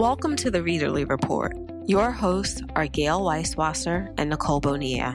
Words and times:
Welcome 0.00 0.34
to 0.36 0.50
the 0.50 0.60
Readerly 0.60 1.06
Report. 1.06 1.54
Your 1.86 2.10
hosts 2.10 2.62
are 2.74 2.86
Gayle 2.86 3.20
Weiswasser 3.20 4.14
and 4.16 4.30
Nicole 4.30 4.58
Bonilla. 4.58 5.14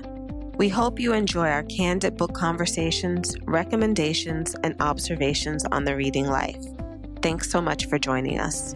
We 0.57 0.69
hope 0.69 0.99
you 0.99 1.11
enjoy 1.11 1.47
our 1.47 1.63
candid 1.63 2.17
book 2.17 2.35
conversations, 2.35 3.35
recommendations, 3.45 4.55
and 4.63 4.79
observations 4.79 5.65
on 5.65 5.85
the 5.85 5.95
reading 5.95 6.27
life. 6.27 6.63
Thanks 7.23 7.49
so 7.49 7.61
much 7.61 7.87
for 7.87 7.97
joining 7.97 8.39
us. 8.39 8.75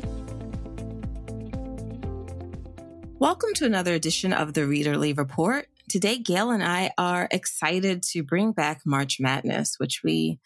Welcome 3.20 3.54
to 3.54 3.66
another 3.66 3.94
edition 3.94 4.34
of 4.34 4.55
the 4.55 4.62
Readerly 4.62 5.16
Report. 5.16 5.68
Today, 5.89 6.18
Gayle 6.18 6.50
and 6.50 6.64
I 6.64 6.89
are 6.98 7.28
excited 7.30 8.02
to 8.14 8.23
bring 8.23 8.52
back 8.52 8.82
March 8.84 9.20
Madness, 9.20 9.76
which 9.78 10.02
we 10.04 10.39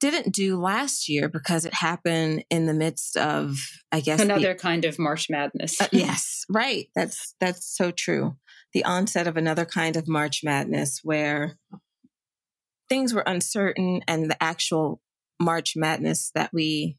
didn't 0.00 0.34
do 0.34 0.60
last 0.60 1.08
year 1.08 1.28
because 1.28 1.64
it 1.64 1.74
happened 1.74 2.44
in 2.50 2.66
the 2.66 2.74
midst 2.74 3.16
of, 3.16 3.56
I 3.90 4.00
guess, 4.00 4.20
another 4.20 4.52
the, 4.52 4.58
kind 4.58 4.84
of 4.84 4.98
March 4.98 5.28
Madness. 5.30 5.80
uh, 5.80 5.88
yes, 5.92 6.44
right. 6.50 6.88
That's 6.94 7.34
that's 7.40 7.76
so 7.76 7.90
true. 7.90 8.36
The 8.72 8.84
onset 8.84 9.26
of 9.26 9.36
another 9.36 9.64
kind 9.64 9.96
of 9.96 10.06
March 10.08 10.42
Madness 10.44 11.00
where 11.02 11.56
things 12.88 13.14
were 13.14 13.24
uncertain, 13.26 14.02
and 14.06 14.30
the 14.30 14.42
actual 14.42 15.00
March 15.40 15.72
Madness 15.76 16.30
that 16.34 16.50
we 16.52 16.98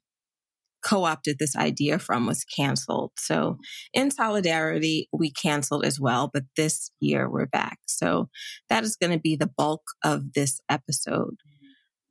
co-opted 0.84 1.38
this 1.40 1.56
idea 1.56 2.00
from 2.00 2.26
was 2.26 2.44
canceled. 2.44 3.12
So 3.18 3.58
in 3.94 4.12
solidarity, 4.12 5.10
we 5.12 5.32
canceled 5.32 5.86
as 5.86 6.00
well, 6.00 6.30
but 6.32 6.44
this 6.56 6.92
year 7.00 7.30
we're 7.30 7.48
back. 7.48 7.80
So 7.88 8.30
that 8.70 8.84
is 8.84 8.96
going 8.96 9.12
to 9.12 9.20
be 9.20 9.36
the 9.36 9.52
bulk 9.58 9.82
of 10.04 10.34
this 10.34 10.62
episode. 10.70 11.38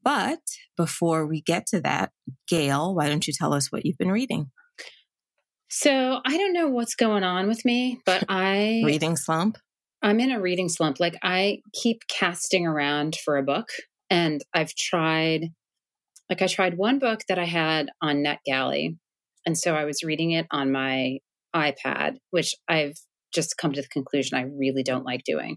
But 0.07 0.39
before 0.77 1.27
we 1.27 1.43
get 1.43 1.67
to 1.73 1.81
that, 1.81 2.13
Gayle, 2.47 2.95
why 2.95 3.09
don't 3.09 3.27
you 3.27 3.33
tell 3.37 3.53
us 3.53 3.73
what 3.73 3.85
you've 3.85 3.99
been 3.99 4.13
reading? 4.13 4.53
So 5.69 6.21
I 6.25 6.37
don't 6.37 6.53
know 6.53 6.69
what's 6.69 6.95
going 6.95 7.25
on 7.25 7.49
with 7.49 7.65
me, 7.65 7.99
but 8.07 8.23
I 8.29 8.83
reading 8.85 9.17
slump. 9.17 9.59
I'm 10.03 10.21
in 10.21 10.31
a 10.31 10.41
reading 10.41 10.69
slump. 10.69 11.01
Like 11.01 11.17
I 11.25 11.59
keep 11.73 12.03
casting 12.09 12.69
around 12.69 13.17
for 13.25 13.37
a 13.37 13.43
book, 13.43 13.67
and 14.09 14.41
I've 14.55 14.73
tried. 14.77 15.47
Like 16.31 16.41
I 16.41 16.47
tried 16.47 16.77
one 16.77 17.01
book 17.01 17.23
that 17.29 17.41
I 17.41 17.45
had 17.45 17.89
on 18.01 18.23
NetGalley, 18.23 18.97
and 19.45 19.59
so 19.59 19.75
I 19.75 19.87
was 19.87 20.05
reading 20.05 20.31
it 20.31 20.47
on 20.53 20.71
my 20.71 21.19
iPad, 21.53 22.19
which 22.31 22.55
I've 22.69 22.95
just 23.35 23.57
come 23.57 23.73
to 23.73 23.83
the 23.83 23.89
conclusion 23.89 24.39
I 24.39 24.43
really 24.43 24.85
don't 24.85 25.05
like 25.05 25.25
doing. 25.25 25.57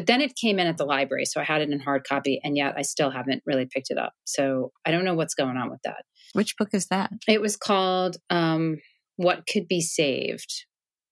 But 0.00 0.06
then 0.06 0.22
it 0.22 0.34
came 0.34 0.58
in 0.58 0.66
at 0.66 0.78
the 0.78 0.86
library. 0.86 1.26
So 1.26 1.42
I 1.42 1.44
had 1.44 1.60
it 1.60 1.68
in 1.68 1.78
hard 1.78 2.04
copy, 2.08 2.40
and 2.42 2.56
yet 2.56 2.72
I 2.74 2.80
still 2.80 3.10
haven't 3.10 3.42
really 3.44 3.66
picked 3.66 3.90
it 3.90 3.98
up. 3.98 4.14
So 4.24 4.72
I 4.86 4.92
don't 4.92 5.04
know 5.04 5.12
what's 5.12 5.34
going 5.34 5.58
on 5.58 5.70
with 5.70 5.80
that. 5.84 6.04
Which 6.32 6.56
book 6.56 6.70
is 6.72 6.86
that? 6.86 7.10
It 7.28 7.42
was 7.42 7.58
called 7.58 8.16
um, 8.30 8.78
What 9.16 9.42
Could 9.46 9.68
Be 9.68 9.82
Saved 9.82 10.64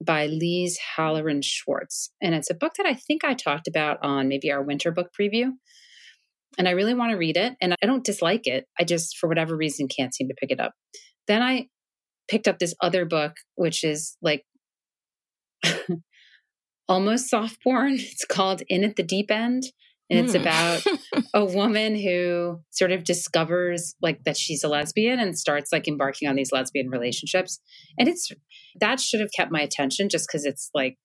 by 0.03 0.27
Liese 0.27 0.77
Halloran 0.97 1.42
Schwartz. 1.42 2.11
And 2.22 2.34
it's 2.34 2.48
a 2.48 2.55
book 2.55 2.72
that 2.78 2.86
I 2.86 2.95
think 2.95 3.25
I 3.25 3.34
talked 3.34 3.69
about 3.69 3.98
on 4.00 4.27
maybe 4.27 4.50
our 4.50 4.62
winter 4.62 4.91
book 4.91 5.08
preview. 5.20 5.50
And 6.56 6.67
I 6.67 6.70
really 6.70 6.95
want 6.95 7.11
to 7.11 7.19
read 7.19 7.36
it. 7.36 7.56
And 7.61 7.75
I 7.83 7.86
don't 7.86 8.06
dislike 8.06 8.47
it. 8.47 8.64
I 8.80 8.84
just, 8.84 9.19
for 9.19 9.28
whatever 9.28 9.55
reason, 9.55 9.89
can't 9.89 10.14
seem 10.14 10.28
to 10.28 10.34
pick 10.41 10.50
it 10.50 10.61
up. 10.61 10.73
Then 11.27 11.42
I 11.42 11.67
picked 12.27 12.48
up 12.48 12.58
this 12.58 12.75
other 12.83 13.05
book, 13.05 13.34
which 13.55 13.84
is 13.84 14.17
like 14.23 14.47
almost 16.89 17.28
soft 17.28 17.62
porn. 17.62 17.94
It's 17.98 18.25
called 18.25 18.62
In 18.69 18.84
at 18.84 18.97
the 18.97 19.03
Deep 19.03 19.31
End. 19.31 19.64
And 20.11 20.20
it's 20.20 20.34
mm. 20.34 20.41
about 20.41 20.83
a 21.34 21.45
woman 21.45 21.95
who 21.95 22.61
sort 22.70 22.92
of 22.92 23.05
discovers 23.05 23.95
like 24.00 24.25
that 24.25 24.39
she's 24.39 24.64
a 24.64 24.69
lesbian 24.69 25.20
and 25.20 25.39
starts 25.39 25.70
like 25.70 25.86
embarking 25.86 26.28
on 26.28 26.34
these 26.34 26.50
lesbian 26.50 26.89
relationships. 26.89 27.61
And 27.98 28.08
it's 28.08 28.30
that 28.80 29.00
should 29.00 29.20
have 29.20 29.30
kept 29.36 29.53
my 29.53 29.61
attention 29.61 30.08
just 30.08 30.27
because 30.27 30.47
it's 30.47 30.70
like 30.72 30.97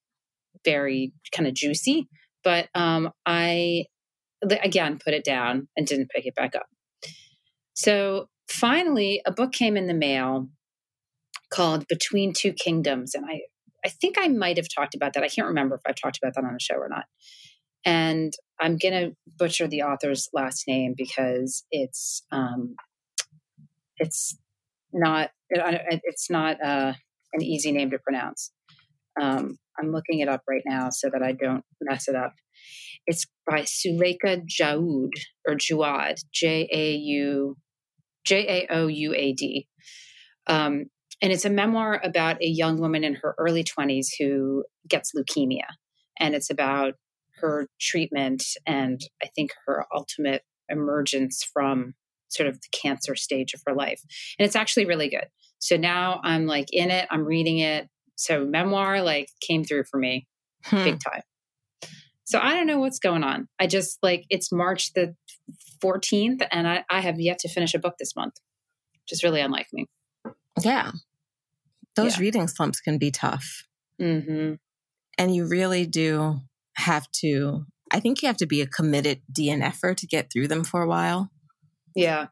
very 0.64 1.12
kind 1.36 1.48
of 1.48 1.54
juicy. 1.54 2.08
But 2.46 2.70
um, 2.76 3.12
I 3.26 3.86
again 4.42 5.00
put 5.04 5.14
it 5.14 5.26
down 5.26 5.68
and 5.76 5.86
didn't 5.86 6.10
pick 6.10 6.26
it 6.26 6.36
back 6.36 6.56
up. 6.56 6.68
So 7.74 8.30
finally, 8.48 9.22
a 9.26 9.32
book 9.32 9.52
came 9.52 9.76
in 9.76 9.88
the 9.88 9.94
mail 9.94 10.48
called 11.52 11.88
Between 11.88 12.34
Two 12.34 12.54
Kingdoms. 12.54 13.16
And 13.16 13.26
I 13.26 13.42
I 13.86 13.90
think 13.90 14.16
I 14.20 14.28
might 14.28 14.58
have 14.58 14.68
talked 14.74 14.96
about 14.96 15.14
that. 15.14 15.24
I 15.24 15.30
can't 15.30 15.48
remember 15.48 15.76
if 15.76 15.82
I've 15.86 15.96
talked 15.96 16.18
about 16.22 16.36
that 16.36 16.44
on 16.44 16.54
the 16.54 16.60
show 16.60 16.76
or 16.76 16.90
not. 16.90 17.06
And 17.86 18.34
I'm 18.62 18.78
going 18.78 18.94
to 18.94 19.16
butcher 19.38 19.68
the 19.68 19.82
author's 19.82 20.30
last 20.34 20.64
name 20.68 20.94
because 20.98 21.66
it's 21.70 22.26
um, 22.32 22.76
it's 23.98 24.38
not 24.94 25.32
it's 25.50 26.30
not 26.30 26.58
uh, 26.64 26.94
an 27.34 27.42
easy 27.42 27.72
name 27.72 27.92
to 27.92 28.00
pronounce. 28.00 28.52
Um, 29.20 29.58
I'm 29.80 29.92
looking 29.92 30.20
it 30.20 30.30
up 30.30 30.42
right 30.48 30.64
now 30.66 30.90
so 30.92 31.10
that 31.12 31.22
I 31.22 31.34
don't 31.34 31.64
mess 31.82 32.08
it 32.08 32.16
up. 32.16 32.34
It's 33.06 33.26
by 33.46 33.62
Suleika 33.62 34.44
Jaoud 34.46 35.10
or 35.48 35.56
Juad, 35.56 36.24
J 36.34 36.70
A 36.72 36.94
U 36.94 37.58
J 38.26 38.68
A 38.70 38.74
O 38.74 38.88
U 38.88 39.14
A 39.14 39.34
D. 39.34 39.68
Um, 40.48 40.86
and 41.24 41.32
it's 41.32 41.46
a 41.46 41.50
memoir 41.50 42.02
about 42.04 42.42
a 42.42 42.48
young 42.48 42.78
woman 42.78 43.06
in 43.06 43.16
her 43.16 43.34
early 43.38 43.64
20s 43.64 44.08
who 44.20 44.66
gets 44.90 45.14
leukemia. 45.18 45.64
And 46.20 46.36
it's 46.36 46.50
about 46.50 46.96
her 47.38 47.70
treatment 47.80 48.44
and 48.68 49.00
I 49.24 49.28
think 49.34 49.52
her 49.66 49.86
ultimate 49.96 50.44
emergence 50.68 51.42
from 51.54 51.94
sort 52.28 52.50
of 52.50 52.56
the 52.56 52.68
cancer 52.74 53.16
stage 53.16 53.54
of 53.54 53.62
her 53.66 53.74
life. 53.74 54.02
And 54.38 54.46
it's 54.46 54.58
actually 54.58 54.86
really 54.86 55.08
good. 55.08 55.28
So 55.60 55.78
now 55.78 56.20
I'm 56.26 56.46
like 56.46 56.68
in 56.74 56.92
it, 56.92 57.08
I'm 57.10 57.24
reading 57.24 57.60
it. 57.60 57.88
So 58.16 58.44
memoir 58.46 59.02
like 59.02 59.30
came 59.42 59.64
through 59.64 59.86
for 59.90 59.98
me 59.98 60.28
hmm. 60.66 60.84
big 60.84 61.00
time. 61.00 61.22
So 62.26 62.38
I 62.42 62.54
don't 62.54 62.68
know 62.68 62.80
what's 62.80 63.00
going 63.00 63.24
on. 63.24 63.48
I 63.60 63.68
just 63.68 63.98
like 64.04 64.26
it's 64.30 64.52
March 64.52 64.92
the 64.92 65.16
14th 65.82 66.46
and 66.52 66.68
I, 66.68 66.84
I 66.90 67.00
have 67.00 67.20
yet 67.22 67.40
to 67.40 67.50
finish 67.50 67.74
a 67.74 67.80
book 67.80 67.96
this 67.98 68.14
month, 68.14 68.34
which 69.04 69.14
is 69.14 69.24
really 69.24 69.40
unlike 69.40 69.68
me. 69.72 69.88
Yeah 70.62 70.92
those 71.96 72.18
yeah. 72.18 72.22
reading 72.22 72.48
slumps 72.48 72.80
can 72.80 72.98
be 72.98 73.12
tough. 73.12 73.64
Mm-hmm. 74.02 74.56
And 75.18 75.36
you 75.36 75.48
really 75.48 75.86
do 75.86 76.40
have 76.76 77.10
to, 77.22 77.66
I 77.92 78.00
think 78.00 78.22
you 78.22 78.28
have 78.28 78.38
to 78.38 78.48
be 78.48 78.62
a 78.62 78.68
committed 78.68 79.22
DNFer 79.32 79.96
to 79.98 80.08
get 80.08 80.32
through 80.32 80.48
them 80.48 80.64
for 80.64 80.82
a 80.82 80.88
while. 80.88 81.30
Yeah. 81.96 82.28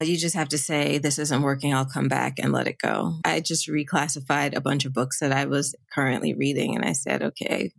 You 0.00 0.16
just 0.16 0.34
have 0.34 0.48
to 0.48 0.58
say, 0.58 0.98
this 0.98 1.18
isn't 1.18 1.42
working, 1.42 1.72
I'll 1.72 1.86
come 1.86 2.08
back 2.08 2.34
and 2.38 2.52
let 2.52 2.66
it 2.66 2.78
go. 2.82 3.20
I 3.24 3.40
just 3.40 3.68
reclassified 3.68 4.54
a 4.54 4.60
bunch 4.60 4.84
of 4.84 4.92
books 4.92 5.20
that 5.20 5.32
I 5.32 5.46
was 5.46 5.76
currently 5.92 6.34
reading 6.34 6.74
and 6.74 6.84
I 6.84 6.92
said, 6.92 7.22
okay, 7.22 7.72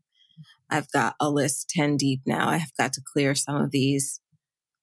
I've 0.70 0.90
got 0.92 1.16
a 1.20 1.30
list 1.30 1.70
10 1.70 1.98
deep 1.98 2.22
now. 2.26 2.50
I've 2.50 2.76
got 2.78 2.94
to 2.94 3.02
clear 3.06 3.36
some 3.36 3.58
of 3.58 3.72
these 3.72 4.22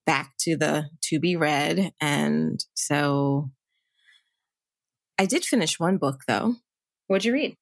back 0.07 0.33
to 0.41 0.57
the 0.57 0.91
to 1.05 1.19
be 1.19 1.35
read. 1.35 1.93
And 2.01 2.63
so 2.75 3.51
I 5.21 5.27
did 5.27 5.45
finish 5.45 5.79
one 5.79 5.99
book 5.99 6.23
though. 6.27 6.55
What'd 7.07 7.27
you 7.27 7.35
read? 7.35 7.55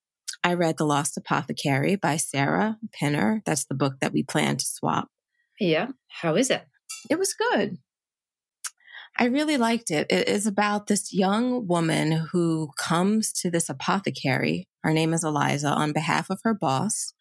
I 0.45 0.55
read 0.55 0.77
The 0.79 0.85
Lost 0.85 1.17
Apothecary 1.17 1.97
by 1.97 2.17
Sarah 2.17 2.79
Penner. 3.03 3.41
That's 3.45 3.65
the 3.65 3.75
book 3.75 3.95
that 4.01 4.13
we 4.13 4.23
plan 4.23 4.59
to 4.59 4.65
swap. 4.65 5.09
Yeah. 5.59 5.89
How 6.07 6.37
is 6.37 6.51
it? 6.51 6.63
It 7.11 7.19
was 7.19 7.35
good. 7.35 7.79
I 9.19 9.25
really 9.25 9.57
liked 9.57 9.91
it. 9.91 10.07
It 10.09 10.29
is 10.29 10.47
about 10.47 10.87
this 10.87 11.13
young 11.13 11.67
woman 11.67 12.29
who 12.31 12.71
comes 12.79 13.33
to 13.41 13.51
this 13.51 13.69
apothecary. 13.69 14.69
Her 14.85 14.93
name 14.93 15.13
is 15.13 15.25
Eliza 15.25 15.71
on 15.71 15.91
behalf 15.91 16.31
of 16.31 16.39
her 16.45 16.55
boss. 16.55 17.13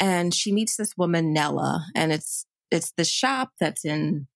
And 0.00 0.32
she 0.32 0.50
meets 0.50 0.76
this 0.76 0.96
woman, 0.96 1.34
Nella, 1.34 1.84
and 1.94 2.10
it's 2.10 2.46
it's 2.70 2.94
the 2.96 3.04
shop 3.04 3.50
that's 3.60 3.84
in 3.84 4.28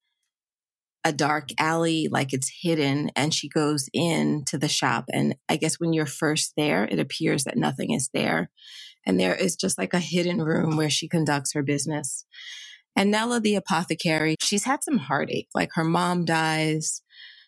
a 1.08 1.12
dark 1.12 1.50
alley, 1.58 2.08
like 2.10 2.34
it's 2.34 2.52
hidden, 2.62 3.10
and 3.16 3.34
she 3.34 3.48
goes 3.48 3.88
in 3.94 4.44
to 4.46 4.58
the 4.58 4.68
shop. 4.68 5.06
And 5.12 5.36
I 5.48 5.56
guess 5.56 5.80
when 5.80 5.94
you're 5.94 6.06
first 6.06 6.52
there, 6.56 6.84
it 6.84 7.00
appears 7.00 7.44
that 7.44 7.56
nothing 7.56 7.92
is 7.92 8.10
there. 8.14 8.50
And 9.06 9.18
there 9.18 9.34
is 9.34 9.56
just 9.56 9.78
like 9.78 9.94
a 9.94 10.00
hidden 10.00 10.42
room 10.42 10.76
where 10.76 10.90
she 10.90 11.08
conducts 11.08 11.54
her 11.54 11.62
business. 11.62 12.26
And 12.94 13.10
Nella, 13.10 13.40
the 13.40 13.54
apothecary, 13.54 14.36
she's 14.40 14.64
had 14.64 14.84
some 14.84 14.98
heartache. 14.98 15.48
Like 15.54 15.70
her 15.74 15.84
mom 15.84 16.26
dies. 16.26 17.02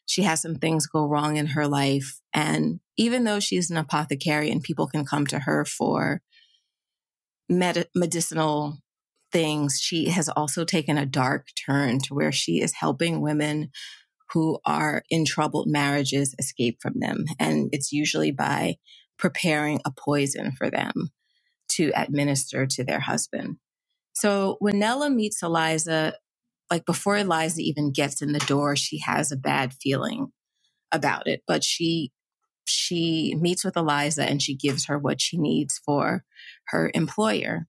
She 0.07 0.23
has 0.23 0.43
some 0.43 0.57
things 0.57 0.87
go 0.87 1.07
wrong 1.07 1.37
in 1.37 1.49
her 1.49 1.69
life. 1.69 2.21
And 2.33 2.81
even 2.97 3.25
though 3.25 3.41
she's 3.41 3.71
an 3.71 3.77
apothecary 3.77 4.51
and 4.51 4.63
people 4.63 4.87
can 4.87 5.05
come 5.05 5.27
to 5.29 5.41
her 5.41 5.65
for 5.67 6.23
med- 7.49 7.89
medicinal 7.95 8.79
things, 9.33 9.81
she 9.81 10.11
has 10.11 10.29
also 10.29 10.65
taken 10.65 10.99
a 10.99 11.07
dark 11.07 11.49
turn 11.67 12.01
to 12.01 12.15
where 12.15 12.33
she 12.33 12.61
is 12.61 12.75
helping 12.75 13.21
women 13.21 13.71
who 14.33 14.59
are 14.65 15.03
in 15.11 15.25
troubled 15.25 15.69
marriages 15.69 16.35
escape 16.39 16.79
from 16.81 16.95
them. 17.01 17.25
And 17.39 17.71
it's 17.73 17.93
usually 17.93 18.33
by 18.33 18.77
preparing 19.19 19.81
a 19.85 19.93
poison 19.93 20.53
for 20.57 20.71
them 20.71 21.11
to 21.73 21.93
administer 21.97 22.67
to 22.67 22.85
their 22.85 23.01
husband. 23.01 23.57
So 24.15 24.57
when 24.61 24.79
Nella 24.79 25.11
meets 25.11 25.43
Eliza, 25.43 26.15
like 26.71 26.85
before 26.87 27.19
Eliza 27.19 27.61
even 27.63 27.93
gets 27.93 28.23
in 28.23 28.33
the 28.33 28.41
door, 28.41 28.77
she 28.77 29.01
has 29.01 29.33
a 29.33 29.37
bad 29.37 29.73
feeling 29.75 30.29
about 30.93 31.27
it, 31.27 31.43
but 31.47 31.65
she 31.65 32.13
she 32.67 33.35
meets 33.41 33.65
with 33.65 33.77
Eliza 33.77 34.25
and 34.25 34.43
she 34.43 34.57
gives 34.57 34.87
her 34.87 34.99
what 34.99 35.21
she 35.21 35.39
needs 35.39 35.81
for 35.85 36.25
her 36.69 36.91
employer. 36.95 37.67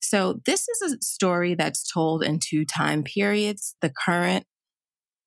So, 0.00 0.40
this 0.46 0.68
is 0.68 0.92
a 0.92 1.02
story 1.02 1.54
that's 1.54 1.90
told 1.90 2.22
in 2.22 2.38
two 2.38 2.64
time 2.64 3.02
periods. 3.02 3.74
The 3.80 3.90
current 3.90 4.46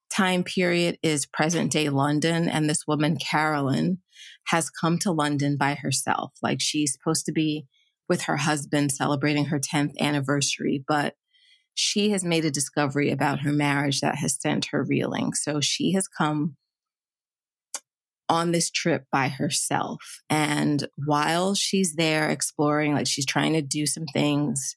time 0.09 0.43
period 0.43 0.97
is 1.01 1.25
present 1.25 1.71
day 1.71 1.89
London, 1.89 2.47
and 2.47 2.69
this 2.69 2.85
woman, 2.87 3.17
Carolyn, 3.17 3.99
has 4.47 4.69
come 4.69 4.99
to 4.99 5.11
London 5.11 5.57
by 5.57 5.75
herself. 5.75 6.33
Like 6.41 6.59
she's 6.61 6.93
supposed 6.93 7.25
to 7.25 7.31
be 7.31 7.65
with 8.09 8.23
her 8.23 8.37
husband 8.37 8.91
celebrating 8.91 9.45
her 9.45 9.59
10th 9.59 9.93
anniversary, 9.99 10.83
but 10.87 11.15
she 11.73 12.11
has 12.11 12.23
made 12.23 12.45
a 12.45 12.51
discovery 12.51 13.09
about 13.09 13.39
her 13.39 13.51
marriage 13.51 14.01
that 14.01 14.15
has 14.15 14.37
sent 14.39 14.65
her 14.65 14.83
reeling. 14.83 15.33
So 15.33 15.61
she 15.61 15.93
has 15.93 16.07
come 16.07 16.55
on 18.33 18.51
this 18.51 18.71
trip 18.71 19.05
by 19.11 19.27
herself. 19.27 20.01
And 20.27 20.87
while 21.05 21.53
she's 21.53 21.93
there 21.93 22.29
exploring, 22.29 22.95
like 22.95 23.05
she's 23.05 23.27
trying 23.27 23.53
to 23.53 23.61
do 23.61 23.85
some 23.85 24.05
things 24.11 24.75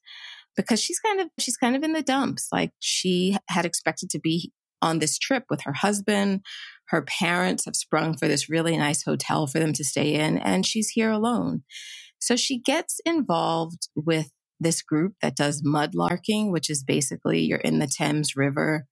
because 0.56 0.78
she's 0.78 1.00
kind 1.00 1.20
of 1.20 1.28
she's 1.40 1.56
kind 1.56 1.74
of 1.74 1.82
in 1.82 1.94
the 1.94 2.02
dumps. 2.02 2.48
Like 2.52 2.72
she 2.80 3.34
had 3.48 3.64
expected 3.64 4.10
to 4.10 4.20
be 4.20 4.52
on 4.82 4.98
this 4.98 5.18
trip 5.18 5.44
with 5.48 5.62
her 5.62 5.72
husband. 5.72 6.42
Her 6.88 7.00
parents 7.00 7.64
have 7.64 7.74
sprung 7.74 8.16
for 8.18 8.28
this 8.28 8.50
really 8.50 8.76
nice 8.76 9.02
hotel 9.02 9.46
for 9.46 9.58
them 9.58 9.72
to 9.72 9.84
stay 9.84 10.12
in, 10.14 10.36
and 10.36 10.66
she's 10.66 10.90
here 10.90 11.10
alone. 11.10 11.62
So 12.18 12.36
she 12.36 12.58
gets 12.60 13.00
involved 13.06 13.88
with 13.94 14.30
this 14.60 14.82
group 14.82 15.14
that 15.22 15.34
does 15.34 15.62
mudlarking, 15.62 16.52
which 16.52 16.68
is 16.68 16.84
basically 16.84 17.40
you're 17.40 17.58
in 17.58 17.78
the 17.78 17.86
Thames 17.86 18.36
River 18.36 18.84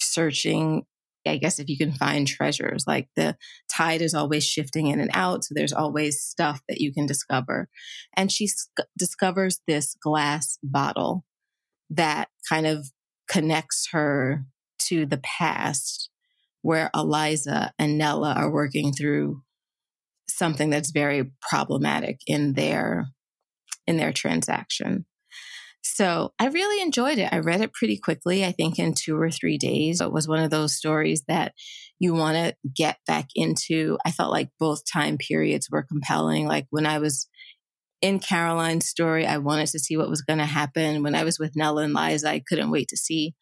searching. 0.00 0.82
I 1.26 1.36
guess 1.36 1.58
if 1.58 1.68
you 1.68 1.76
can 1.76 1.92
find 1.92 2.26
treasures, 2.26 2.84
like 2.86 3.08
the 3.16 3.36
tide 3.70 4.02
is 4.02 4.14
always 4.14 4.44
shifting 4.44 4.88
in 4.88 5.00
and 5.00 5.10
out. 5.14 5.44
So 5.44 5.54
there's 5.54 5.72
always 5.72 6.20
stuff 6.20 6.62
that 6.68 6.80
you 6.80 6.92
can 6.92 7.06
discover. 7.06 7.68
And 8.16 8.30
she 8.30 8.46
sc- 8.46 8.86
discovers 8.98 9.60
this 9.66 9.94
glass 9.94 10.58
bottle 10.62 11.24
that 11.90 12.28
kind 12.48 12.66
of 12.66 12.90
connects 13.28 13.88
her 13.92 14.44
to 14.86 15.06
the 15.06 15.18
past 15.18 16.10
where 16.62 16.90
Eliza 16.94 17.72
and 17.78 17.98
Nella 17.98 18.34
are 18.34 18.50
working 18.50 18.92
through 18.92 19.42
something 20.28 20.70
that's 20.70 20.90
very 20.90 21.32
problematic 21.40 22.20
in 22.26 22.54
their 22.54 23.06
in 23.86 23.96
their 23.96 24.12
transaction. 24.12 25.04
So 25.82 26.32
I 26.38 26.46
really 26.46 26.80
enjoyed 26.80 27.18
it. 27.18 27.32
I 27.32 27.38
read 27.38 27.60
it 27.60 27.72
pretty 27.72 27.98
quickly, 27.98 28.44
I 28.44 28.52
think 28.52 28.78
in 28.78 28.94
two 28.94 29.20
or 29.20 29.30
three 29.30 29.58
days. 29.58 30.00
It 30.00 30.12
was 30.12 30.28
one 30.28 30.38
of 30.38 30.50
those 30.50 30.74
stories 30.74 31.24
that 31.26 31.54
you 31.98 32.14
want 32.14 32.36
to 32.36 32.54
get 32.74 32.98
back 33.06 33.28
into. 33.34 33.98
I 34.06 34.12
felt 34.12 34.30
like 34.30 34.50
both 34.60 34.82
time 34.90 35.18
periods 35.18 35.68
were 35.70 35.82
compelling. 35.82 36.46
Like 36.46 36.66
when 36.70 36.86
I 36.86 36.98
was 36.98 37.26
in 38.00 38.20
Caroline's 38.20 38.86
story, 38.86 39.26
I 39.26 39.38
wanted 39.38 39.68
to 39.68 39.80
see 39.80 39.96
what 39.96 40.08
was 40.08 40.22
going 40.22 40.38
to 40.38 40.44
happen. 40.44 41.02
When 41.02 41.16
I 41.16 41.24
was 41.24 41.38
with 41.38 41.56
Nella 41.56 41.82
and 41.82 41.94
Liza, 41.94 42.28
I 42.28 42.42
couldn't 42.46 42.70
wait 42.70 42.88
to 42.88 42.96
see 42.96 43.34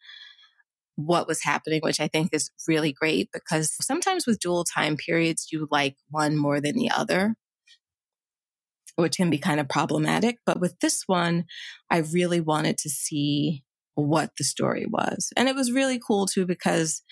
what 0.95 1.27
was 1.27 1.43
happening, 1.43 1.81
which 1.83 1.99
I 1.99 2.07
think 2.07 2.29
is 2.33 2.49
really 2.67 2.91
great 2.91 3.29
because 3.31 3.75
sometimes 3.81 4.25
with 4.25 4.39
dual 4.39 4.63
time 4.63 4.97
periods, 4.97 5.47
you 5.51 5.67
like 5.71 5.95
one 6.09 6.37
more 6.37 6.59
than 6.59 6.75
the 6.75 6.89
other 6.91 7.35
which 8.95 9.17
can 9.17 9.29
be 9.29 9.37
kind 9.37 9.59
of 9.59 9.69
problematic. 9.69 10.37
But 10.45 10.59
with 10.59 10.79
this 10.79 11.03
one, 11.07 11.45
I 11.89 11.97
really 11.99 12.41
wanted 12.41 12.77
to 12.79 12.89
see 12.89 13.63
what 13.95 14.31
the 14.37 14.43
story 14.43 14.85
was. 14.87 15.29
And 15.35 15.47
it 15.47 15.55
was 15.55 15.71
really 15.71 15.99
cool 16.05 16.25
too 16.25 16.45
because 16.45 17.03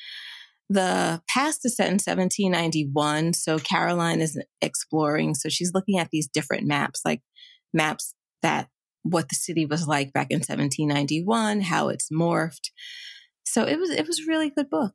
the 0.70 1.22
past 1.28 1.66
is 1.66 1.76
set 1.76 1.88
in 1.88 1.94
1791. 1.94 3.34
So 3.34 3.58
Caroline 3.58 4.22
is 4.22 4.40
exploring. 4.62 5.34
So 5.34 5.50
she's 5.50 5.74
looking 5.74 5.98
at 5.98 6.10
these 6.12 6.28
different 6.28 6.68
maps, 6.68 7.02
like 7.04 7.22
maps 7.74 8.14
that 8.44 8.70
what 9.04 9.30
the 9.30 9.36
city 9.36 9.66
was 9.66 9.88
like 9.88 10.14
back 10.14 10.28
in 10.30 10.40
1791, 10.40 11.62
how 11.62 11.90
it's 11.90 12.10
morphed. 12.12 12.70
So 13.46 13.64
it 13.64 13.80
was 13.80 13.90
it 13.90 14.06
was 14.06 14.28
really 14.28 14.52
good 14.52 14.70
book. 14.70 14.94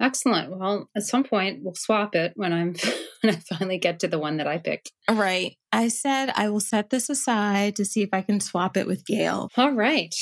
Excellent. 0.00 0.56
Well, 0.56 0.88
at 0.96 1.02
some 1.02 1.24
point 1.24 1.60
we'll 1.62 1.74
swap 1.74 2.14
it 2.14 2.32
when 2.36 2.52
I'm 2.52 2.74
when 3.22 3.34
I 3.34 3.38
finally 3.38 3.78
get 3.78 4.00
to 4.00 4.08
the 4.08 4.18
one 4.18 4.36
that 4.36 4.46
I 4.46 4.58
picked. 4.58 4.92
Right. 5.10 5.56
I 5.72 5.88
said 5.88 6.30
I 6.34 6.48
will 6.48 6.60
set 6.60 6.90
this 6.90 7.10
aside 7.10 7.76
to 7.76 7.84
see 7.84 8.02
if 8.02 8.10
I 8.12 8.22
can 8.22 8.40
swap 8.40 8.76
it 8.76 8.86
with 8.86 9.04
Gayle. 9.04 9.50
All 9.56 9.72
right. 9.72 10.14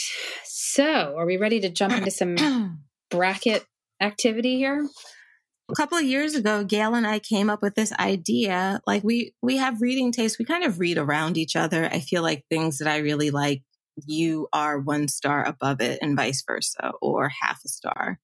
So, 0.44 1.14
are 1.16 1.26
we 1.26 1.36
ready 1.36 1.60
to 1.60 1.68
jump 1.68 1.92
into 1.92 2.10
some 2.10 2.80
bracket 3.10 3.66
activity 4.00 4.56
here? 4.56 4.88
A 5.68 5.74
couple 5.74 5.98
of 5.98 6.04
years 6.04 6.34
ago, 6.34 6.64
Gayle 6.64 6.94
and 6.94 7.06
I 7.06 7.18
came 7.18 7.50
up 7.50 7.60
with 7.60 7.74
this 7.74 7.92
idea. 7.92 8.80
Like 8.86 9.04
we 9.04 9.34
we 9.42 9.58
have 9.58 9.82
reading 9.82 10.10
taste. 10.10 10.38
We 10.38 10.46
kind 10.46 10.64
of 10.64 10.80
read 10.80 10.96
around 10.96 11.36
each 11.36 11.54
other. 11.54 11.84
I 11.86 12.00
feel 12.00 12.22
like 12.22 12.44
things 12.48 12.78
that 12.78 12.88
I 12.88 12.98
really 12.98 13.30
like, 13.30 13.62
you 14.06 14.48
are 14.54 14.78
one 14.78 15.08
star 15.08 15.44
above 15.44 15.82
it, 15.82 15.98
and 16.00 16.16
vice 16.16 16.42
versa, 16.46 16.92
or 17.02 17.30
half 17.42 17.60
a 17.64 17.68
star 17.68 18.20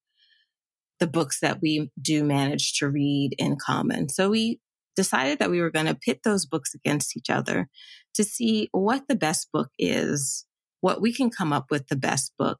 the 1.03 1.07
books 1.07 1.39
that 1.41 1.59
we 1.61 1.91
do 2.01 2.23
manage 2.23 2.75
to 2.75 2.87
read 2.87 3.35
in 3.37 3.57
common. 3.57 4.07
So 4.07 4.29
we 4.29 4.61
decided 4.95 5.39
that 5.39 5.51
we 5.51 5.59
were 5.59 5.69
going 5.69 5.87
to 5.87 5.95
pit 5.95 6.21
those 6.23 6.45
books 6.45 6.73
against 6.73 7.17
each 7.17 7.29
other 7.29 7.67
to 8.13 8.23
see 8.23 8.69
what 8.71 9.03
the 9.09 9.15
best 9.15 9.49
book 9.51 9.67
is, 9.77 10.45
what 10.79 11.01
we 11.01 11.13
can 11.13 11.29
come 11.29 11.51
up 11.51 11.65
with 11.69 11.89
the 11.89 11.97
best 11.97 12.31
book 12.39 12.57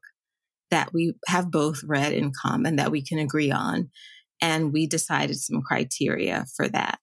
that 0.70 0.92
we 0.92 1.14
have 1.26 1.50
both 1.50 1.82
read 1.84 2.12
in 2.12 2.32
common 2.38 2.76
that 2.76 2.90
we 2.90 3.02
can 3.02 3.18
agree 3.18 3.50
on. 3.50 3.88
And 4.42 4.74
we 4.74 4.86
decided 4.86 5.36
some 5.36 5.62
criteria 5.62 6.44
for 6.54 6.68
that. 6.68 6.98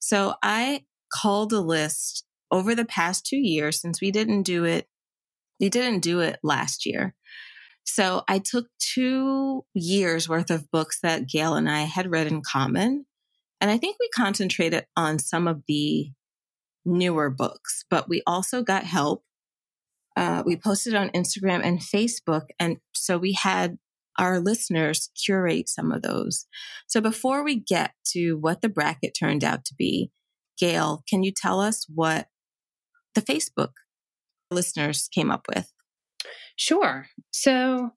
So 0.00 0.34
I 0.42 0.82
called 1.10 1.54
a 1.54 1.60
list 1.60 2.26
over 2.50 2.74
the 2.74 2.84
past 2.84 3.24
two 3.24 3.38
years 3.38 3.80
since 3.80 4.02
we 4.02 4.10
didn't 4.10 4.42
do 4.42 4.64
it. 4.64 4.86
We 5.60 5.70
didn't 5.70 6.00
do 6.00 6.20
it 6.20 6.40
last 6.42 6.84
year. 6.84 7.14
So 7.84 8.22
I 8.28 8.38
took 8.38 8.66
two 8.78 9.64
years 9.74 10.28
worth 10.28 10.50
of 10.50 10.70
books 10.70 10.98
that 11.02 11.28
Gayle 11.28 11.54
and 11.54 11.70
I 11.70 11.82
had 11.82 12.10
read 12.10 12.26
in 12.26 12.42
common. 12.42 13.06
And 13.60 13.70
I 13.70 13.78
think 13.78 13.96
we 14.00 14.08
concentrated 14.14 14.86
on 14.96 15.18
some 15.18 15.46
of 15.46 15.62
the 15.68 16.10
newer 16.84 17.30
books, 17.30 17.84
but 17.88 18.08
we 18.08 18.22
also 18.26 18.62
got 18.62 18.84
help. 18.84 19.22
Uh, 20.16 20.42
we 20.44 20.56
posted 20.56 20.94
on 20.94 21.10
Instagram 21.10 21.60
and 21.64 21.80
Facebook. 21.80 22.46
And 22.58 22.78
so 22.94 23.18
we 23.18 23.32
had 23.32 23.78
our 24.18 24.38
listeners 24.38 25.10
curate 25.24 25.68
some 25.68 25.92
of 25.92 26.02
those. 26.02 26.46
So 26.86 27.00
before 27.00 27.42
we 27.42 27.56
get 27.56 27.92
to 28.12 28.34
what 28.34 28.62
the 28.62 28.68
bracket 28.68 29.16
turned 29.18 29.42
out 29.42 29.64
to 29.66 29.74
be, 29.74 30.10
Gayle, 30.58 31.02
can 31.08 31.22
you 31.22 31.32
tell 31.32 31.60
us 31.60 31.84
what 31.92 32.28
the 33.14 33.22
Facebook 33.22 33.72
listeners 34.50 35.08
came 35.12 35.30
up 35.30 35.46
with? 35.54 35.73
Sure. 36.56 37.06
So, 37.30 37.90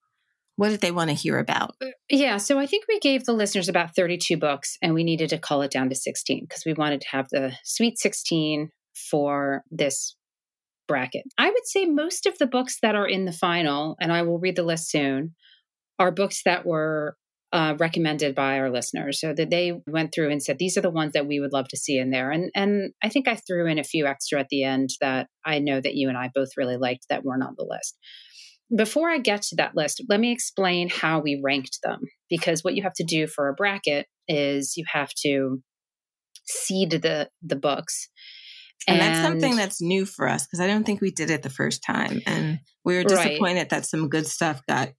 what 0.56 0.70
did 0.70 0.82
they 0.82 0.92
want 0.92 1.10
to 1.10 1.16
hear 1.16 1.38
about? 1.38 1.76
Uh, 1.82 1.90
yeah, 2.10 2.38
so 2.38 2.58
I 2.58 2.66
think 2.66 2.86
we 2.88 3.00
gave 3.00 3.26
the 3.26 3.34
listeners 3.34 3.70
about 3.70 3.96
32 3.96 4.38
books 4.38 4.78
and 4.82 4.94
we 4.94 5.04
needed 5.04 5.30
to 5.30 5.38
cull 5.38 5.62
it 5.62 5.72
down 5.72 5.90
to 5.90 5.96
16 5.96 6.46
because 6.48 6.64
we 6.66 6.74
wanted 6.74 7.02
to 7.02 7.10
have 7.10 7.28
the 7.30 7.54
sweet 7.64 8.00
16 8.00 8.70
for 9.10 9.64
this 9.70 10.16
bracket. 10.88 11.24
I 11.38 11.50
would 11.50 11.68
say 11.68 11.86
most 11.86 12.26
of 12.26 12.38
the 12.40 12.48
books 12.48 12.80
that 12.82 12.96
are 12.96 13.08
in 13.08 13.26
the 13.26 13.32
final, 13.32 13.96
and 14.02 14.12
I 14.12 14.24
will 14.24 14.40
read 14.40 14.56
the 14.56 14.64
list 14.64 14.90
soon, 14.90 15.36
are 16.00 16.12
books 16.12 16.42
that 16.46 16.66
were 16.66 17.16
uh, 17.54 17.76
recommended 17.80 18.36
by 18.36 18.60
our 18.60 18.70
listeners. 18.70 19.20
So 19.20 19.34
that 19.34 19.50
they 19.50 19.74
went 19.88 20.14
through 20.14 20.32
and 20.32 20.42
said, 20.42 20.58
these 20.58 20.78
are 20.78 20.82
the 20.82 20.90
ones 20.90 21.14
that 21.14 21.28
we 21.28 21.40
would 21.40 21.54
love 21.54 21.68
to 21.70 21.78
see 21.78 21.98
in 21.98 22.10
there. 22.10 22.32
And, 22.32 22.52
and 22.56 22.94
I 23.04 23.10
think 23.10 23.28
I 23.28 23.36
threw 23.36 23.68
in 23.68 23.80
a 23.80 23.84
few 23.84 24.06
extra 24.06 24.40
at 24.40 24.50
the 24.50 24.64
end 24.64 24.90
that 25.02 25.28
I 25.46 25.60
know 25.60 25.80
that 25.80 25.96
you 25.96 26.10
and 26.10 26.18
I 26.18 26.30
both 26.34 26.50
really 26.58 26.78
liked 26.78 27.06
that 27.10 27.24
weren't 27.24 27.44
on 27.44 27.56
the 27.58 27.68
list. 27.70 27.98
Before 28.76 29.10
I 29.10 29.20
get 29.20 29.44
to 29.44 29.56
that 29.58 29.76
list, 29.76 30.04
let 30.10 30.20
me 30.20 30.32
explain 30.32 30.90
how 30.90 31.20
we 31.20 31.40
ranked 31.44 31.80
them. 31.84 32.02
Because 32.30 32.64
what 32.64 32.76
you 32.76 32.84
have 32.84 32.94
to 32.96 33.04
do 33.04 33.28
for 33.28 33.48
a 33.48 33.54
bracket 33.54 34.08
is 34.28 34.74
you 34.76 34.86
have 34.92 35.12
to 35.24 35.62
seed 36.46 36.92
the 36.92 37.30
the 37.42 37.56
books. 37.56 38.10
And, 38.88 39.02
and 39.02 39.16
that's 39.16 39.28
something 39.28 39.56
that's 39.56 39.82
new 39.82 40.06
for 40.06 40.28
us 40.28 40.46
because 40.46 40.60
I 40.60 40.68
don't 40.68 40.86
think 40.86 41.02
we 41.02 41.12
did 41.12 41.30
it 41.30 41.44
the 41.44 41.50
first 41.50 41.84
time. 41.84 42.22
And 42.26 42.60
we 42.86 42.96
were 42.96 43.04
disappointed 43.04 43.60
right. 43.60 43.70
that 43.70 43.86
some 43.86 44.08
good 44.08 44.28
stuff 44.28 44.62
got 44.68 44.90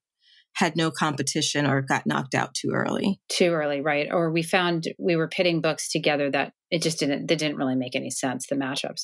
had 0.54 0.76
no 0.76 0.90
competition 0.90 1.66
or 1.66 1.80
got 1.80 2.06
knocked 2.06 2.34
out 2.34 2.52
too 2.54 2.70
early. 2.74 3.20
Too 3.28 3.52
early, 3.52 3.80
right? 3.80 4.08
Or 4.10 4.32
we 4.32 4.42
found 4.42 4.88
we 4.98 5.16
were 5.16 5.28
pitting 5.28 5.60
books 5.60 5.90
together 5.90 6.30
that 6.30 6.52
it 6.70 6.82
just 6.82 6.98
didn't 6.98 7.28
that 7.28 7.38
didn't 7.38 7.56
really 7.56 7.76
make 7.76 7.94
any 7.94 8.10
sense, 8.10 8.46
the 8.48 8.56
matchups. 8.56 9.02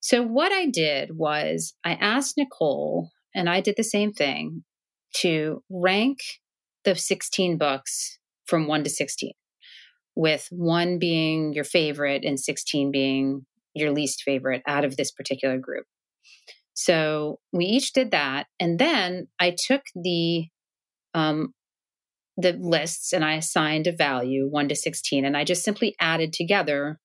So 0.00 0.22
what 0.22 0.52
I 0.52 0.66
did 0.66 1.16
was 1.16 1.74
I 1.84 1.94
asked 1.94 2.34
Nicole 2.36 3.10
and 3.34 3.48
I 3.48 3.60
did 3.60 3.74
the 3.76 3.84
same 3.84 4.12
thing 4.12 4.64
to 5.16 5.62
rank 5.70 6.18
the 6.84 6.94
16 6.94 7.56
books 7.56 8.18
from 8.46 8.66
1 8.66 8.84
to 8.84 8.90
16, 8.90 9.32
with 10.14 10.48
1 10.50 10.98
being 10.98 11.52
your 11.52 11.64
favorite 11.64 12.24
and 12.24 12.38
16 12.38 12.90
being 12.90 13.46
your 13.74 13.90
least 13.90 14.22
favorite 14.22 14.62
out 14.66 14.84
of 14.84 14.96
this 14.96 15.10
particular 15.10 15.58
group. 15.58 15.86
So 16.74 17.38
we 17.52 17.64
each 17.66 17.92
did 17.92 18.10
that. 18.10 18.46
And 18.60 18.78
then 18.78 19.28
I 19.38 19.54
took 19.56 19.82
the 19.94 20.48
um, 21.14 21.54
the 22.36 22.52
lists 22.52 23.12
and 23.12 23.24
I 23.24 23.34
assigned 23.34 23.86
a 23.86 23.92
value 23.92 24.48
1 24.48 24.68
to 24.68 24.74
16 24.74 25.24
and 25.24 25.36
I 25.36 25.44
just 25.44 25.62
simply 25.62 25.94
added 26.00 26.32
together 26.32 26.98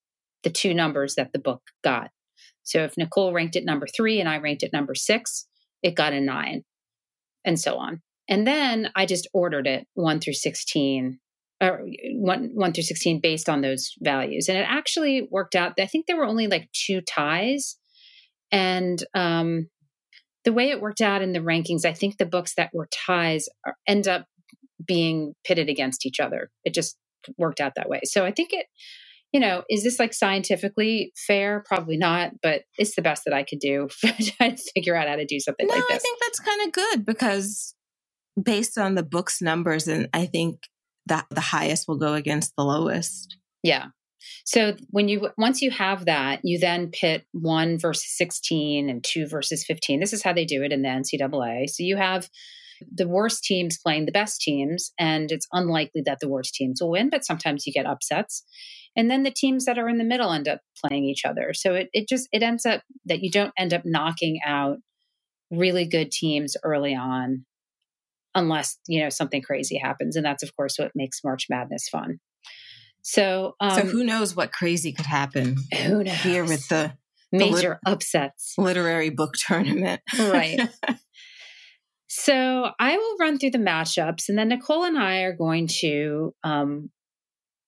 the 0.44 0.50
two 0.50 0.74
numbers 0.74 1.14
that 1.16 1.34
the 1.34 1.40
book 1.40 1.62
got. 1.84 2.10
So 2.64 2.84
if 2.84 2.98
Nicole 2.98 3.32
ranked 3.34 3.56
it 3.56 3.64
number 3.66 3.86
3 3.86 4.20
and 4.20 4.28
I 4.28 4.38
ranked 4.38 4.64
it 4.64 4.74
number 4.74 4.96
6, 4.96 5.46
it 5.84 5.96
got 5.96 6.14
a 6.14 6.22
9 6.22 6.64
and 7.46 7.60
so 7.60 7.78
on. 7.78 8.02
And 8.28 8.46
then 8.46 8.90
I 8.96 9.06
just 9.06 9.28
ordered 9.34 9.68
it 9.68 9.88
1 9.96 10.20
through 10.20 10.34
16 10.34 11.20
or 11.62 11.86
1, 12.14 12.52
1 12.54 12.74
through 12.74 12.84
16 12.84 13.20
based 13.22 13.50
on 13.50 13.62
those 13.62 13.94
values. 14.00 14.48
And 14.48 14.58
it 14.58 14.66
actually 14.68 15.28
worked 15.30 15.56
out. 15.56 15.74
I 15.80 15.88
think 15.88 16.06
there 16.06 16.18
were 16.18 16.26
only 16.26 16.48
like 16.48 16.70
two 16.72 17.02
ties 17.02 17.78
and 18.52 19.04
um 19.14 19.68
the 20.46 20.54
way 20.54 20.70
it 20.70 20.82
worked 20.82 21.02
out 21.02 21.22
in 21.22 21.34
the 21.34 21.40
rankings, 21.40 21.86
I 21.86 21.94
think 21.94 22.18
the 22.18 22.26
books 22.26 22.54
that 22.56 22.72
were 22.74 22.88
ties 23.06 23.50
are, 23.66 23.76
end 23.86 24.08
up 24.08 24.26
being 24.86 25.36
pitted 25.44 25.70
against 25.70 26.06
each 26.06 26.20
other. 26.20 26.50
It 26.64 26.74
just 26.74 26.98
worked 27.38 27.60
out 27.60 27.74
that 27.76 27.90
way. 27.90 28.02
So 28.06 28.26
I 28.26 28.32
think 28.32 28.54
it, 28.54 28.66
you 29.32 29.40
know, 29.40 29.64
is 29.70 29.84
this 29.84 30.00
like 30.00 30.14
scientifically 30.14 31.14
fair? 31.16 31.64
Probably 31.66 31.98
not, 31.98 32.32
but 32.42 32.64
it's 32.78 32.96
the 32.96 33.02
best 33.02 33.24
that 33.26 33.34
I 33.34 33.44
could 33.44 33.60
do 33.60 33.88
to 34.02 34.58
figure 34.74 34.96
out 34.96 35.08
how 35.08 35.16
to 35.16 35.26
do 35.26 35.40
something 35.40 35.68
no, 35.68 35.76
like 35.76 35.84
this. 35.88 35.98
I 35.98 36.00
think 36.00 36.20
that's 36.20 36.40
kind 36.40 36.62
of 36.68 36.72
good 36.72 37.06
because 37.06 37.76
based 38.42 38.78
on 38.78 38.96
the 38.96 39.04
book's 39.04 39.42
numbers, 39.42 39.88
and 39.88 40.10
I 40.14 40.26
think 40.26 40.62
that 41.06 41.26
the 41.30 41.42
highest 41.42 41.88
will 41.88 41.98
go 41.98 42.14
against 42.14 42.56
the 42.58 42.64
lowest. 42.64 43.38
Yeah. 43.64 43.88
So 44.46 44.76
when 44.90 45.08
you 45.08 45.30
once 45.38 45.62
you 45.62 45.72
have 45.72 46.06
that, 46.06 46.42
you 46.44 46.60
then 46.60 46.90
pit 46.92 47.26
one 47.32 47.78
versus 47.78 48.18
16 48.18 48.90
and 48.90 49.04
two 49.04 49.28
versus 49.28 49.64
15. 49.64 50.00
This 50.00 50.14
is 50.14 50.24
how 50.24 50.34
they 50.34 50.46
do 50.46 50.64
it 50.64 50.72
in 50.72 50.82
the 50.82 50.90
NCAA. 50.90 51.70
So 51.70 51.84
you 51.84 51.98
have 51.98 52.30
the 52.94 53.08
worst 53.08 53.44
teams 53.44 53.78
playing 53.78 54.06
the 54.06 54.12
best 54.12 54.42
teams, 54.42 54.92
and 55.00 55.32
it's 55.32 55.48
unlikely 55.52 56.02
that 56.06 56.20
the 56.20 56.30
worst 56.30 56.54
teams 56.54 56.82
will 56.82 56.92
win, 56.92 57.10
but 57.10 57.26
sometimes 57.26 57.66
you 57.66 57.74
get 57.74 57.86
upsets. 57.86 58.44
And 58.96 59.10
then 59.10 59.24
the 59.24 59.32
teams 59.32 59.66
that 59.66 59.78
are 59.78 59.88
in 59.88 59.98
the 59.98 60.04
middle 60.04 60.32
end 60.32 60.48
up 60.48 60.62
playing 60.84 61.06
each 61.06 61.26
other. 61.26 61.54
So 61.54 61.76
it, 61.76 61.90
it 61.94 62.08
just 62.08 62.28
it 62.32 62.44
ends 62.44 62.66
up 62.66 62.82
that 63.06 63.22
you 63.22 63.30
don't 63.30 63.54
end 63.58 63.74
up 63.74 63.84
knocking 63.86 64.40
out 64.46 64.78
really 65.52 65.86
good 65.86 66.12
teams 66.12 66.56
early 66.64 66.96
on 66.96 67.46
unless 68.36 68.78
you 68.88 69.02
know 69.02 69.10
something 69.10 69.42
crazy 69.42 69.78
happens 69.78 70.16
and 70.16 70.24
that's 70.24 70.44
of 70.44 70.56
course 70.56 70.78
what 70.78 70.92
makes 70.94 71.24
march 71.24 71.48
madness 71.50 71.90
fun 71.90 72.20
so, 73.02 73.56
um, 73.60 73.72
so 73.72 73.86
who 73.86 74.04
knows 74.04 74.36
what 74.36 74.52
crazy 74.52 74.92
could 74.92 75.06
happen? 75.06 75.58
Who 75.86 76.04
knows 76.04 76.22
here 76.22 76.44
with 76.44 76.68
the, 76.68 76.94
the 77.32 77.38
major 77.38 77.80
lit- 77.86 77.94
upsets 77.94 78.56
literary 78.58 79.10
book 79.10 79.34
tournament, 79.48 80.02
right? 80.18 80.70
So 82.10 82.72
I 82.80 82.98
will 82.98 83.18
run 83.20 83.38
through 83.38 83.52
the 83.52 83.60
matchups, 83.60 84.30
and 84.30 84.38
then 84.38 84.50
Nicole 84.50 84.84
and 84.84 84.98
I 84.98 85.20
are 85.20 85.36
going 85.36 85.68
to 85.82 86.34
um, 86.44 86.90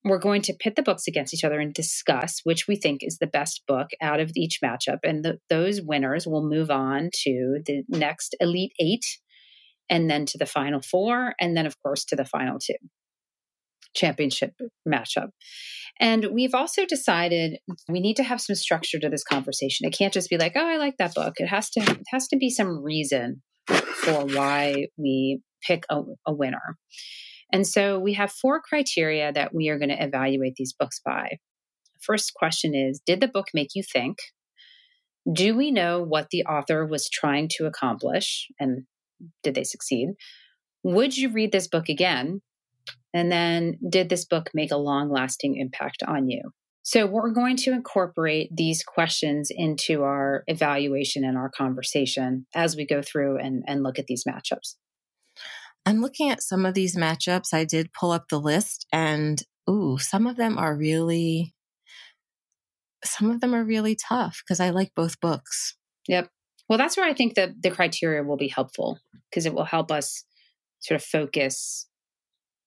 we're 0.03 0.17
going 0.17 0.41
to 0.43 0.55
pit 0.59 0.75
the 0.75 0.81
books 0.81 1.07
against 1.07 1.31
each 1.31 1.43
other 1.43 1.59
and 1.59 1.71
discuss 1.75 2.41
which 2.43 2.67
we 2.67 2.75
think 2.75 3.01
is 3.03 3.19
the 3.19 3.27
best 3.27 3.61
book 3.67 3.89
out 4.01 4.19
of 4.19 4.31
each 4.35 4.57
matchup, 4.63 4.97
and 5.03 5.23
the, 5.23 5.37
those 5.49 5.79
winners 5.81 6.25
will 6.25 6.49
move 6.49 6.71
on 6.71 7.11
to 7.23 7.59
the 7.67 7.83
next 7.87 8.35
Elite 8.39 8.73
Eight, 8.79 9.05
and 9.89 10.09
then 10.09 10.25
to 10.25 10.39
the 10.39 10.47
Final 10.47 10.81
Four, 10.81 11.35
and 11.39 11.55
then 11.55 11.67
of 11.67 11.79
course 11.83 12.03
to 12.05 12.15
the 12.15 12.25
Final 12.25 12.57
Two 12.59 12.73
championship 13.93 14.53
matchup. 14.87 15.29
And 15.99 16.29
we've 16.31 16.55
also 16.55 16.85
decided 16.87 17.59
we 17.87 17.99
need 17.99 18.15
to 18.15 18.23
have 18.23 18.41
some 18.41 18.55
structure 18.55 18.97
to 18.97 19.09
this 19.09 19.23
conversation. 19.23 19.85
It 19.85 19.95
can't 19.95 20.13
just 20.13 20.31
be 20.31 20.37
like, 20.39 20.53
"Oh, 20.55 20.67
I 20.67 20.77
like 20.77 20.97
that 20.97 21.13
book." 21.13 21.35
It 21.37 21.47
has 21.47 21.69
to 21.71 21.81
it 21.81 22.07
has 22.11 22.27
to 22.29 22.37
be 22.37 22.49
some 22.49 22.81
reason 22.81 23.43
for 23.67 24.25
why 24.25 24.87
we 24.97 25.41
pick 25.61 25.83
a, 25.89 26.01
a 26.25 26.33
winner. 26.33 26.77
And 27.53 27.67
so 27.67 27.99
we 27.99 28.13
have 28.13 28.31
four 28.31 28.61
criteria 28.61 29.31
that 29.33 29.53
we 29.53 29.69
are 29.69 29.77
going 29.77 29.89
to 29.89 30.03
evaluate 30.03 30.55
these 30.55 30.73
books 30.73 31.01
by. 31.03 31.37
First 32.01 32.33
question 32.33 32.73
is 32.73 33.01
Did 33.05 33.21
the 33.21 33.27
book 33.27 33.47
make 33.53 33.69
you 33.75 33.83
think? 33.83 34.17
Do 35.31 35.55
we 35.55 35.69
know 35.69 36.01
what 36.01 36.29
the 36.31 36.45
author 36.45 36.85
was 36.85 37.09
trying 37.09 37.47
to 37.57 37.65
accomplish? 37.65 38.47
And 38.59 38.85
did 39.43 39.53
they 39.53 39.63
succeed? 39.63 40.09
Would 40.83 41.15
you 41.15 41.29
read 41.29 41.51
this 41.51 41.67
book 41.67 41.89
again? 41.89 42.41
And 43.13 43.31
then, 43.31 43.77
did 43.87 44.09
this 44.09 44.25
book 44.25 44.49
make 44.53 44.71
a 44.71 44.77
long 44.77 45.11
lasting 45.11 45.57
impact 45.57 46.01
on 46.07 46.29
you? 46.29 46.51
So, 46.83 47.05
we're 47.05 47.31
going 47.31 47.57
to 47.57 47.71
incorporate 47.71 48.49
these 48.55 48.83
questions 48.83 49.49
into 49.51 50.03
our 50.03 50.43
evaluation 50.47 51.23
and 51.23 51.37
our 51.37 51.49
conversation 51.49 52.47
as 52.55 52.75
we 52.75 52.85
go 52.85 53.01
through 53.01 53.37
and, 53.37 53.63
and 53.67 53.83
look 53.83 53.99
at 53.99 54.07
these 54.07 54.23
matchups. 54.27 54.75
I'm 55.85 56.01
looking 56.01 56.29
at 56.29 56.43
some 56.43 56.65
of 56.65 56.73
these 56.73 56.95
matchups. 56.95 57.53
I 57.53 57.65
did 57.65 57.93
pull 57.93 58.11
up 58.11 58.25
the 58.29 58.39
list, 58.39 58.85
and 58.91 59.41
ooh, 59.69 59.97
some 59.97 60.27
of 60.27 60.37
them 60.37 60.57
are 60.57 60.75
really, 60.75 61.53
some 63.03 63.31
of 63.31 63.41
them 63.41 63.53
are 63.53 63.63
really 63.63 63.95
tough 63.95 64.41
because 64.43 64.59
I 64.59 64.69
like 64.69 64.91
both 64.95 65.19
books. 65.19 65.75
Yep. 66.07 66.29
Well, 66.69 66.77
that's 66.77 66.97
where 66.97 67.07
I 67.07 67.13
think 67.13 67.35
that 67.35 67.61
the 67.61 67.71
criteria 67.71 68.23
will 68.23 68.37
be 68.37 68.47
helpful 68.47 68.99
because 69.29 69.45
it 69.45 69.53
will 69.53 69.65
help 69.65 69.91
us 69.91 70.23
sort 70.79 70.99
of 70.99 71.05
focus 71.05 71.87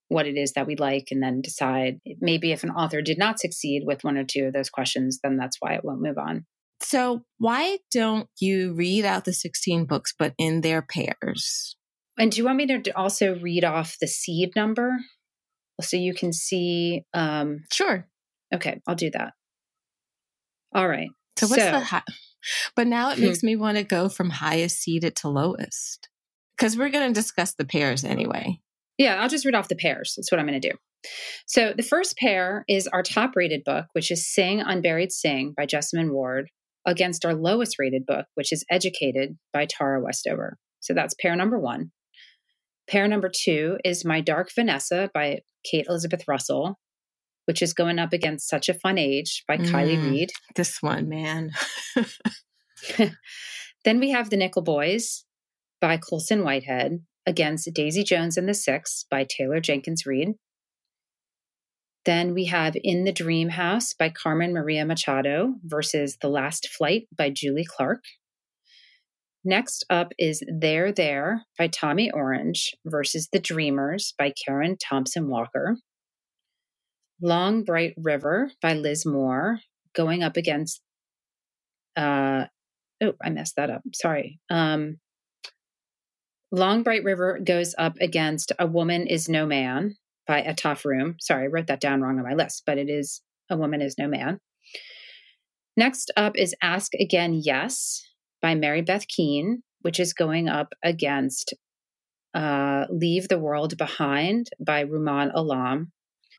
what 0.09 0.27
it 0.27 0.37
is 0.37 0.53
that 0.53 0.67
we 0.67 0.77
like 0.77 1.09
and 1.11 1.23
then 1.23 1.41
decide 1.41 1.99
maybe 2.21 2.53
if 2.53 2.63
an 2.63 2.71
author 2.71 3.03
did 3.03 3.19
not 3.19 3.41
succeed 3.41 3.83
with 3.87 4.05
one 4.05 4.17
or 4.17 4.25
two 4.25 4.45
of 4.45 4.53
those 4.53 4.71
questions, 4.71 5.21
then 5.23 5.37
that's 5.37 5.57
why 5.61 5.75
it 5.75 5.85
won't 5.85 6.03
move 6.03 6.19
on. 6.19 6.45
So, 6.83 7.23
why 7.39 7.79
don't 7.93 8.29
you 8.41 8.75
read 8.75 9.05
out 9.05 9.25
the 9.25 9.33
16 9.33 9.87
books, 9.87 10.13
but 10.19 10.35
in 10.37 10.61
their 10.61 10.83
pairs? 10.83 11.77
And 12.19 12.31
do 12.31 12.39
you 12.39 12.45
want 12.45 12.59
me 12.59 12.67
to 12.67 12.97
also 12.97 13.39
read 13.39 13.65
off 13.65 13.97
the 14.01 14.07
seed 14.07 14.51
number 14.55 14.99
so 15.81 15.97
you 15.97 16.15
can 16.15 16.33
see? 16.33 17.05
Um, 17.15 17.65
sure. 17.73 18.07
Okay, 18.55 18.81
I'll 18.87 18.95
do 18.95 19.11
that. 19.13 19.33
All 20.75 20.89
right. 20.89 21.09
So, 21.39 21.47
what's 21.47 21.63
so, 21.63 21.71
the 21.71 21.81
high? 21.81 22.03
But 22.77 22.87
now 22.87 23.11
it 23.11 23.17
hmm. 23.17 23.25
makes 23.25 23.43
me 23.43 23.57
want 23.57 23.79
to 23.79 23.85
go 23.85 24.09
from 24.09 24.31
highest 24.31 24.83
seeded 24.83 25.17
to 25.17 25.29
lowest 25.29 26.09
because 26.57 26.77
we're 26.77 26.91
going 26.91 27.09
to 27.09 27.19
discuss 27.19 27.55
the 27.55 27.65
pairs 27.65 28.05
anyway. 28.05 28.61
Yeah, 28.99 29.21
I'll 29.21 29.29
just 29.29 29.45
read 29.45 29.55
off 29.55 29.69
the 29.69 29.77
pairs. 29.77 30.15
That's 30.17 30.31
what 30.31 30.39
I'm 30.39 30.47
going 30.47 30.61
to 30.61 30.71
do. 30.71 30.77
So 31.47 31.73
the 31.77 31.83
first 31.83 32.17
pair 32.17 32.65
is 32.69 32.87
our 32.89 33.03
top 33.03 33.33
rated 33.37 33.63
book, 33.65 33.87
which 33.93 34.11
is 34.11 34.33
Sing 34.33 34.61
Unburied 34.61 35.13
Sing 35.13 35.53
by 35.57 35.67
Jesmyn 35.67 36.11
Ward, 36.11 36.49
against 36.87 37.25
our 37.25 37.35
lowest 37.35 37.79
rated 37.79 38.07
book, 38.07 38.27
which 38.35 38.53
is 38.53 38.65
Educated 38.71 39.37
by 39.53 39.67
Tara 39.67 40.01
Westover. 40.03 40.59
So 40.81 40.95
that's 40.95 41.15
pair 41.21 41.35
number 41.35 41.59
one. 41.59 41.93
Pair 42.89 43.09
number 43.09 43.31
two 43.35 43.79
is 43.85 44.05
My 44.05 44.21
Dark 44.21 44.51
Vanessa 44.55 45.11
by 45.15 45.41
Kate 45.69 45.87
Elizabeth 45.89 46.29
Russell, 46.29 46.79
which 47.47 47.63
is 47.63 47.73
going 47.73 47.99
up 47.99 48.13
against 48.13 48.49
Such 48.49 48.69
a 48.69 48.75
Fun 48.75 48.99
Age 48.99 49.45
by 49.49 49.57
mm, 49.57 49.67
Kiley 49.71 50.11
Reid. 50.11 50.31
This 50.55 50.83
one, 50.83 51.09
man. 51.09 51.53
then 53.85 54.01
we 54.01 54.11
have 54.11 54.29
The 54.29 54.37
Nickel 54.37 54.63
Boys 54.63 55.25
by 55.81 55.97
Colson 55.97 56.45
Whitehead, 56.45 57.01
against 57.27 57.73
Daisy 57.73 58.05
Jones 58.05 58.37
and 58.37 58.49
the 58.49 58.55
Six 58.55 59.05
by 59.11 59.25
Taylor 59.25 59.61
Jenkins 59.61 60.05
Reid. 60.07 60.35
Then 62.05 62.35
we 62.35 62.45
have 62.47 62.77
In 62.83 63.05
the 63.05 63.13
Dream 63.13 63.49
House 63.49 63.95
by 63.95 64.11
Carmen 64.11 64.53
Maria 64.53 64.85
Machado 64.85 65.55
versus 65.65 66.19
The 66.21 66.29
Last 66.29 66.69
Flight 66.69 67.09
by 67.17 67.31
Julie 67.31 67.65
Clark. 67.65 68.03
Next 69.43 69.85
up 69.89 70.13
is 70.19 70.43
There 70.49 70.93
There 70.93 71.45
by 71.59 71.69
Tommy 71.69 72.11
Orange 72.11 72.75
versus 72.85 73.29
The 73.33 73.39
Dreamers 73.39 74.15
by 74.19 74.33
Karen 74.45 74.77
Thompson 74.77 75.29
Walker. 75.29 75.77
Long 77.23 77.65
Bright 77.65 77.95
River 77.97 78.51
by 78.61 78.75
Liz 78.75 79.07
Moore 79.07 79.61
going 79.95 80.23
up 80.23 80.37
against 80.37 80.81
uh 81.97 82.47
oh, 83.03 83.13
I 83.23 83.31
messed 83.31 83.57
that 83.57 83.71
up. 83.71 83.83
Sorry. 83.95 84.41
Um 84.51 84.99
Long 86.55 86.85
Bright 86.85 87.03
River 87.03 87.41
goes 87.43 87.75
up 87.79 87.97
against 88.01 88.53
A 88.61 88.67
Woman 88.67 89.09
Is 89.09 89.29
No 89.29 89.45
Man 89.45 89.97
by 90.25 90.41
Etaf 90.43 90.85
Rum. 90.85 91.17
Sorry, 91.19 91.45
I 91.45 91.47
wrote 91.49 91.67
that 91.67 91.81
down 91.81 92.01
wrong 92.01 92.17
on 92.17 92.25
my 92.25 92.35
list, 92.35 92.63
but 92.65 92.79
it 92.79 92.89
is 92.89 93.23
A 93.51 93.57
Woman 93.57 93.83
Is 93.83 93.97
No 93.99 94.07
Man. 94.07 94.39
Next 95.77 96.13
up 96.17 96.37
is 96.37 96.55
Ask 96.63 96.93
Again 96.95 97.41
Yes 97.43 98.07
by 98.41 98.55
Mary 98.55 98.83
Beth 98.83 99.09
Keane, 99.09 99.65
which 99.81 99.99
is 99.99 100.13
going 100.13 100.49
up 100.49 100.75
against 100.85 101.55
uh, 102.35 102.85
Leave 102.89 103.27
the 103.27 103.41
World 103.41 103.77
Behind 103.77 104.49
by 104.65 104.85
Rumaan 104.85 105.33
Alam. 105.35 105.91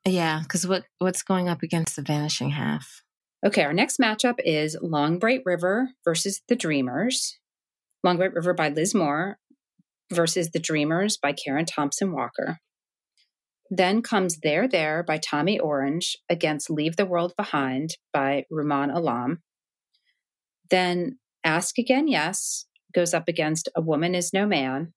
Yeah, 0.05 0.39
because 0.43 0.65
what, 0.65 0.85
what's 0.99 1.23
going 1.23 1.49
up 1.49 1.61
against 1.61 1.97
The 1.97 2.03
Vanishing 2.03 2.51
Half? 2.51 3.01
Okay, 3.45 3.63
our 3.63 3.73
next 3.73 3.99
matchup 3.99 4.35
is 4.45 4.77
Long 4.81 5.19
Bright 5.19 5.41
River 5.43 5.89
versus 6.05 6.41
The 6.47 6.55
Dreamers. 6.55 7.37
Long 8.01 8.15
Bright 8.15 8.33
River 8.33 8.53
by 8.53 8.69
Liz 8.69 8.95
Moore 8.95 9.39
versus 10.11 10.51
The 10.51 10.59
Dreamers 10.59 11.17
by 11.17 11.33
Karen 11.33 11.65
Thompson 11.65 12.11
Walker. 12.13 12.59
Then 13.69 14.01
comes 14.01 14.39
There 14.43 14.67
There 14.67 15.03
by 15.03 15.17
Tommy 15.17 15.59
Orange 15.59 16.17
against 16.29 16.69
Leave 16.69 16.97
the 16.97 17.05
World 17.05 17.33
Behind 17.35 17.91
by 18.13 18.43
Rumaan 18.51 18.95
Alam. 18.95 19.41
Then 20.69 21.17
Ask 21.43 21.77
Again 21.77 22.07
Yes 22.07 22.65
goes 22.93 23.13
up 23.13 23.27
against 23.27 23.69
A 23.75 23.81
Woman 23.81 24.15
Is 24.15 24.31
No 24.33 24.45
Man. 24.45 24.93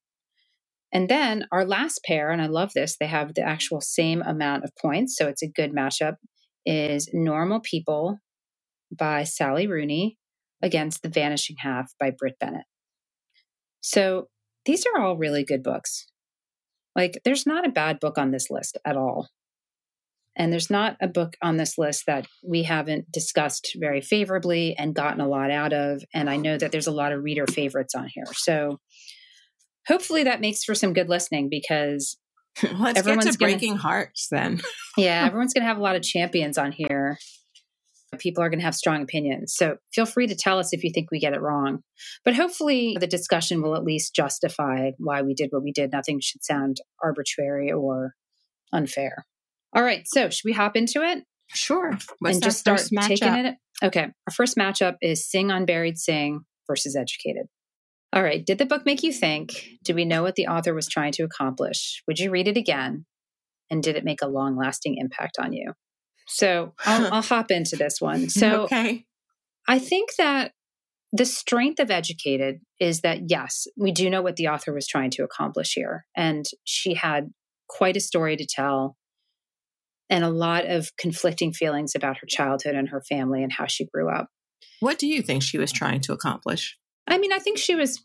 And 0.92 1.08
then 1.08 1.46
our 1.52 1.64
last 1.64 2.00
pair, 2.06 2.30
and 2.30 2.40
I 2.40 2.46
love 2.46 2.72
this, 2.74 2.96
they 2.98 3.06
have 3.06 3.34
the 3.34 3.42
actual 3.42 3.80
same 3.80 4.22
amount 4.22 4.64
of 4.64 4.70
points. 4.80 5.16
So 5.16 5.28
it's 5.28 5.42
a 5.42 5.48
good 5.48 5.72
matchup, 5.72 6.14
is 6.64 7.10
Normal 7.12 7.60
People 7.60 8.18
by 8.96 9.24
Sally 9.24 9.66
Rooney 9.66 10.16
against 10.62 11.02
The 11.02 11.10
Vanishing 11.10 11.56
Half 11.58 11.92
by 12.00 12.10
Brit 12.10 12.36
Bennett. 12.40 12.64
So 13.80 14.28
these 14.68 14.84
are 14.86 15.00
all 15.00 15.16
really 15.16 15.44
good 15.44 15.62
books. 15.62 16.06
Like, 16.94 17.20
there's 17.24 17.46
not 17.46 17.66
a 17.66 17.70
bad 17.70 18.00
book 18.00 18.18
on 18.18 18.32
this 18.32 18.50
list 18.50 18.76
at 18.84 18.98
all. 18.98 19.28
And 20.36 20.52
there's 20.52 20.70
not 20.70 20.98
a 21.00 21.08
book 21.08 21.36
on 21.42 21.56
this 21.56 21.78
list 21.78 22.04
that 22.06 22.26
we 22.46 22.64
haven't 22.64 23.10
discussed 23.10 23.76
very 23.80 24.02
favorably 24.02 24.76
and 24.76 24.94
gotten 24.94 25.22
a 25.22 25.26
lot 25.26 25.50
out 25.50 25.72
of. 25.72 26.04
And 26.12 26.28
I 26.28 26.36
know 26.36 26.58
that 26.58 26.70
there's 26.70 26.86
a 26.86 26.92
lot 26.92 27.12
of 27.12 27.24
reader 27.24 27.46
favorites 27.46 27.94
on 27.94 28.08
here. 28.12 28.26
So 28.34 28.78
hopefully 29.88 30.24
that 30.24 30.42
makes 30.42 30.64
for 30.64 30.74
some 30.74 30.92
good 30.92 31.08
listening 31.08 31.48
because 31.48 32.18
Let's 32.62 32.98
everyone's 32.98 33.24
get 33.24 33.32
to 33.32 33.38
breaking 33.38 33.70
gonna, 33.70 33.82
hearts 33.82 34.28
then. 34.30 34.60
yeah, 34.98 35.24
everyone's 35.26 35.54
going 35.54 35.62
to 35.62 35.68
have 35.68 35.78
a 35.78 35.82
lot 35.82 35.96
of 35.96 36.02
champions 36.02 36.58
on 36.58 36.72
here. 36.72 37.16
People 38.18 38.42
are 38.42 38.48
going 38.48 38.58
to 38.58 38.64
have 38.64 38.74
strong 38.74 39.02
opinions. 39.02 39.54
So 39.54 39.76
feel 39.92 40.06
free 40.06 40.26
to 40.26 40.34
tell 40.34 40.58
us 40.58 40.72
if 40.72 40.82
you 40.82 40.90
think 40.92 41.10
we 41.10 41.20
get 41.20 41.34
it 41.34 41.42
wrong. 41.42 41.80
But 42.24 42.34
hopefully 42.34 42.96
the 42.98 43.06
discussion 43.06 43.60
will 43.62 43.76
at 43.76 43.84
least 43.84 44.14
justify 44.14 44.92
why 44.98 45.22
we 45.22 45.34
did 45.34 45.50
what 45.50 45.62
we 45.62 45.72
did. 45.72 45.92
Nothing 45.92 46.20
should 46.20 46.42
sound 46.42 46.78
arbitrary 47.02 47.70
or 47.70 48.14
unfair. 48.72 49.26
All 49.74 49.82
right. 49.82 50.02
So 50.06 50.30
should 50.30 50.46
we 50.46 50.52
hop 50.52 50.76
into 50.76 51.02
it? 51.02 51.24
Sure. 51.48 51.92
What's 52.18 52.36
and 52.36 52.42
just 52.42 52.58
start 52.58 52.82
taking 53.02 53.34
it. 53.34 53.56
Okay. 53.82 54.04
Our 54.04 54.32
first 54.34 54.56
matchup 54.56 54.96
is 55.02 55.28
Sing 55.28 55.50
Unburied 55.50 55.98
Sing 55.98 56.40
versus 56.66 56.96
Educated. 56.96 57.46
All 58.12 58.22
right. 58.22 58.44
Did 58.44 58.58
the 58.58 58.66
book 58.66 58.86
make 58.86 59.02
you 59.02 59.12
think? 59.12 59.68
Do 59.84 59.94
we 59.94 60.04
know 60.04 60.22
what 60.22 60.34
the 60.34 60.46
author 60.46 60.74
was 60.74 60.88
trying 60.88 61.12
to 61.12 61.24
accomplish? 61.24 62.02
Would 62.06 62.18
you 62.18 62.30
read 62.30 62.48
it 62.48 62.56
again? 62.56 63.04
And 63.70 63.82
did 63.82 63.96
it 63.96 64.04
make 64.04 64.22
a 64.22 64.28
long 64.28 64.56
lasting 64.56 64.96
impact 64.96 65.36
on 65.38 65.52
you? 65.52 65.74
So 66.28 66.74
I'll, 66.84 67.12
I'll 67.14 67.22
hop 67.22 67.50
into 67.50 67.76
this 67.76 68.00
one. 68.00 68.28
So 68.38 68.62
okay. 68.62 69.04
I 69.66 69.78
think 69.78 70.14
that 70.16 70.52
the 71.12 71.24
strength 71.24 71.80
of 71.80 71.90
Educated 71.90 72.60
is 72.78 73.00
that, 73.00 73.30
yes, 73.30 73.66
we 73.76 73.92
do 73.92 74.08
know 74.10 74.22
what 74.22 74.36
the 74.36 74.48
author 74.48 74.72
was 74.72 74.86
trying 74.86 75.10
to 75.10 75.24
accomplish 75.24 75.72
here. 75.74 76.04
And 76.16 76.44
she 76.64 76.94
had 76.94 77.30
quite 77.68 77.96
a 77.96 78.00
story 78.00 78.36
to 78.36 78.46
tell 78.46 78.96
and 80.10 80.24
a 80.24 80.30
lot 80.30 80.66
of 80.66 80.96
conflicting 80.96 81.52
feelings 81.52 81.94
about 81.94 82.18
her 82.18 82.26
childhood 82.26 82.74
and 82.74 82.88
her 82.90 83.02
family 83.02 83.42
and 83.42 83.52
how 83.52 83.66
she 83.66 83.86
grew 83.86 84.10
up. 84.10 84.28
What 84.80 84.98
do 84.98 85.06
you 85.06 85.22
think 85.22 85.42
she 85.42 85.58
was 85.58 85.72
trying 85.72 86.00
to 86.02 86.12
accomplish? 86.12 86.78
I 87.06 87.18
mean, 87.18 87.32
I 87.32 87.38
think 87.38 87.58
she 87.58 87.74
was 87.74 88.02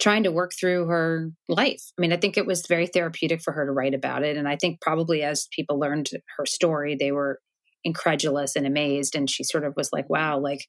trying 0.00 0.24
to 0.24 0.32
work 0.32 0.52
through 0.58 0.86
her 0.86 1.30
life. 1.48 1.82
I 1.98 2.00
mean, 2.00 2.12
I 2.12 2.16
think 2.16 2.36
it 2.36 2.46
was 2.46 2.66
very 2.66 2.86
therapeutic 2.86 3.40
for 3.40 3.52
her 3.52 3.64
to 3.64 3.72
write 3.72 3.94
about 3.94 4.22
it. 4.24 4.36
And 4.36 4.48
I 4.48 4.56
think 4.56 4.80
probably 4.80 5.22
as 5.22 5.48
people 5.52 5.78
learned 5.78 6.10
her 6.36 6.46
story, 6.46 6.96
they 6.98 7.12
were 7.12 7.40
incredulous 7.84 8.56
and 8.56 8.66
amazed. 8.66 9.14
And 9.14 9.30
she 9.30 9.44
sort 9.44 9.64
of 9.64 9.74
was 9.76 9.90
like, 9.92 10.08
wow, 10.10 10.38
like 10.38 10.66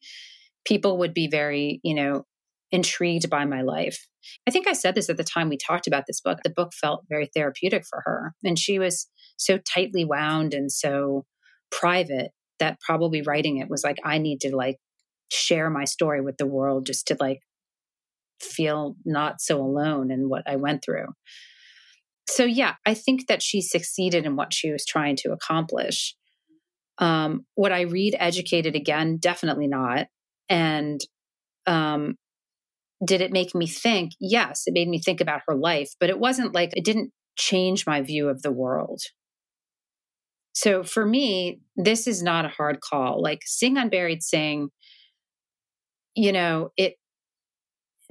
people 0.65 0.97
would 0.99 1.13
be 1.13 1.27
very, 1.27 1.79
you 1.83 1.93
know, 1.93 2.25
intrigued 2.71 3.29
by 3.29 3.45
my 3.45 3.61
life. 3.61 4.07
I 4.47 4.51
think 4.51 4.67
I 4.67 4.73
said 4.73 4.95
this 4.95 5.09
at 5.09 5.17
the 5.17 5.23
time 5.23 5.49
we 5.49 5.57
talked 5.57 5.87
about 5.87 6.03
this 6.07 6.21
book. 6.21 6.39
The 6.43 6.49
book 6.49 6.73
felt 6.73 7.05
very 7.09 7.29
therapeutic 7.33 7.85
for 7.89 8.01
her. 8.05 8.33
And 8.43 8.59
she 8.59 8.77
was 8.77 9.07
so 9.37 9.57
tightly 9.57 10.05
wound 10.05 10.53
and 10.53 10.71
so 10.71 11.25
private 11.71 12.31
that 12.59 12.79
probably 12.81 13.21
writing 13.21 13.57
it 13.57 13.69
was 13.69 13.83
like, 13.83 13.99
I 14.03 14.17
need 14.17 14.41
to 14.41 14.55
like 14.55 14.77
share 15.29 15.69
my 15.69 15.85
story 15.85 16.21
with 16.21 16.37
the 16.37 16.47
world 16.47 16.85
just 16.85 17.07
to 17.07 17.17
like 17.19 17.39
feel 18.39 18.95
not 19.05 19.41
so 19.41 19.59
alone 19.61 20.11
in 20.11 20.29
what 20.29 20.43
I 20.47 20.55
went 20.55 20.83
through. 20.83 21.07
So, 22.29 22.43
yeah, 22.43 22.75
I 22.85 22.93
think 22.93 23.27
that 23.27 23.41
she 23.41 23.61
succeeded 23.61 24.25
in 24.25 24.35
what 24.35 24.53
she 24.53 24.71
was 24.71 24.85
trying 24.85 25.15
to 25.17 25.31
accomplish. 25.31 26.15
Um, 26.97 27.45
would 27.55 27.71
I 27.71 27.81
read 27.81 28.15
Educated 28.19 28.75
again? 28.75 29.17
Definitely 29.17 29.67
not. 29.67 30.07
And 30.49 30.99
um, 31.65 32.15
did 33.05 33.21
it 33.21 33.31
make 33.31 33.53
me 33.53 33.67
think? 33.67 34.11
Yes, 34.19 34.63
it 34.65 34.73
made 34.73 34.87
me 34.87 34.99
think 34.99 35.21
about 35.21 35.41
her 35.47 35.55
life, 35.55 35.91
but 35.99 36.09
it 36.09 36.19
wasn't 36.19 36.53
like 36.53 36.71
it 36.75 36.83
didn't 36.83 37.11
change 37.37 37.85
my 37.85 38.01
view 38.01 38.29
of 38.29 38.41
the 38.41 38.51
world. 38.51 39.01
So 40.53 40.83
for 40.83 41.05
me, 41.05 41.61
this 41.75 42.07
is 42.07 42.23
not 42.23 42.45
a 42.45 42.49
hard 42.49 42.79
call. 42.81 43.21
Like 43.21 43.41
Sing 43.45 43.77
Unburied 43.77 44.23
Sing, 44.23 44.69
you 46.15 46.31
know, 46.31 46.69
it 46.75 46.95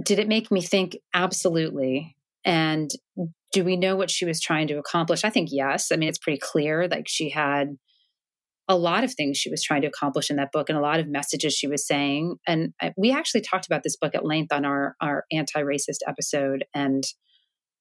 did 0.02 0.18
it 0.18 0.28
make 0.28 0.50
me 0.50 0.60
think? 0.60 0.96
Absolutely. 1.14 2.16
And 2.44 2.90
do 3.52 3.64
we 3.64 3.76
know 3.76 3.96
what 3.96 4.10
she 4.10 4.24
was 4.24 4.40
trying 4.40 4.68
to 4.68 4.78
accomplish? 4.78 5.24
I 5.24 5.30
think 5.30 5.48
yes. 5.50 5.90
I 5.90 5.96
mean, 5.96 6.08
it's 6.08 6.18
pretty 6.18 6.38
clear. 6.38 6.86
Like 6.88 7.06
she 7.08 7.30
had 7.30 7.76
a 8.68 8.76
lot 8.76 9.04
of 9.04 9.14
things 9.14 9.38
she 9.38 9.50
was 9.50 9.62
trying 9.62 9.82
to 9.82 9.88
accomplish 9.88 10.28
in 10.28 10.36
that 10.36 10.52
book 10.52 10.68
and 10.68 10.76
a 10.76 10.82
lot 10.82 11.00
of 11.00 11.08
messages 11.08 11.54
she 11.54 11.68
was 11.68 11.86
saying. 11.86 12.36
And 12.46 12.72
uh, 12.80 12.90
we 12.96 13.12
actually 13.12 13.40
talked 13.42 13.66
about 13.66 13.82
this 13.82 13.96
book 13.96 14.14
at 14.14 14.24
length 14.24 14.52
on 14.52 14.64
our, 14.64 14.96
our 15.00 15.24
anti 15.30 15.60
racist 15.62 15.98
episode. 16.06 16.64
And 16.74 17.04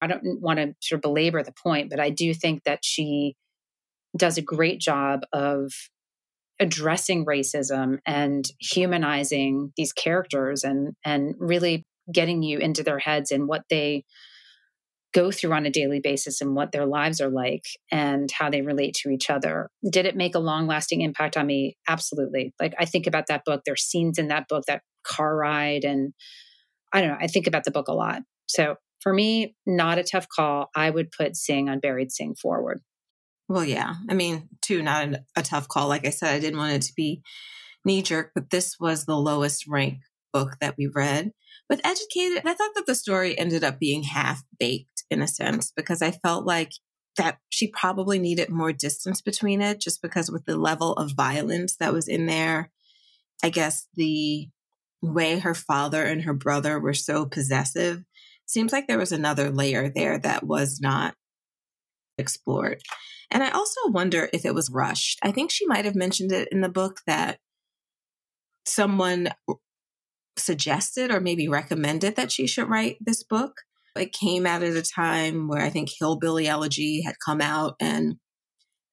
I 0.02 0.08
don't 0.08 0.42
want 0.42 0.60
to 0.60 0.74
sort 0.82 0.98
of 1.00 1.02
belabor 1.02 1.42
the 1.42 1.54
point, 1.64 1.90
but 1.90 2.00
I 2.00 2.12
do 2.12 2.34
think 2.34 2.64
that 2.66 2.80
she 2.84 3.36
does 4.16 4.38
a 4.38 4.44
great 4.44 4.80
job 4.80 5.22
of 5.34 5.72
addressing 6.60 7.26
racism 7.26 7.98
and 8.06 8.46
humanizing 8.60 9.74
these 9.76 9.92
characters 9.92 10.64
and 10.64 10.94
and 11.04 11.36
really 11.38 11.84
getting 12.12 12.44
you 12.44 12.60
into 12.60 12.84
their 12.84 13.00
heads 13.00 13.32
and 13.32 13.48
what 13.48 13.64
they 13.70 14.04
go 15.14 15.32
through 15.32 15.54
on 15.54 15.66
a 15.66 15.72
daily 15.72 16.02
basis 16.02 16.42
and 16.42 16.56
what 16.56 16.74
their 16.74 16.86
lives 16.86 17.22
are 17.22 17.30
like 17.30 17.64
and 17.90 18.30
how 18.32 18.50
they 18.50 18.62
relate 18.62 18.94
to 18.94 19.10
each 19.10 19.30
other. 19.30 19.70
Did 19.90 20.06
it 20.06 20.18
make 20.18 20.36
a 20.36 20.40
long 20.40 20.68
lasting 20.68 21.02
impact 21.02 21.38
on 21.38 21.48
me? 21.48 21.78
Absolutely. 21.88 22.54
Like 22.60 22.74
I 22.78 22.84
think 22.84 23.08
about 23.08 23.28
that 23.28 23.44
book, 23.46 23.62
there's 23.66 23.84
scenes 23.84 24.18
in 24.18 24.28
that 24.28 24.50
book, 24.50 24.66
that 24.68 24.82
car 25.08 25.36
ride, 25.36 25.86
and 25.86 26.14
I 26.92 27.00
don't 27.00 27.12
know, 27.12 27.18
I 27.20 27.28
think 27.28 27.48
about 27.48 27.64
the 27.64 27.72
book 27.72 27.88
a 27.88 27.94
lot. 27.94 28.24
So 28.48 28.76
for 29.02 29.14
me, 29.14 29.56
not 29.66 30.00
a 30.00 30.04
tough 30.04 30.28
call. 30.28 30.70
I 30.76 30.90
would 30.90 31.12
put 31.12 31.38
Sing 31.38 31.70
Unburied 31.70 32.12
Sing 32.12 32.36
forward. 32.36 32.82
Well, 33.48 33.64
yeah. 33.64 33.94
I 34.10 34.16
mean, 34.16 34.50
two, 34.62 34.82
not 34.82 35.08
a 35.36 35.44
tough 35.44 35.68
call. 35.68 35.88
Like 35.88 36.06
I 36.06 36.10
said, 36.10 36.34
I 36.34 36.40
didn't 36.40 36.60
want 36.60 36.74
it 36.74 36.82
to 36.84 36.94
be 36.94 37.22
knee 37.86 38.02
jerk, 38.02 38.32
but 38.36 38.50
this 38.50 38.76
was 38.80 39.06
the 39.06 39.16
lowest 39.16 39.66
rank 39.68 40.00
book 40.34 40.58
that 40.60 40.76
we 40.78 40.90
read. 40.94 41.32
With 41.70 41.82
Educated, 41.84 42.46
I 42.46 42.54
thought 42.54 42.76
that 42.76 42.86
the 42.86 42.96
story 42.96 43.38
ended 43.38 43.64
up 43.64 43.80
being 43.80 44.04
half 44.04 44.44
baked 44.60 45.04
in 45.10 45.22
a 45.22 45.28
sense 45.28 45.72
because 45.76 46.02
I 46.02 46.12
felt 46.12 46.46
like 46.46 46.72
that 47.18 47.40
she 47.50 47.68
probably 47.68 48.20
needed 48.20 48.50
more 48.50 48.74
distance 48.74 49.22
between 49.22 49.62
it 49.62 49.80
just 49.80 50.02
because 50.02 50.30
with 50.30 50.46
the 50.46 50.58
level 50.58 50.94
of 50.94 51.14
violence 51.14 51.76
that 51.78 51.94
was 51.94 52.08
in 52.08 52.26
there, 52.26 52.72
I 53.44 53.50
guess 53.50 53.88
the 53.96 54.50
way 55.02 55.40
her 55.40 55.54
father 55.54 56.04
and 56.04 56.24
her 56.24 56.34
brother 56.34 56.80
were 56.80 56.94
so 56.94 57.26
possessive 57.26 58.04
seems 58.46 58.72
like 58.72 58.88
there 58.88 58.98
was 58.98 59.12
another 59.12 59.50
layer 59.50 59.90
there 59.90 60.20
that 60.20 60.44
was 60.44 60.80
not 60.82 61.16
explored. 62.18 62.82
And 63.32 63.44
I 63.44 63.50
also 63.50 63.90
wonder 63.90 64.30
if 64.34 64.46
it 64.46 64.54
was 64.54 64.70
rushed. 64.70 65.20
I 65.24 65.32
think 65.32 65.52
she 65.52 65.66
might 65.66 65.86
have 65.86 65.96
mentioned 65.96 66.32
it 66.32 66.50
in 66.52 66.62
the 66.62 66.70
book 66.70 67.02
that 67.08 67.40
someone 68.66 69.30
suggested 70.38 71.12
or 71.12 71.20
maybe 71.20 71.48
recommended 71.48 72.16
that 72.16 72.32
she 72.32 72.48
should 72.48 72.70
write 72.70 72.98
this 73.00 73.24
book. 73.24 73.62
It 73.96 74.12
came 74.12 74.46
out 74.46 74.64
at 74.64 74.76
a 74.76 74.82
time 74.82 75.48
where 75.48 75.62
I 75.62 75.70
think 75.70 75.90
Hillbilly 75.98 76.48
Elegy 76.48 77.02
had 77.04 77.16
come 77.26 77.42
out 77.42 77.76
and 77.80 78.16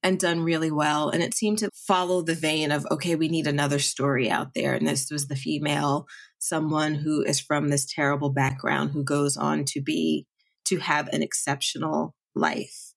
and 0.03 0.19
done 0.19 0.43
really 0.43 0.71
well. 0.71 1.11
And 1.11 1.23
it 1.23 1.35
seemed 1.35 1.59
to 1.59 1.71
follow 1.75 2.23
the 2.23 2.35
vein 2.35 2.73
of, 2.73 2.87
okay, 2.91 3.15
we 3.15 3.29
need 3.29 3.47
another 3.47 3.79
story 3.79 4.29
out 4.29 4.55
there. 4.55 4.75
And 4.75 4.87
this 4.87 5.11
was 5.11 5.29
the 5.29 5.37
female, 5.37 6.07
someone 6.39 6.97
who 6.97 7.23
is 7.23 7.39
from 7.39 7.69
this 7.69 7.87
terrible 7.87 8.31
background 8.31 8.91
who 8.91 9.05
goes 9.05 9.37
on 9.37 9.65
to 9.67 9.81
be, 9.81 10.27
to 10.65 10.79
have 10.79 11.09
an 11.09 11.23
exceptional 11.23 12.15
life. 12.35 12.95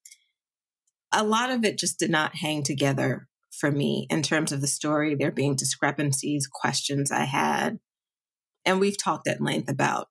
A 1.12 1.22
lot 1.22 1.50
of 1.50 1.64
it 1.64 1.78
just 1.78 1.98
did 1.98 2.10
not 2.10 2.36
hang 2.36 2.64
together 2.64 3.28
for 3.52 3.70
me 3.70 4.06
in 4.10 4.22
terms 4.22 4.52
of 4.52 4.60
the 4.60 4.66
story, 4.66 5.14
there 5.14 5.30
being 5.30 5.54
discrepancies, 5.54 6.48
questions 6.48 7.12
I 7.12 7.24
had. 7.24 7.78
And 8.66 8.80
we've 8.80 8.98
talked 8.98 9.28
at 9.28 9.40
length 9.40 9.70
about 9.70 10.08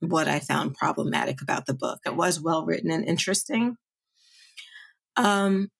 what 0.00 0.28
I 0.28 0.38
found 0.38 0.74
problematic 0.74 1.42
about 1.42 1.66
the 1.66 1.74
book. 1.74 2.00
It 2.06 2.14
was 2.14 2.40
well 2.40 2.64
written 2.64 2.90
and 2.90 3.04
interesting. 3.04 3.76
Um, 5.16 5.70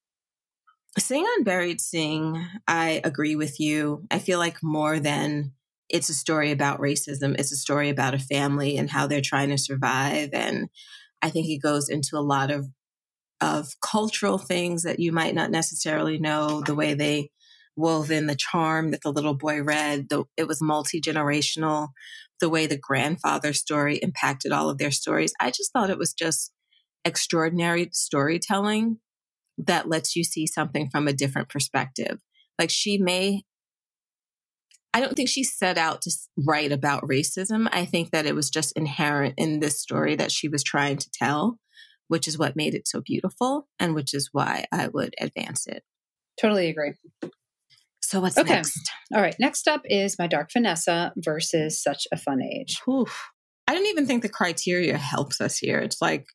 Sing 0.98 1.26
Unburied 1.36 1.80
Sing, 1.80 2.42
I 2.66 3.02
agree 3.04 3.36
with 3.36 3.60
you. 3.60 4.06
I 4.10 4.18
feel 4.18 4.38
like 4.38 4.62
more 4.62 4.98
than 4.98 5.52
it's 5.90 6.08
a 6.08 6.14
story 6.14 6.50
about 6.50 6.80
racism, 6.80 7.38
it's 7.38 7.52
a 7.52 7.56
story 7.56 7.90
about 7.90 8.14
a 8.14 8.18
family 8.18 8.78
and 8.78 8.90
how 8.90 9.06
they're 9.06 9.20
trying 9.20 9.50
to 9.50 9.58
survive. 9.58 10.30
And 10.32 10.68
I 11.20 11.28
think 11.28 11.48
it 11.48 11.58
goes 11.62 11.88
into 11.88 12.16
a 12.16 12.20
lot 12.20 12.50
of 12.50 12.66
of 13.42 13.68
cultural 13.82 14.38
things 14.38 14.82
that 14.84 14.98
you 14.98 15.12
might 15.12 15.34
not 15.34 15.50
necessarily 15.50 16.18
know, 16.18 16.62
the 16.62 16.74
way 16.74 16.94
they 16.94 17.30
wove 17.76 18.10
in 18.10 18.26
the 18.26 18.36
charm 18.36 18.90
that 18.90 19.02
the 19.02 19.12
little 19.12 19.34
boy 19.34 19.62
read. 19.62 20.08
The, 20.08 20.24
it 20.36 20.48
was 20.48 20.62
multi 20.62 21.00
generational 21.00 21.88
the 22.40 22.48
way 22.48 22.66
the 22.66 22.78
grandfather 22.78 23.52
story 23.52 23.96
impacted 23.96 24.52
all 24.52 24.68
of 24.68 24.78
their 24.78 24.90
stories. 24.90 25.32
I 25.40 25.50
just 25.50 25.72
thought 25.72 25.90
it 25.90 25.98
was 25.98 26.12
just 26.12 26.52
extraordinary 27.04 27.88
storytelling 27.92 28.98
that 29.58 29.88
lets 29.88 30.16
you 30.16 30.24
see 30.24 30.46
something 30.46 30.90
from 30.90 31.08
a 31.08 31.12
different 31.12 31.48
perspective. 31.48 32.20
Like 32.58 32.70
she 32.70 32.98
may, 32.98 33.42
I 34.92 35.00
don't 35.00 35.14
think 35.14 35.28
she 35.28 35.44
set 35.44 35.78
out 35.78 36.02
to 36.02 36.10
write 36.36 36.72
about 36.72 37.04
racism. 37.04 37.68
I 37.72 37.84
think 37.84 38.10
that 38.10 38.26
it 38.26 38.34
was 38.34 38.50
just 38.50 38.76
inherent 38.76 39.34
in 39.36 39.60
this 39.60 39.80
story 39.80 40.16
that 40.16 40.32
she 40.32 40.48
was 40.48 40.62
trying 40.62 40.98
to 40.98 41.10
tell, 41.10 41.58
which 42.08 42.28
is 42.28 42.38
what 42.38 42.56
made 42.56 42.74
it 42.74 42.88
so 42.88 43.00
beautiful 43.00 43.68
and 43.78 43.94
which 43.94 44.12
is 44.12 44.30
why 44.32 44.66
I 44.72 44.88
would 44.88 45.14
advance 45.20 45.66
it. 45.66 45.84
Totally 46.40 46.68
agree. 46.68 46.92
So 48.06 48.20
what's 48.20 48.38
okay. 48.38 48.54
next? 48.54 48.88
All 49.12 49.20
right. 49.20 49.34
Next 49.40 49.66
up 49.66 49.82
is 49.84 50.16
My 50.16 50.28
Dark 50.28 50.52
Vanessa 50.52 51.12
versus 51.16 51.82
Such 51.82 52.06
a 52.12 52.16
Fun 52.16 52.40
Age. 52.40 52.80
Oof. 52.88 53.30
I 53.66 53.74
don't 53.74 53.86
even 53.86 54.06
think 54.06 54.22
the 54.22 54.28
criteria 54.28 54.96
helps 54.96 55.40
us 55.40 55.58
here. 55.58 55.80
It's 55.80 56.00
like 56.00 56.28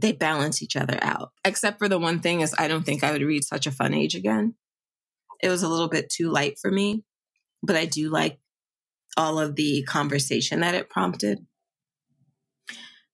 they 0.00 0.12
balance 0.12 0.62
each 0.62 0.76
other 0.76 0.98
out. 1.02 1.32
Except 1.44 1.78
for 1.78 1.90
the 1.90 1.98
one 1.98 2.20
thing 2.20 2.40
is 2.40 2.54
I 2.56 2.68
don't 2.68 2.86
think 2.86 3.04
I 3.04 3.12
would 3.12 3.20
read 3.20 3.44
Such 3.44 3.66
a 3.66 3.70
Fun 3.70 3.92
Age 3.92 4.14
again. 4.14 4.54
It 5.42 5.50
was 5.50 5.62
a 5.62 5.68
little 5.68 5.90
bit 5.90 6.08
too 6.08 6.30
light 6.30 6.58
for 6.58 6.70
me, 6.70 7.04
but 7.62 7.76
I 7.76 7.84
do 7.84 8.08
like 8.08 8.38
all 9.14 9.38
of 9.38 9.56
the 9.56 9.82
conversation 9.82 10.60
that 10.60 10.74
it 10.74 10.88
prompted. 10.88 11.44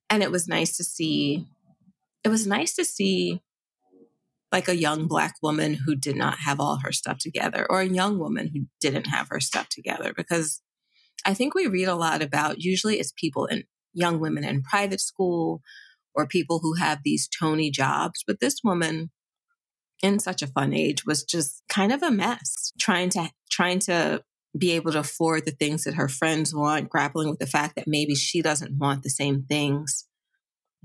And 0.09 0.23
it 0.23 0.31
was 0.31 0.47
nice 0.47 0.77
to 0.77 0.85
see 0.85 1.45
it 2.23 2.29
was 2.29 2.47
nice 2.47 2.77
to 2.77 2.85
see 2.85 3.43
like 4.53 4.69
a 4.69 4.77
young 4.77 5.07
black 5.07 5.35
woman 5.43 5.75
who 5.75 5.95
did 5.95 6.17
not 6.17 6.39
have 6.45 6.59
all 6.61 6.81
her 6.83 6.93
stuff 6.93 7.19
together 7.19 7.67
or 7.71 7.81
a 7.81 7.89
young 7.89 8.19
woman 8.19 8.51
who 8.53 8.67
didn't 8.81 9.07
have 9.07 9.29
her 9.29 9.41
stuff 9.41 9.69
together 9.69 10.13
because 10.17 10.61
I 11.25 11.35
think 11.35 11.55
we 11.55 11.67
read 11.67 11.89
a 11.89 11.95
lot 11.95 12.23
about 12.23 12.61
usually 12.61 12.99
it's 12.99 13.13
people 13.13 13.47
in 13.47 13.65
young 13.93 14.21
women 14.21 14.45
in 14.45 14.63
private 14.63 15.01
school 15.01 15.61
or 16.15 16.27
people 16.27 16.61
who 16.61 16.75
have 16.75 17.01
these 17.05 17.29
Tony 17.29 17.71
jobs. 17.71 18.25
But 18.27 18.41
this 18.41 18.61
woman 18.65 19.11
in 20.03 20.19
such 20.19 20.43
a 20.43 20.47
fun 20.47 20.73
age 20.73 21.05
was 21.05 21.25
just 21.25 21.63
kind 21.69 21.93
of 21.93 22.03
a 22.03 22.11
mess, 22.11 22.73
trying 22.81 23.11
to 23.11 23.31
trying 23.51 23.79
to 23.81 24.23
be 24.59 24.73
able 24.73 24.93
to 24.93 24.99
afford 24.99 25.45
the 25.45 25.53
things 25.53 25.85
that 25.85 25.95
her 25.95 26.09
friends 26.09 26.55
want, 26.55 26.89
grappling 26.89 27.31
with 27.31 27.39
the 27.39 27.47
fact 27.47 27.77
that 27.77 27.87
maybe 27.87 28.15
she 28.15 28.43
doesn't 28.43 28.79
want 28.79 29.03
the 29.03 29.11
same 29.11 29.45
things 29.49 30.07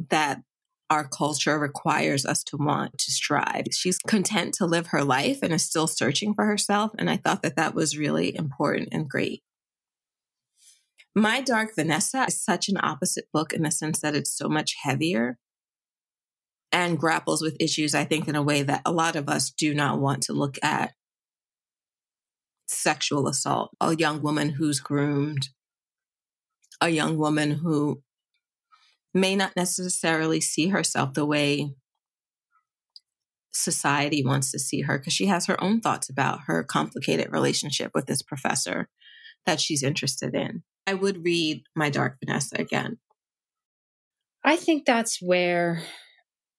that 0.09 0.41
our 0.89 1.07
culture 1.07 1.57
requires 1.57 2.25
us 2.25 2.43
to 2.43 2.57
want 2.57 2.97
to 2.99 3.11
strive. 3.11 3.65
She's 3.71 3.97
content 3.99 4.53
to 4.55 4.65
live 4.65 4.87
her 4.87 5.03
life 5.03 5.39
and 5.41 5.51
is 5.51 5.63
still 5.63 5.87
searching 5.87 6.33
for 6.33 6.45
herself. 6.45 6.91
And 6.97 7.09
I 7.09 7.17
thought 7.17 7.41
that 7.41 7.55
that 7.55 7.73
was 7.73 7.97
really 7.97 8.35
important 8.35 8.89
and 8.91 9.09
great. 9.09 9.41
My 11.15 11.41
Dark 11.41 11.73
Vanessa 11.75 12.25
is 12.27 12.43
such 12.43 12.67
an 12.69 12.77
opposite 12.81 13.25
book 13.31 13.53
in 13.53 13.63
the 13.63 13.71
sense 13.71 13.99
that 14.01 14.15
it's 14.15 14.35
so 14.35 14.49
much 14.49 14.75
heavier 14.83 15.39
and 16.71 16.99
grapples 16.99 17.41
with 17.41 17.55
issues, 17.59 17.95
I 17.95 18.03
think, 18.03 18.27
in 18.27 18.35
a 18.35 18.43
way 18.43 18.61
that 18.61 18.81
a 18.85 18.91
lot 18.91 19.15
of 19.15 19.29
us 19.29 19.49
do 19.49 19.73
not 19.73 19.99
want 19.99 20.23
to 20.23 20.33
look 20.33 20.57
at 20.61 20.91
sexual 22.67 23.27
assault, 23.27 23.71
a 23.79 23.95
young 23.95 24.21
woman 24.21 24.49
who's 24.49 24.81
groomed, 24.81 25.49
a 26.81 26.89
young 26.89 27.17
woman 27.17 27.51
who 27.51 28.01
may 29.15 29.35
not 29.35 29.55
necessarily 29.55 30.41
see 30.41 30.67
herself 30.67 31.13
the 31.13 31.25
way 31.25 31.73
society 33.53 34.23
wants 34.23 34.51
to 34.51 34.59
see 34.59 34.81
her 34.81 34.99
because 34.99 35.13
she 35.13 35.27
has 35.27 35.45
her 35.45 35.61
own 35.63 35.79
thoughts 35.79 36.09
about 36.09 36.41
her 36.47 36.63
complicated 36.63 37.31
relationship 37.31 37.91
with 37.95 38.05
this 38.05 38.21
professor 38.21 38.89
that 39.45 39.61
she's 39.61 39.81
interested 39.81 40.35
in. 40.35 40.63
I 40.85 40.93
would 40.93 41.23
read 41.23 41.63
My 41.75 41.89
Dark 41.89 42.17
Vanessa 42.23 42.59
again. 42.59 42.97
I 44.43 44.57
think 44.57 44.85
that's 44.85 45.19
where 45.21 45.81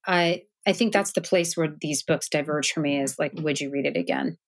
I 0.07 0.43
I 0.67 0.73
think 0.73 0.93
that's 0.93 1.13
the 1.13 1.21
place 1.21 1.57
where 1.57 1.73
these 1.81 2.03
books 2.03 2.29
diverge 2.29 2.73
for 2.73 2.81
me 2.81 3.01
is 3.01 3.19
like, 3.19 3.33
would 3.37 3.61
you 3.61 3.71
read 3.71 3.87
it 3.87 3.97
again? 3.97 4.39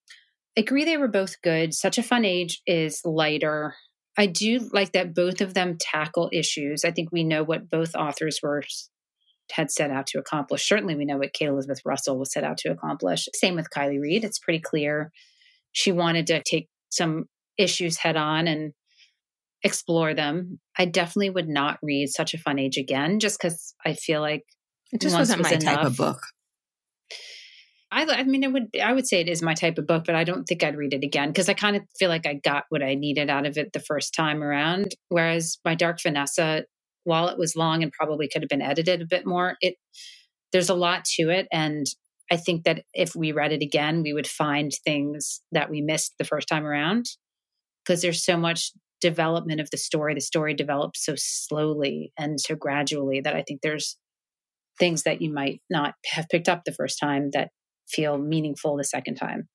I 0.57 0.63
agree 0.63 0.85
they 0.85 0.97
were 0.97 1.07
both 1.07 1.41
good. 1.43 1.75
Such 1.75 1.99
a 1.99 2.03
Fun 2.03 2.25
Age 2.25 2.61
is 2.67 3.01
lighter. 3.05 3.77
I 4.19 4.27
do 4.27 4.69
like 4.73 4.93
that 4.93 5.15
both 5.15 5.41
of 5.41 5.55
them 5.55 5.79
tackle 5.81 6.29
issues. 6.33 6.85
I 6.85 6.91
think 6.91 7.11
we 7.13 7.23
know 7.23 7.45
what 7.45 7.71
both 7.71 7.95
authors 7.95 8.41
were 8.43 8.63
had 9.53 9.71
set 9.71 9.91
out 9.91 10.09
to 10.09 10.19
accomplish. 10.19 10.69
Certainly, 10.69 10.97
we 10.97 11.05
know 11.05 11.17
what 11.19 11.33
Kate 11.33 11.49
Elizabeth 11.49 11.81
Russell 11.85 12.19
was 12.19 12.33
set 12.33 12.45
out 12.45 12.59
to 12.59 12.71
accomplish. 12.71 13.29
Same 13.35 13.55
with 13.55 13.71
Kiley 13.71 14.01
Reid. 14.01 14.25
It's 14.25 14.41
pretty 14.41 14.61
clear 14.61 15.13
she 15.73 15.93
wanted 15.93 16.27
to 16.27 16.43
take 16.43 16.69
some 16.91 17.27
issues 17.57 17.99
head 17.99 18.17
on 18.17 18.49
and 18.49 18.73
explore 19.63 20.15
them. 20.15 20.59
I 20.77 20.85
definitely 20.85 21.31
would 21.31 21.49
not 21.49 21.79
read 21.83 22.09
Such 22.09 22.35
a 22.35 22.39
Fun 22.39 22.59
Age 22.59 22.77
again, 22.77 23.21
just 23.21 23.39
because 23.41 23.75
I 23.87 23.95
feel 23.95 24.21
like 24.21 24.45
it 24.93 25.01
just 25.01 25.17
wasn't 25.17 25.39
was 25.39 25.51
my 25.51 25.57
enough. 25.57 25.75
type 25.77 25.87
of 25.87 25.97
book. 25.97 26.21
I, 27.91 28.05
I 28.05 28.23
mean, 28.25 28.45
it 28.45 28.53
would. 28.53 28.69
I 28.83 28.93
would 28.93 29.07
say 29.07 29.21
it 29.21 29.29
is 29.29 29.43
my 29.43 29.55
type 29.55 29.79
of 29.79 29.87
book, 29.87 30.05
but 30.05 30.15
I 30.15 30.25
don't 30.25 30.45
think 30.45 30.63
I'd 30.63 30.77
read 30.77 30.93
it 30.93 31.05
again 31.05 31.29
because 31.31 31.49
I 31.49 31.55
kind 31.55 31.77
of 31.77 31.83
feel 31.99 32.11
like 32.11 32.27
I 32.27 32.35
got 32.35 32.65
what 32.69 32.83
I 32.83 32.95
needed 32.95 33.31
out 33.31 33.47
of 33.47 33.57
it 33.57 33.73
the 33.73 33.81
first 33.81 34.15
time 34.15 34.43
around. 34.43 34.95
Whereas 35.09 35.59
my 35.65 35.75
Dark 35.75 36.03
Vanessa, 36.03 36.65
while 37.05 37.29
it 37.29 37.39
was 37.39 37.57
long 37.57 37.83
and 37.83 37.93
probably 37.93 38.29
could 38.29 38.43
have 38.43 38.51
been 38.51 38.63
edited 38.63 39.01
a 39.01 39.07
bit 39.07 39.27
more, 39.27 39.57
it 39.61 39.77
there's 40.53 40.69
a 40.69 40.75
lot 40.75 41.05
to 41.17 41.31
it, 41.31 41.47
and 41.51 41.87
I 42.31 42.37
think 42.37 42.65
that 42.65 42.83
if 42.93 43.15
we 43.15 43.33
read 43.33 43.53
it 43.53 43.63
again, 43.63 44.03
we 44.03 44.13
would 44.13 44.27
find 44.27 44.71
things 44.85 45.41
that 45.53 45.71
we 45.71 45.81
missed 45.81 46.15
the 46.19 46.25
first 46.25 46.49
time 46.49 46.67
around 46.67 47.07
because 47.85 48.03
there's 48.03 48.25
so 48.25 48.37
much 48.37 48.73
development 49.01 49.61
of 49.61 49.71
the 49.71 49.79
story. 49.79 50.15
The 50.15 50.21
story 50.21 50.55
develops 50.55 51.05
so 51.05 51.15
slowly 51.17 52.13
and 52.19 52.39
so 52.41 52.55
gradually 52.55 53.21
that 53.21 53.35
I 53.35 53.43
think 53.47 53.63
there's 53.63 53.97
things 54.79 55.05
that 55.05 55.23
you 55.23 55.33
might 55.33 55.61
not 55.71 55.95
have 56.07 56.29
picked 56.29 56.49
up 56.49 56.63
the 56.65 56.73
first 56.73 56.99
time 57.01 57.31
that 57.33 57.51
feel 57.91 58.19
meaningful 58.19 58.77
the 58.77 58.85
second 58.85 59.17
time. 59.17 59.49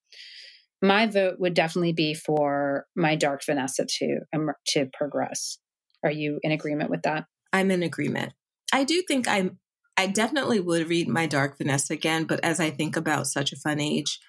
My 0.81 1.07
vote 1.07 1.35
would 1.39 1.53
definitely 1.53 1.93
be 1.93 2.13
for 2.13 2.85
my 2.95 3.15
dark 3.15 3.45
Vanessa 3.45 3.85
to 3.85 4.19
to 4.67 4.89
progress. 4.91 5.57
Are 6.03 6.11
you 6.11 6.39
in 6.43 6.51
agreement 6.51 6.89
with 6.89 7.03
that? 7.03 7.25
I'm 7.53 7.71
in 7.71 7.83
agreement. 7.83 8.33
I 8.73 8.83
do 8.83 9.01
think 9.07 9.27
I'm 9.27 9.59
I 9.95 10.07
definitely 10.07 10.59
would 10.59 10.89
read 10.89 11.07
my 11.07 11.27
dark 11.27 11.57
Vanessa 11.57 11.93
again, 11.93 12.25
but 12.25 12.43
as 12.43 12.59
I 12.59 12.71
think 12.71 12.95
about 12.95 13.27
such 13.27 13.53
a 13.53 13.57
fun 13.57 13.79
age, 13.79 14.19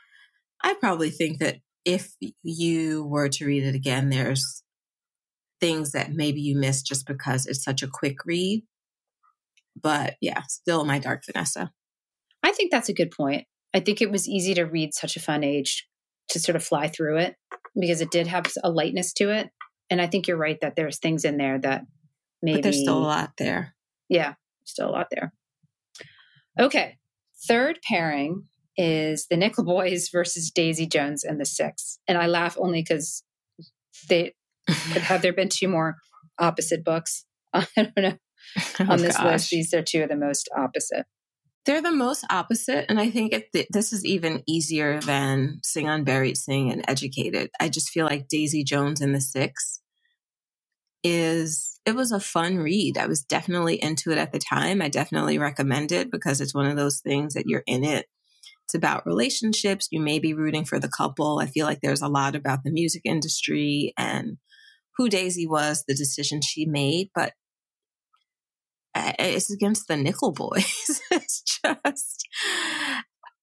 I 0.63 0.75
probably 0.75 1.11
think 1.11 1.39
that 1.39 1.57
if 1.85 2.15
you 2.43 3.05
were 3.05 3.29
to 3.31 3.47
read 3.47 3.65
it 3.65 3.75
again, 3.75 4.11
there's 4.11 4.63
things 5.61 5.93
that 5.93 6.13
maybe 6.13 6.41
you 6.41 6.57
missed 6.57 6.87
just 6.87 7.07
because 7.07 7.47
it's 7.47 7.65
such 7.65 7.83
a 7.83 7.89
quick 7.89 8.25
read. 8.27 8.65
But 9.81 10.17
yeah, 10.21 10.43
still 10.49 10.85
my 10.85 10.99
dark 10.99 11.23
Vanessa. 11.27 11.73
I 12.43 12.53
think 12.53 12.71
that's 12.71 12.89
a 12.89 12.95
good 12.95 13.11
point. 13.11 13.47
I 13.75 13.81
think 13.81 14.01
it 14.01 14.11
was 14.11 14.29
easy 14.29 14.55
to 14.55 14.65
read 14.65 14.95
such 14.95 15.17
a 15.17 15.21
fun 15.21 15.43
age 15.43 15.87
to 16.29 16.39
sort 16.39 16.57
of 16.57 16.65
fly 16.65 16.89
through 16.89 17.19
it 17.19 17.37
because 17.79 18.01
it 18.01 18.11
did 18.11 18.27
have 18.29 18.47
a 18.63 18.71
lightness 18.71 19.13
to 19.15 19.31
it. 19.31 19.51
And 19.91 20.01
I 20.01 20.07
think 20.07 20.27
you're 20.27 20.37
right 20.37 20.59
that 20.61 20.77
there's 20.77 20.99
things 20.99 21.25
in 21.25 21.37
there 21.37 21.59
that 21.59 21.83
maybe. 22.43 22.59
But 22.59 22.63
there's 22.63 22.81
still 22.81 22.99
a 22.99 23.01
lot 23.01 23.33
there. 23.37 23.75
Yeah, 24.09 24.35
still 24.65 24.89
a 24.89 24.93
lot 24.93 25.09
there. 25.11 25.33
Okay. 26.59 26.99
Third 27.47 27.81
pairing 27.87 28.45
is 28.77 29.27
the 29.29 29.37
Nickel 29.37 29.65
Boys 29.65 30.09
versus 30.11 30.51
Daisy 30.51 30.87
Jones 30.87 31.25
and 31.25 31.41
the 31.41 31.45
Six. 31.45 31.99
And 32.09 32.17
I 32.17 32.27
laugh 32.27 32.57
only 32.59 32.81
because 32.81 33.23
they 34.09 34.35
have 34.69 35.23
there 35.23 35.33
been 35.33 35.49
two 35.49 35.69
more 35.69 35.97
opposite 36.39 36.85
books. 36.85 37.25
I 37.53 37.67
don't 37.77 37.97
know. 37.97 38.15
Oh, 38.79 38.87
On 38.91 38.99
this 38.99 39.17
gosh. 39.17 39.25
list, 39.25 39.51
these 39.51 39.75
are 39.75 39.83
two 39.83 40.03
of 40.03 40.11
the 40.11 40.17
most 40.17 40.49
opposite. 40.57 41.07
They're 41.67 41.83
the 41.83 41.93
most 41.93 42.25
opposite. 42.29 42.87
And 42.89 43.01
I 43.01 43.11
think 43.11 43.33
it, 43.33 43.67
this 43.71 43.93
is 43.93 44.05
even 44.05 44.43
easier 44.47 45.01
than 45.01 45.61
Sing 45.63 45.89
Unburied 45.89 46.37
Sing 46.37 46.71
and 46.71 46.85
Educated. 46.87 47.51
I 47.59 47.69
just 47.69 47.89
feel 47.89 48.05
like 48.05 48.29
Daisy 48.29 48.65
Jones 48.65 49.01
and 49.01 49.15
the 49.15 49.21
Six 49.21 49.81
is, 51.03 51.81
it 51.87 51.95
was 51.95 52.13
a 52.13 52.21
fun 52.21 52.59
read. 52.59 52.99
I 52.99 53.07
was 53.07 53.23
definitely 53.23 53.83
into 53.83 54.11
it 54.11 54.19
at 54.19 54.33
the 54.33 54.39
time. 54.39 54.83
I 54.83 54.89
definitely 54.89 55.39
recommend 55.39 55.91
it 55.91 56.11
because 56.11 56.41
it's 56.41 56.55
one 56.55 56.67
of 56.67 56.77
those 56.77 57.01
things 57.01 57.35
that 57.35 57.47
you're 57.47 57.65
in 57.67 57.85
it. 57.85 58.07
It's 58.67 58.75
about 58.75 59.07
relationships. 59.07 59.89
You 59.91 60.01
may 60.01 60.19
be 60.19 60.35
rooting 60.35 60.65
for 60.65 60.79
the 60.79 60.89
couple. 60.89 61.39
I 61.39 61.47
feel 61.47 61.67
like 61.67 61.81
there's 61.83 62.03
a 62.03 62.09
lot 62.09 62.35
about 62.35 62.61
the 62.65 62.73
music 62.73 63.03
industry 63.05 63.93
and 63.99 64.39
who 64.97 65.09
Daisy 65.09 65.47
was, 65.47 65.85
the 65.87 65.95
decision 65.95 66.41
she 66.41 66.67
made, 66.67 67.11
but 67.15 67.33
it's 68.95 69.51
against 69.51 69.89
the 69.89 69.97
Nickel 69.97 70.33
Boys. 70.33 71.01
it's 71.11 71.43
just, 71.43 72.29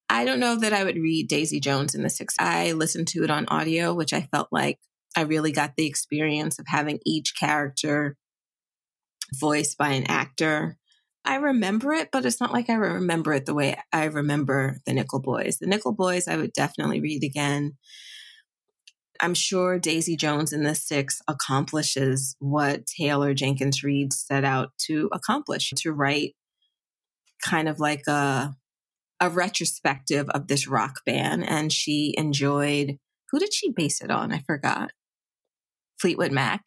I 0.09 0.25
don't 0.25 0.39
know 0.39 0.55
that 0.57 0.73
I 0.73 0.83
would 0.83 0.97
read 0.97 1.27
Daisy 1.27 1.59
Jones 1.59 1.95
in 1.95 2.03
the 2.03 2.09
six. 2.09 2.35
I 2.39 2.73
listened 2.73 3.07
to 3.09 3.23
it 3.23 3.31
on 3.31 3.47
audio, 3.47 3.93
which 3.93 4.13
I 4.13 4.27
felt 4.31 4.47
like 4.51 4.79
I 5.15 5.21
really 5.21 5.51
got 5.51 5.75
the 5.75 5.87
experience 5.87 6.59
of 6.59 6.65
having 6.67 6.99
each 7.05 7.33
character 7.37 8.17
voiced 9.39 9.77
by 9.77 9.89
an 9.89 10.05
actor. 10.07 10.77
I 11.23 11.35
remember 11.35 11.93
it, 11.93 12.09
but 12.11 12.25
it's 12.25 12.41
not 12.41 12.53
like 12.53 12.69
I 12.69 12.73
remember 12.73 13.33
it 13.33 13.45
the 13.45 13.53
way 13.53 13.77
I 13.93 14.05
remember 14.05 14.79
the 14.85 14.93
Nickel 14.93 15.21
Boys. 15.21 15.57
The 15.59 15.67
Nickel 15.67 15.93
Boys, 15.93 16.27
I 16.27 16.37
would 16.37 16.53
definitely 16.53 17.01
read 17.01 17.23
again. 17.23 17.77
I'm 19.21 19.35
sure 19.35 19.77
Daisy 19.77 20.15
Jones 20.15 20.51
in 20.51 20.63
the 20.63 20.73
Six 20.73 21.21
accomplishes 21.27 22.35
what 22.39 22.87
Taylor 22.87 23.33
Jenkins 23.35 23.83
Reid 23.83 24.13
set 24.13 24.43
out 24.43 24.71
to 24.87 25.09
accomplish 25.13 25.71
to 25.77 25.91
write 25.91 26.33
kind 27.43 27.69
of 27.69 27.79
like 27.79 28.07
a 28.07 28.55
a 29.19 29.29
retrospective 29.29 30.27
of 30.29 30.47
this 30.47 30.67
rock 30.67 31.01
band 31.05 31.47
and 31.47 31.71
she 31.71 32.15
enjoyed 32.17 32.97
who 33.29 33.39
did 33.39 33.53
she 33.53 33.71
base 33.71 34.01
it 34.01 34.11
on? 34.11 34.33
I 34.33 34.39
forgot. 34.39 34.91
Fleetwood 35.99 36.31
Mac. 36.31 36.63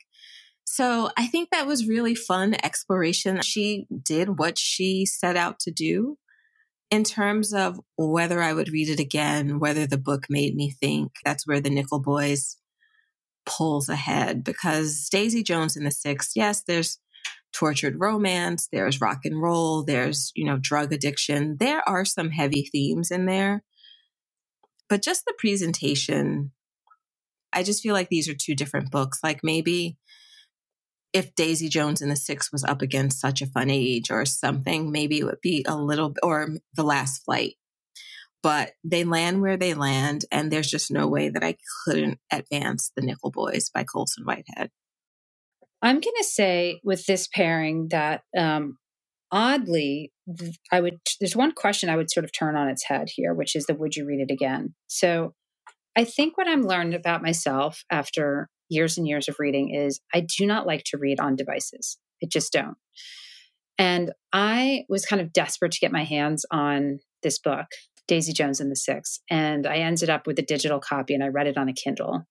So 0.65 1.11
I 1.17 1.27
think 1.27 1.51
that 1.51 1.67
was 1.67 1.87
really 1.87 2.15
fun 2.15 2.57
exploration. 2.63 3.43
She 3.43 3.87
did 4.03 4.39
what 4.39 4.59
she 4.59 5.05
set 5.05 5.37
out 5.37 5.59
to 5.61 5.71
do 5.71 6.17
in 6.95 7.03
terms 7.03 7.53
of 7.53 7.81
whether 7.97 8.41
I 8.41 8.53
would 8.53 8.69
read 8.69 8.89
it 8.89 9.01
again, 9.01 9.59
whether 9.59 9.85
the 9.85 9.99
book 9.99 10.27
made 10.31 10.55
me 10.55 10.71
think. 10.71 11.11
That's 11.25 11.45
where 11.45 11.61
the 11.61 11.69
Nickel 11.69 11.99
Boys 11.99 12.57
pulls 13.45 13.89
ahead 13.89 14.45
because 14.45 15.09
Daisy 15.11 15.43
Jones 15.43 15.77
and 15.77 15.85
the 15.85 15.91
Six, 15.91 16.31
yes, 16.37 16.63
there's 16.63 17.01
tortured 17.53 17.99
romance, 17.99 18.69
there's 18.71 19.01
rock 19.01 19.25
and 19.25 19.43
roll, 19.43 19.83
there's, 19.83 20.31
you 20.37 20.45
know, 20.45 20.57
drug 20.57 20.93
addiction. 20.93 21.57
There 21.59 21.87
are 21.89 22.05
some 22.05 22.31
heavy 22.31 22.69
themes 22.71 23.11
in 23.11 23.27
there. 23.27 23.65
But 24.89 25.03
just 25.03 25.25
the 25.25 25.35
presentation, 25.37 26.53
I 27.53 27.65
just 27.65 27.83
feel 27.83 27.95
like 27.95 28.09
these 28.09 28.29
are 28.29 28.35
two 28.35 28.55
different 28.55 28.93
books. 28.93 29.19
Like 29.25 29.41
maybe 29.43 29.97
if 31.15 31.35
Daisy 31.37 31.69
Jones 31.69 32.03
and 32.03 32.11
the 32.11 32.17
Six 32.17 32.51
was 32.53 32.65
up 32.65 32.83
against 32.83 33.21
such 33.21 33.41
a 33.41 33.47
fun 33.47 33.71
age 33.71 34.11
or 34.11 34.27
something, 34.27 34.91
maybe 34.91 35.21
it 35.21 35.25
would 35.25 35.41
be 35.41 35.65
a 35.67 35.77
little, 35.77 36.13
or 36.23 36.49
the 36.75 36.83
last 36.83 37.25
flight. 37.25 37.55
But 38.43 38.73
they 38.83 39.05
land 39.05 39.41
where 39.41 39.57
they 39.57 39.73
land, 39.73 40.27
and 40.31 40.51
there's 40.51 40.69
just 40.69 40.91
no 40.91 41.07
way 41.07 41.31
that 41.31 41.45
I 41.45 41.57
couldn't 41.87 42.19
advance 42.31 42.91
the 42.95 43.03
Nickel 43.03 43.31
Boys 43.31 43.71
by 43.73 43.85
Colson 43.85 44.25
Whitehead. 44.25 44.71
I'm 45.81 46.01
going 46.01 46.17
to 46.19 46.25
say 46.25 46.81
with 46.83 47.07
this 47.07 47.29
pairing 47.33 47.89
that 47.91 48.23
um, 48.37 48.77
oddly, 49.31 50.13
I 50.73 50.81
would, 50.81 50.99
there's 51.21 51.37
one 51.37 51.53
question 51.53 51.89
I 51.89 51.97
would 51.97 52.11
sort 52.11 52.25
of 52.25 52.33
turn 52.33 52.57
on 52.57 52.69
its 52.69 52.85
head 52.87 53.09
here, 53.15 53.33
which 53.33 53.55
is 53.55 53.67
the 53.67 53.75
would 53.75 53.95
you 53.95 54.05
read 54.05 54.21
it 54.21 54.33
again? 54.33 54.75
So 54.89 55.35
I 55.97 56.05
think 56.05 56.37
what 56.37 56.49
I'm 56.49 56.63
learned 56.63 56.95
about 56.95 57.23
myself 57.23 57.85
after 57.91 58.49
years 58.69 58.99
and 58.99 59.07
years 59.07 59.29
of 59.29 59.37
reading 59.39 59.75
is 59.75 60.01
I 60.13 60.21
do 60.21 60.47
not 60.47 60.67
like 60.67 60.85
to 60.87 60.99
read 60.99 61.21
on 61.21 61.37
devices. 61.37 61.99
I 62.23 62.27
just 62.31 62.53
don't. 62.53 62.77
And 63.79 64.13
I 64.33 64.85
was 64.89 65.05
kind 65.05 65.21
of 65.21 65.33
desperate 65.33 65.73
to 65.73 65.81
get 65.81 65.93
my 65.93 66.05
hands 66.05 66.47
on 66.51 67.01
this 67.23 67.39
book, 67.39 67.67
Daisy 68.07 68.33
Jones 68.33 68.61
and 68.61 68.71
the 68.71 68.77
Six. 68.77 69.21
And 69.31 69.67
I 69.67 69.79
ended 69.79 70.11
up 70.11 70.27
with 70.27 70.39
a 70.39 70.43
digital 70.43 70.81
copy 70.81 71.15
and 71.15 71.25
I 71.25 71.29
read 71.29 71.47
it 71.47 71.59
on 71.59 71.69
a 71.69 71.73
Kindle. 71.73 72.25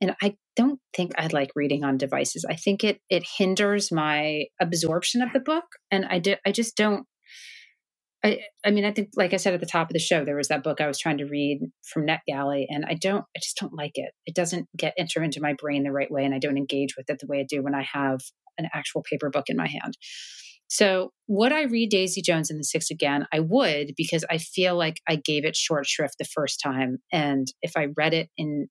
And 0.00 0.14
I 0.22 0.36
don't 0.56 0.80
think 0.94 1.12
I 1.16 1.28
like 1.28 1.50
reading 1.54 1.84
on 1.84 1.96
devices. 1.96 2.44
I 2.48 2.56
think 2.56 2.84
it 2.84 3.00
it 3.08 3.24
hinders 3.38 3.90
my 3.90 4.46
absorption 4.60 5.22
of 5.22 5.32
the 5.32 5.40
book, 5.40 5.64
and 5.90 6.04
I 6.04 6.18
did 6.18 6.38
I 6.46 6.52
just 6.52 6.76
don't. 6.76 7.06
I 8.24 8.38
I 8.64 8.70
mean 8.70 8.84
I 8.84 8.90
think 8.90 9.10
like 9.16 9.34
I 9.34 9.36
said 9.36 9.54
at 9.54 9.60
the 9.60 9.66
top 9.66 9.88
of 9.88 9.92
the 9.92 9.98
show, 9.98 10.24
there 10.24 10.36
was 10.36 10.48
that 10.48 10.64
book 10.64 10.80
I 10.80 10.86
was 10.86 10.98
trying 10.98 11.18
to 11.18 11.26
read 11.26 11.60
from 11.92 12.06
NetGalley, 12.06 12.64
and 12.68 12.84
I 12.88 12.94
don't 12.94 13.24
I 13.36 13.40
just 13.40 13.58
don't 13.60 13.74
like 13.74 13.92
it. 13.94 14.12
It 14.26 14.34
doesn't 14.34 14.66
get 14.76 14.94
enter 14.98 15.22
into 15.22 15.42
my 15.42 15.52
brain 15.52 15.84
the 15.84 15.92
right 15.92 16.10
way, 16.10 16.24
and 16.24 16.34
I 16.34 16.38
don't 16.38 16.56
engage 16.56 16.96
with 16.96 17.10
it 17.10 17.18
the 17.20 17.26
way 17.26 17.40
I 17.40 17.46
do 17.48 17.62
when 17.62 17.74
I 17.74 17.86
have 17.92 18.20
an 18.56 18.68
actual 18.72 19.02
paper 19.02 19.30
book 19.30 19.44
in 19.48 19.56
my 19.56 19.68
hand. 19.68 19.94
So, 20.68 21.10
would 21.28 21.52
I 21.52 21.62
read 21.64 21.90
Daisy 21.90 22.22
Jones 22.22 22.50
and 22.50 22.58
the 22.58 22.64
Six 22.64 22.90
again? 22.90 23.26
I 23.32 23.40
would 23.40 23.92
because 23.96 24.24
I 24.30 24.38
feel 24.38 24.76
like 24.76 25.00
I 25.06 25.16
gave 25.16 25.44
it 25.44 25.54
short 25.54 25.86
shrift 25.86 26.14
the 26.18 26.24
first 26.24 26.60
time. 26.62 26.98
And 27.12 27.46
if 27.60 27.72
I 27.76 27.88
read 27.96 28.14
it 28.14 28.30
in 28.38 28.68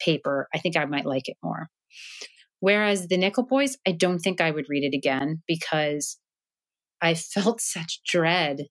paper, 0.00 0.48
I 0.52 0.58
think 0.58 0.76
I 0.76 0.84
might 0.84 1.06
like 1.06 1.28
it 1.28 1.36
more. 1.42 1.68
Whereas 2.60 3.06
the 3.06 3.16
Nickel 3.16 3.46
Boys, 3.46 3.76
I 3.86 3.92
don't 3.92 4.18
think 4.18 4.40
I 4.40 4.50
would 4.50 4.66
read 4.68 4.82
it 4.82 4.96
again 4.96 5.42
because 5.46 6.18
I 7.00 7.14
felt 7.34 7.60
such 7.60 8.00
dread 8.04 8.64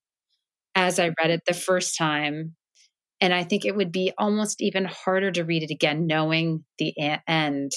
as 0.77 0.99
I 0.99 1.07
mm-hmm. 1.07 1.13
read 1.19 1.31
it 1.31 1.41
the 1.45 1.53
first 1.53 1.97
time. 1.97 2.55
And 3.19 3.33
I 3.33 3.43
think 3.43 3.65
it 3.65 3.75
would 3.75 3.91
be 3.91 4.13
almost 4.17 4.61
even 4.61 4.85
harder 4.85 5.31
to 5.31 5.43
read 5.43 5.63
it 5.63 5.71
again, 5.71 6.05
knowing 6.05 6.63
the 6.77 6.93
end 7.27 7.71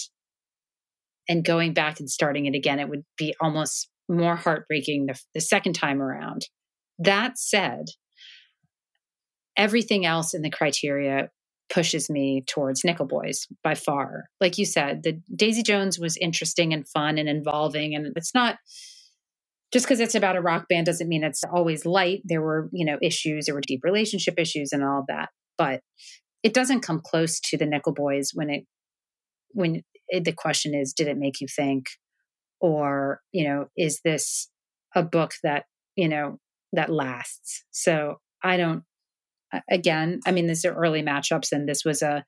and 1.27 1.43
going 1.43 1.73
back 1.73 1.99
and 1.99 2.11
starting 2.11 2.45
it 2.45 2.55
again. 2.55 2.79
It 2.79 2.91
would 2.91 3.05
be 3.17 3.35
almost 3.41 3.89
more 4.09 4.37
heartbreaking 4.37 5.07
the, 5.07 5.19
the 5.35 5.41
second 5.41 5.73
time 5.73 6.03
around. 6.03 6.43
That 6.99 7.39
said, 7.39 7.87
everything 9.57 10.05
else 10.05 10.35
in 10.35 10.43
the 10.43 10.51
criteria 10.51 11.31
pushes 11.73 12.11
me 12.11 12.45
towards 12.47 12.85
Nickel 12.85 13.07
Boys 13.07 13.47
by 13.65 13.75
far. 13.75 14.25
Like 14.43 14.59
you 14.59 14.67
said, 14.67 15.05
the 15.05 15.21
Daisy 15.35 15.63
Jones 15.63 15.99
was 15.99 16.19
interesting 16.19 16.75
and 16.75 16.87
fun 16.87 17.17
and 17.17 17.31
involving, 17.31 17.95
and 17.95 18.13
it's 18.15 18.35
not 18.35 18.57
just 19.73 19.87
because 19.87 20.01
it's 20.01 20.15
about 20.15 20.37
a 20.37 20.41
rock 20.41 20.67
band 20.69 20.87
doesn't 20.87 21.09
mean 21.09 21.23
it's 21.23 21.45
always 21.45 21.87
light. 21.87 22.23
There 22.25 22.43
were, 22.43 22.69
you 22.73 22.85
know, 22.85 22.99
issues, 23.03 23.47
there 23.47 23.55
were 23.55 23.61
deep 23.61 23.81
relationship 23.85 24.35
issues 24.39 24.73
and 24.73 24.83
all 24.83 25.01
of 25.01 25.07
that, 25.09 25.29
but 25.57 25.81
it 26.43 26.55
doesn't 26.55 26.81
come 26.81 27.01
close 27.05 27.39
to 27.41 27.57
the 27.57 27.67
Nickel 27.67 27.93
Boys 27.93 28.31
when 28.35 28.51
it 28.51 28.65
when 29.53 29.83
it, 30.09 30.25
the 30.25 30.33
question 30.33 30.75
is, 30.75 30.93
did 30.93 31.09
it 31.09 31.19
make 31.19 31.41
you 31.41 31.47
think, 31.49 31.87
or 32.61 33.21
you 33.33 33.49
know, 33.49 33.67
is 33.77 34.01
this 34.05 34.49
a 34.95 35.03
book 35.03 35.33
that 35.43 35.65
you 35.97 36.09
know 36.09 36.39
that 36.73 36.91
lasts? 36.91 37.65
So 37.71 38.21
I 38.43 38.57
don't 38.57 38.83
again, 39.71 40.21
I 40.27 40.33
mean, 40.33 40.47
these 40.47 40.65
are 40.65 40.75
early 40.75 41.03
matchups, 41.03 41.53
and 41.53 41.69
this 41.69 41.85
was 41.85 42.03
a, 42.03 42.25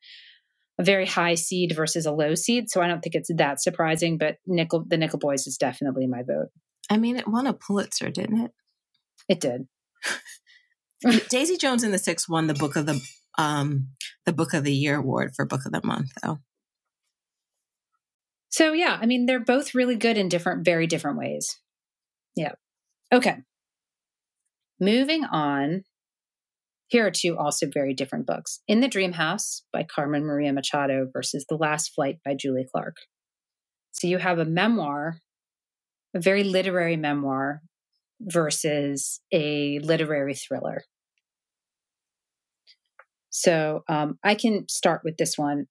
a 0.79 0.85
very 0.85 1.07
high 1.07 1.35
seed 1.35 1.73
versus 1.75 2.07
a 2.07 2.13
low 2.13 2.35
seed. 2.35 2.71
So 2.71 2.81
I 2.81 2.89
don't 2.89 3.01
think 3.01 3.15
it's 3.15 3.31
that 3.37 3.63
surprising. 3.63 4.19
But 4.19 4.37
Nickel, 4.47 4.85
the 4.87 4.97
Nickel 4.97 5.19
Boys 5.19 5.47
is 5.47 5.57
definitely 5.57 6.07
my 6.07 6.23
vote. 6.23 6.49
I 6.91 6.97
mean, 6.97 7.17
it 7.17 7.29
won 7.29 7.47
a 7.47 7.53
Pulitzer, 7.53 8.11
didn't 8.11 8.41
it? 8.41 8.51
It 9.29 9.41
did. 9.41 9.67
Daisy 11.31 11.57
Jones 11.57 11.83
and 11.83 11.93
the 11.93 11.99
Six 11.99 12.29
won 12.29 12.47
the 12.47 12.55
book 12.55 12.77
of 12.77 12.87
the 12.87 13.01
um 13.39 13.89
the 14.27 14.33
book 14.33 14.53
of 14.53 14.65
the 14.65 14.75
year 14.75 14.97
award 14.97 15.33
for 15.35 15.45
book 15.45 15.65
of 15.65 15.73
the 15.73 15.81
month, 15.85 16.11
though. 16.23 16.39
So 18.51 18.73
yeah, 18.73 18.99
I 19.01 19.07
mean, 19.07 19.27
they're 19.27 19.41
both 19.41 19.75
really 19.75 19.97
good 19.97 20.19
in 20.19 20.29
different, 20.29 20.65
very 20.65 20.87
different 20.87 21.19
ways. 21.19 21.59
Yeah. 22.37 22.53
Okay. 23.13 23.37
Moving 24.79 25.25
on 25.25 25.85
here 26.93 27.07
are 27.07 27.11
two 27.11 27.39
also 27.39 27.69
very 27.73 27.95
different 27.95 28.27
books 28.27 28.61
In 28.69 28.81
the 28.81 28.89
Dream 28.89 29.13
House 29.13 29.63
by 29.73 29.83
Carmen 29.83 30.25
Maria 30.25 30.53
Machado 30.53 31.09
versus 31.11 31.47
The 31.49 31.57
Last 31.57 31.95
Flight 31.95 32.19
by 32.23 32.35
Julie 32.39 32.67
Clark. 32.71 32.97
So 33.93 34.09
you 34.09 34.19
have 34.19 34.39
a 34.39 34.45
memoir, 34.45 35.17
a 36.15 36.21
very 36.21 36.45
literary 36.45 36.97
memoir, 36.97 37.63
versus 38.25 39.21
a 39.33 39.79
literary 39.81 40.35
thriller. 40.35 40.83
So 43.31 43.83
um, 43.89 44.19
I 44.23 44.35
can 44.35 44.69
start 44.69 45.03
with 45.05 45.17
this 45.17 45.37
one. 45.37 45.67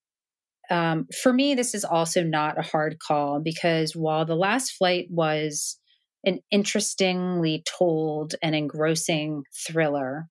Um, 0.70 1.06
for 1.22 1.32
me, 1.32 1.54
this 1.54 1.74
is 1.74 1.84
also 1.84 2.22
not 2.22 2.58
a 2.58 2.62
hard 2.62 2.98
call 2.98 3.40
because 3.42 3.94
while 3.94 4.24
The 4.24 4.36
Last 4.36 4.72
Flight 4.72 5.06
was 5.10 5.78
an 6.24 6.40
interestingly 6.50 7.64
told 7.78 8.34
and 8.42 8.54
engrossing 8.54 9.44
thriller, 9.66 10.28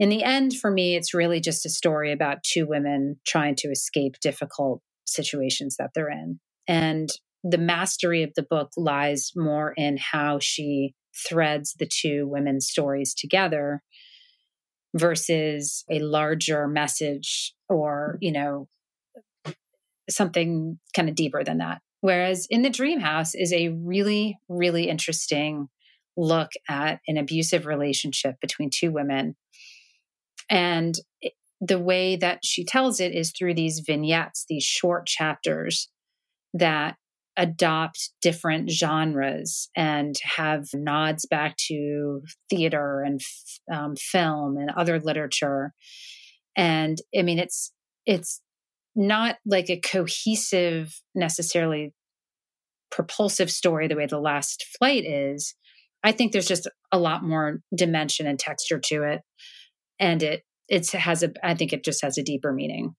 in 0.00 0.08
the 0.08 0.24
end, 0.24 0.54
for 0.54 0.70
me, 0.70 0.96
it's 0.96 1.14
really 1.14 1.40
just 1.40 1.64
a 1.64 1.70
story 1.70 2.12
about 2.12 2.42
two 2.42 2.66
women 2.66 3.20
trying 3.26 3.54
to 3.56 3.68
escape 3.68 4.14
difficult 4.20 4.82
situations 5.06 5.76
that 5.78 5.90
they're 5.94 6.10
in. 6.10 6.40
And 6.66 7.08
the 7.44 7.58
mastery 7.58 8.22
of 8.22 8.32
the 8.34 8.42
book 8.42 8.70
lies 8.76 9.30
more 9.36 9.74
in 9.76 9.98
how 9.98 10.38
she 10.40 10.94
threads 11.28 11.74
the 11.78 11.86
two 11.86 12.26
women's 12.26 12.66
stories 12.66 13.14
together 13.14 13.82
versus 14.96 15.84
a 15.90 15.98
larger 15.98 16.66
message 16.66 17.54
or, 17.68 18.14
mm-hmm. 18.14 18.24
you 18.24 18.32
know, 18.32 18.68
something 20.08 20.78
kind 20.96 21.08
of 21.08 21.14
deeper 21.14 21.44
than 21.44 21.58
that. 21.58 21.80
Whereas 22.00 22.46
in 22.50 22.62
the 22.62 22.70
dream 22.70 23.00
house 23.00 23.34
is 23.34 23.52
a 23.52 23.68
really, 23.68 24.38
really 24.48 24.88
interesting 24.88 25.68
look 26.16 26.50
at 26.68 27.00
an 27.08 27.16
abusive 27.16 27.66
relationship 27.66 28.36
between 28.40 28.70
two 28.70 28.90
women 28.90 29.36
and 30.50 30.94
the 31.60 31.78
way 31.78 32.16
that 32.16 32.40
she 32.44 32.64
tells 32.64 33.00
it 33.00 33.14
is 33.14 33.32
through 33.32 33.54
these 33.54 33.80
vignettes, 33.80 34.44
these 34.48 34.64
short 34.64 35.06
chapters 35.06 35.88
that 36.52 36.96
adopt 37.36 38.10
different 38.22 38.70
genres 38.70 39.68
and 39.76 40.14
have 40.36 40.66
nods 40.72 41.26
back 41.26 41.56
to 41.68 42.22
theater 42.48 43.02
and 43.02 43.20
um, 43.72 43.96
film 43.96 44.56
and 44.56 44.70
other 44.70 45.00
literature. 45.00 45.72
And 46.56 46.98
I 47.16 47.22
mean, 47.22 47.38
it's 47.38 47.72
it's 48.06 48.40
not 48.94 49.36
like 49.44 49.70
a 49.70 49.80
cohesive, 49.80 51.00
necessarily 51.14 51.92
propulsive 52.90 53.50
story 53.50 53.88
the 53.88 53.96
way 53.96 54.06
the 54.06 54.20
last 54.20 54.64
flight 54.78 55.04
is. 55.04 55.54
I 56.04 56.12
think 56.12 56.32
there's 56.32 56.46
just 56.46 56.68
a 56.92 56.98
lot 56.98 57.24
more 57.24 57.60
dimension 57.74 58.26
and 58.26 58.38
texture 58.38 58.78
to 58.78 59.02
it 59.02 59.22
and 59.98 60.22
it 60.22 60.42
it 60.68 60.90
has 60.92 61.22
a 61.22 61.30
i 61.42 61.54
think 61.54 61.72
it 61.72 61.84
just 61.84 62.02
has 62.02 62.18
a 62.18 62.22
deeper 62.22 62.52
meaning 62.52 62.94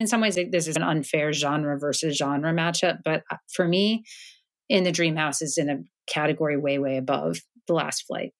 in 0.00 0.06
some 0.06 0.20
ways 0.20 0.38
this 0.50 0.68
is 0.68 0.76
an 0.76 0.82
unfair 0.82 1.32
genre 1.32 1.78
versus 1.78 2.16
genre 2.16 2.52
matchup 2.52 2.98
but 3.04 3.22
uh, 3.30 3.36
for 3.52 3.66
me 3.66 4.04
in 4.68 4.84
the 4.84 4.92
dream 4.92 5.16
house 5.16 5.42
is 5.42 5.56
in 5.58 5.68
a 5.68 5.78
category 6.06 6.56
way 6.56 6.78
way 6.78 6.96
above 6.96 7.38
The 7.66 7.74
Last 7.74 8.04
Flight. 8.06 8.32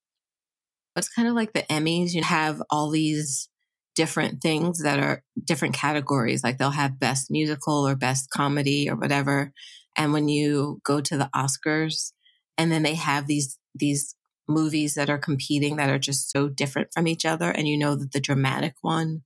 It's 0.96 1.08
kind 1.08 1.28
of 1.28 1.34
like 1.34 1.52
the 1.52 1.64
Emmys. 1.70 2.12
You 2.12 2.22
have 2.22 2.62
all 2.70 2.90
these 2.90 3.48
different 3.94 4.40
things 4.40 4.82
that 4.82 4.98
are 4.98 5.22
different 5.44 5.74
categories. 5.74 6.42
Like 6.42 6.58
they'll 6.58 6.70
have 6.70 7.00
best 7.00 7.30
musical 7.30 7.86
or 7.86 7.96
best 7.96 8.30
comedy 8.30 8.88
or 8.88 8.96
whatever. 8.96 9.52
And 9.96 10.12
when 10.12 10.28
you 10.28 10.80
go 10.84 11.00
to 11.00 11.16
the 11.16 11.30
Oscars 11.34 12.12
and 12.56 12.70
then 12.70 12.82
they 12.82 12.94
have 12.94 13.26
these, 13.26 13.58
these 13.74 14.14
movies 14.48 14.94
that 14.94 15.10
are 15.10 15.18
competing 15.18 15.76
that 15.76 15.90
are 15.90 15.98
just 15.98 16.30
so 16.30 16.48
different 16.48 16.88
from 16.92 17.06
each 17.06 17.24
other. 17.24 17.50
And 17.50 17.68
you 17.68 17.76
know 17.76 17.96
that 17.96 18.12
the 18.12 18.20
dramatic 18.20 18.74
one, 18.82 19.22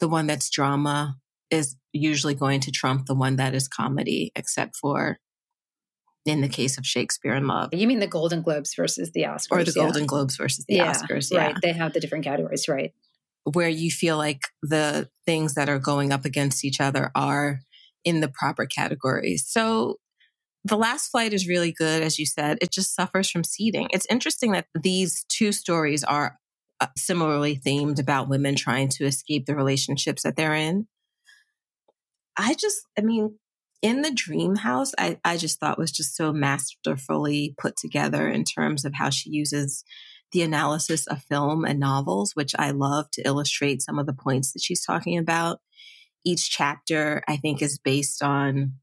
the 0.00 0.08
one 0.08 0.26
that's 0.26 0.50
drama 0.50 1.16
is 1.50 1.76
usually 1.92 2.34
going 2.34 2.60
to 2.60 2.70
trump 2.70 3.06
the 3.06 3.14
one 3.14 3.36
that 3.36 3.54
is 3.54 3.68
comedy, 3.68 4.32
except 4.34 4.76
for 4.76 5.18
in 6.26 6.40
the 6.40 6.48
case 6.48 6.78
of 6.78 6.86
Shakespeare 6.86 7.34
in 7.34 7.46
Love. 7.46 7.74
You 7.74 7.86
mean 7.86 8.00
the 8.00 8.06
Golden 8.06 8.42
Globes 8.42 8.74
versus 8.74 9.12
the 9.12 9.22
Oscars? 9.24 9.48
Or 9.50 9.64
the 9.64 9.72
yeah. 9.76 9.82
Golden 9.82 10.06
Globes 10.06 10.36
versus 10.36 10.64
the 10.66 10.76
yeah, 10.76 10.92
Oscars. 10.92 11.30
Yeah. 11.30 11.46
Right. 11.46 11.56
They 11.60 11.72
have 11.72 11.92
the 11.92 12.00
different 12.00 12.24
categories, 12.24 12.66
right. 12.68 12.92
Where 13.44 13.68
you 13.68 13.90
feel 13.90 14.16
like 14.16 14.40
the 14.62 15.10
things 15.26 15.54
that 15.54 15.68
are 15.68 15.78
going 15.78 16.12
up 16.12 16.24
against 16.24 16.64
each 16.64 16.80
other 16.80 17.10
are 17.14 17.60
in 18.04 18.20
the 18.20 18.28
proper 18.28 18.64
categories. 18.64 19.44
So 19.46 19.98
the 20.64 20.78
last 20.78 21.08
flight 21.08 21.34
is 21.34 21.46
really 21.46 21.72
good, 21.72 22.02
as 22.02 22.18
you 22.18 22.24
said. 22.24 22.58
It 22.62 22.70
just 22.70 22.94
suffers 22.94 23.30
from 23.30 23.44
seeding. 23.44 23.88
It's 23.92 24.06
interesting 24.08 24.52
that 24.52 24.66
these 24.74 25.24
two 25.28 25.52
stories 25.52 26.04
are 26.04 26.38
uh, 26.80 26.86
similarly 26.96 27.60
themed 27.64 28.00
about 28.00 28.30
women 28.30 28.56
trying 28.56 28.88
to 28.88 29.04
escape 29.04 29.44
the 29.44 29.54
relationships 29.54 30.22
that 30.22 30.36
they're 30.36 30.54
in. 30.54 30.86
I 32.36 32.54
just, 32.54 32.86
I 32.98 33.02
mean, 33.02 33.38
in 33.82 34.02
the 34.02 34.10
dream 34.10 34.56
house, 34.56 34.92
I, 34.98 35.18
I 35.24 35.36
just 35.36 35.60
thought 35.60 35.78
was 35.78 35.92
just 35.92 36.16
so 36.16 36.32
masterfully 36.32 37.54
put 37.58 37.76
together 37.76 38.28
in 38.28 38.44
terms 38.44 38.84
of 38.84 38.94
how 38.94 39.10
she 39.10 39.30
uses 39.30 39.84
the 40.32 40.42
analysis 40.42 41.06
of 41.06 41.22
film 41.22 41.64
and 41.64 41.78
novels, 41.78 42.32
which 42.34 42.54
I 42.58 42.70
love 42.70 43.10
to 43.12 43.22
illustrate 43.26 43.82
some 43.82 43.98
of 43.98 44.06
the 44.06 44.14
points 44.14 44.52
that 44.52 44.62
she's 44.62 44.84
talking 44.84 45.18
about. 45.18 45.60
Each 46.24 46.50
chapter, 46.50 47.22
I 47.28 47.36
think, 47.36 47.62
is 47.62 47.78
based 47.78 48.22
on 48.22 48.74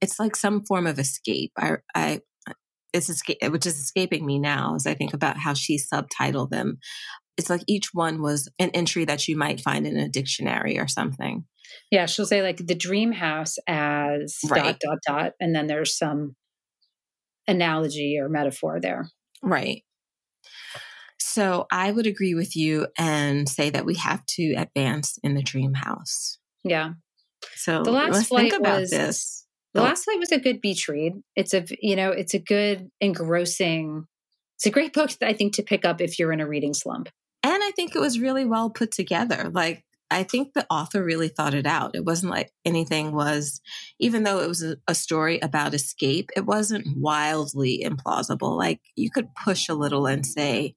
it's 0.00 0.18
like 0.18 0.34
some 0.34 0.64
form 0.64 0.86
of 0.86 0.98
escape. 0.98 1.52
I, 1.56 1.76
I, 1.94 2.20
it's 2.92 3.08
escape, 3.08 3.38
which 3.50 3.66
is 3.66 3.78
escaping 3.78 4.26
me 4.26 4.38
now 4.38 4.74
as 4.74 4.86
I 4.86 4.94
think 4.94 5.14
about 5.14 5.38
how 5.38 5.54
she 5.54 5.78
subtitled 5.78 6.50
them. 6.50 6.78
It's 7.38 7.48
like 7.48 7.62
each 7.66 7.90
one 7.94 8.20
was 8.20 8.48
an 8.58 8.70
entry 8.70 9.04
that 9.06 9.28
you 9.28 9.36
might 9.36 9.60
find 9.60 9.86
in 9.86 9.96
a 9.96 10.08
dictionary 10.08 10.78
or 10.78 10.88
something. 10.88 11.44
Yeah, 11.90 12.06
she'll 12.06 12.26
say 12.26 12.42
like 12.42 12.58
the 12.58 12.74
dream 12.74 13.12
house 13.12 13.56
as 13.66 14.38
right. 14.48 14.64
dot 14.64 14.80
dot 14.80 14.98
dot, 15.06 15.32
and 15.40 15.54
then 15.54 15.66
there's 15.66 15.96
some 15.96 16.36
analogy 17.46 18.18
or 18.20 18.28
metaphor 18.28 18.80
there. 18.80 19.08
Right. 19.42 19.82
So 21.18 21.66
I 21.72 21.90
would 21.90 22.06
agree 22.06 22.34
with 22.34 22.56
you 22.56 22.88
and 22.98 23.48
say 23.48 23.70
that 23.70 23.86
we 23.86 23.94
have 23.96 24.24
to 24.36 24.54
advance 24.54 25.18
in 25.22 25.34
the 25.34 25.42
dream 25.42 25.74
house. 25.74 26.38
Yeah. 26.62 26.92
So 27.54 27.82
the 27.82 27.90
last 27.90 28.28
flight 28.28 28.52
was, 28.60 28.90
this. 28.90 29.46
The 29.74 29.80
oh. 29.80 29.84
Last 29.84 30.04
Flight 30.04 30.18
was 30.18 30.32
a 30.32 30.38
good 30.38 30.60
beach 30.60 30.88
read. 30.88 31.14
It's 31.34 31.54
a 31.54 31.64
you 31.80 31.96
know 31.96 32.10
it's 32.10 32.34
a 32.34 32.38
good 32.38 32.90
engrossing. 33.00 34.04
It's 34.56 34.66
a 34.66 34.70
great 34.70 34.92
book 34.92 35.10
I 35.22 35.32
think 35.32 35.54
to 35.54 35.62
pick 35.62 35.84
up 35.84 36.00
if 36.00 36.18
you're 36.18 36.32
in 36.32 36.40
a 36.40 36.46
reading 36.46 36.74
slump. 36.74 37.08
And 37.42 37.62
I 37.62 37.70
think 37.72 37.96
it 37.96 38.00
was 38.00 38.20
really 38.20 38.44
well 38.44 38.70
put 38.70 38.92
together. 38.92 39.50
Like 39.52 39.84
I 40.12 40.22
think 40.22 40.52
the 40.52 40.66
author 40.70 41.02
really 41.02 41.28
thought 41.28 41.54
it 41.54 41.66
out. 41.66 41.94
It 41.94 42.04
wasn't 42.04 42.32
like 42.32 42.52
anything 42.64 43.12
was, 43.12 43.60
even 43.98 44.22
though 44.22 44.40
it 44.40 44.48
was 44.48 44.62
a, 44.62 44.76
a, 44.86 44.94
story 44.94 45.38
about 45.40 45.74
escape, 45.74 46.30
it 46.36 46.46
wasn't 46.46 46.86
wildly 46.96 47.84
implausible. 47.84 48.56
Like 48.56 48.80
you 48.96 49.10
could 49.10 49.34
push 49.34 49.68
a 49.68 49.74
little 49.74 50.06
and 50.06 50.24
say, 50.24 50.76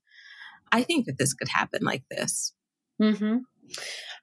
I 0.72 0.84
think 0.84 1.06
that 1.06 1.18
this 1.18 1.34
could 1.34 1.50
happen 1.50 1.82
like 1.84 2.04
this. 2.10 2.54
Mm-hmm. 3.02 3.38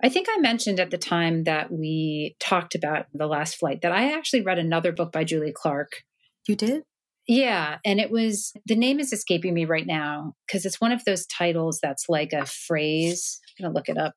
I 0.03 0.09
think 0.09 0.27
I 0.31 0.39
mentioned 0.39 0.81
at 0.81 0.91
the 0.91 0.99
time 0.99 1.45
that 1.45 1.71
we 1.71 2.37
talked 2.41 2.75
about 2.75 3.07
the 3.13 3.27
last 3.27 3.57
flight 3.57 3.83
that 3.83 3.93
I 3.93 4.13
actually 4.17 4.43
read 4.43 4.59
another 4.59 4.93
book 4.93 5.13
by 5.13 5.25
Julie 5.25 5.53
Clark. 5.55 6.03
You 6.49 6.57
did? 6.57 6.83
Yeah. 7.29 7.79
And 7.85 8.01
it 8.01 8.11
was, 8.11 8.53
the 8.67 8.75
name 8.75 8.99
is 8.99 9.13
escaping 9.13 9.55
me 9.55 9.65
right 9.65 9.87
now 9.87 10.35
because 10.47 10.67
it's 10.67 10.81
one 10.81 10.91
of 10.91 11.05
those 11.05 11.27
titles 11.27 11.79
that's 11.81 12.07
like 12.09 12.33
a 12.33 12.47
phrase. 12.47 13.41
I'm 13.59 13.65
going 13.65 13.73
to 13.73 13.77
look 13.77 13.89
it 13.89 13.99
up. 13.99 14.15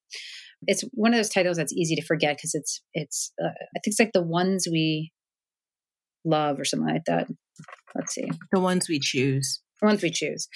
It's 0.68 0.84
one 0.94 1.14
of 1.14 1.18
those 1.18 1.30
titles 1.30 1.58
that's 1.58 1.74
easy 1.74 1.96
to 1.96 2.06
forget 2.06 2.38
because 2.38 2.56
it's, 2.56 2.82
it's, 2.94 3.32
uh, 3.44 3.48
I 3.48 3.80
think 3.80 3.94
it's 3.94 4.00
like 4.00 4.14
the 4.14 4.24
ones 4.24 4.68
we 4.70 5.12
love 6.24 6.60
or 6.60 6.66
something 6.66 6.90
like 6.94 7.06
that. 7.06 7.28
Let's 7.96 8.14
see. 8.14 8.30
The 8.52 8.60
ones 8.60 8.90
we 8.90 9.00
choose. 9.00 9.62
The 9.82 9.88
ones 9.88 10.02
we 10.02 10.10
choose. 10.10 10.48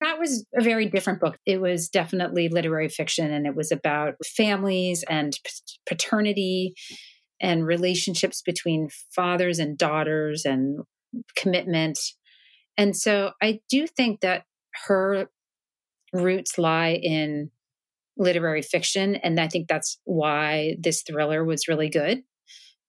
That 0.00 0.18
was 0.18 0.46
a 0.58 0.62
very 0.62 0.86
different 0.86 1.20
book. 1.20 1.36
It 1.44 1.60
was 1.60 1.88
definitely 1.88 2.48
literary 2.48 2.88
fiction 2.88 3.30
and 3.32 3.46
it 3.46 3.54
was 3.54 3.70
about 3.70 4.14
families 4.24 5.04
and 5.08 5.38
paternity 5.86 6.74
and 7.40 7.66
relationships 7.66 8.42
between 8.42 8.88
fathers 9.14 9.58
and 9.58 9.76
daughters 9.76 10.44
and 10.44 10.80
commitment. 11.36 11.98
And 12.76 12.96
so 12.96 13.32
I 13.42 13.60
do 13.68 13.86
think 13.86 14.20
that 14.20 14.44
her 14.86 15.28
roots 16.12 16.58
lie 16.58 16.98
in 17.02 17.50
literary 18.20 18.62
fiction. 18.62 19.16
And 19.16 19.40
I 19.40 19.48
think 19.48 19.66
that's 19.66 19.98
why 20.04 20.76
this 20.78 21.02
thriller 21.02 21.44
was 21.44 21.66
really 21.66 21.88
good 21.88 22.22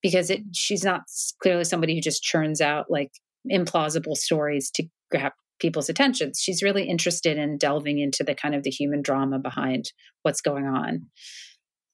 because 0.04 0.30
it, 0.30 0.42
mm-hmm. 0.42 0.50
she's 0.54 0.84
not 0.84 1.04
clearly 1.42 1.64
somebody 1.64 1.96
who 1.96 2.02
just 2.02 2.22
churns 2.22 2.62
out 2.62 2.86
like 2.90 3.12
implausible 3.52 4.16
stories 4.16 4.70
to 4.72 4.84
grab 5.10 5.32
people's 5.60 5.90
attentions. 5.90 6.40
She's 6.42 6.62
really 6.62 6.88
interested 6.88 7.38
in 7.38 7.58
delving 7.58 8.00
into 8.00 8.24
the 8.24 8.36
kind 8.36 8.54
of 8.54 8.64
the 8.64 8.70
human 8.70 9.02
drama 9.02 9.40
behind 9.40 9.92
what's 10.24 10.42
going 10.42 10.66
on. 10.66 11.08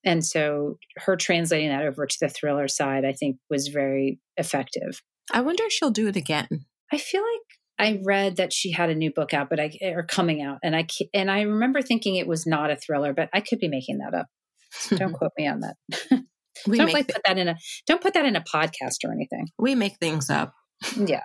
And 0.04 0.26
so 0.26 0.78
her 0.98 1.16
translating 1.16 1.70
that 1.70 1.86
over 1.86 2.06
to 2.06 2.18
the 2.20 2.30
thriller 2.30 2.68
side, 2.68 3.04
I 3.06 3.12
think, 3.12 3.38
was 3.50 3.68
very 3.68 4.20
effective. 4.38 5.02
I 5.34 5.42
wonder 5.42 5.64
if 5.66 5.74
she'll 5.74 5.92
do 5.92 6.08
it 6.08 6.16
again. 6.16 6.66
I 6.92 6.98
feel 6.98 7.22
like 7.22 7.57
I 7.80 8.00
read 8.04 8.38
that 8.38 8.54
she 8.54 8.72
had 8.72 8.90
a 8.90 8.96
new 8.96 9.12
book 9.12 9.34
out, 9.34 9.50
but 9.50 9.60
I 9.60 9.72
or 9.82 10.04
coming 10.04 10.42
out, 10.42 10.60
and 10.64 10.76
I 10.76 10.88
and 11.14 11.30
I 11.30 11.42
remember 11.42 11.82
thinking 11.82 12.16
it 12.16 12.28
was 12.28 12.48
not 12.48 12.72
a 12.72 12.76
thriller, 12.76 13.14
but 13.14 13.30
I 13.34 13.42
could 13.42 13.60
be 13.60 13.68
making 13.68 14.00
that 14.00 14.18
up. 14.18 14.28
So 14.72 14.98
don't 14.98 15.14
quote 15.14 15.32
me 15.38 15.48
on 15.48 15.62
that. 15.62 15.76
we 16.68 16.78
don't 16.78 16.94
like 16.94 17.08
th- 17.08 17.16
put 17.16 17.24
that 17.26 17.38
in 17.38 17.48
a 17.48 17.56
don't 17.86 18.02
put 18.02 18.14
that 18.16 18.26
in 18.26 18.36
a 18.36 18.42
podcast 18.42 19.04
or 19.06 19.12
anything. 19.12 19.48
We 19.60 19.76
make 19.76 19.98
things 19.98 20.30
up. 20.30 20.54
Yeah, 20.96 21.24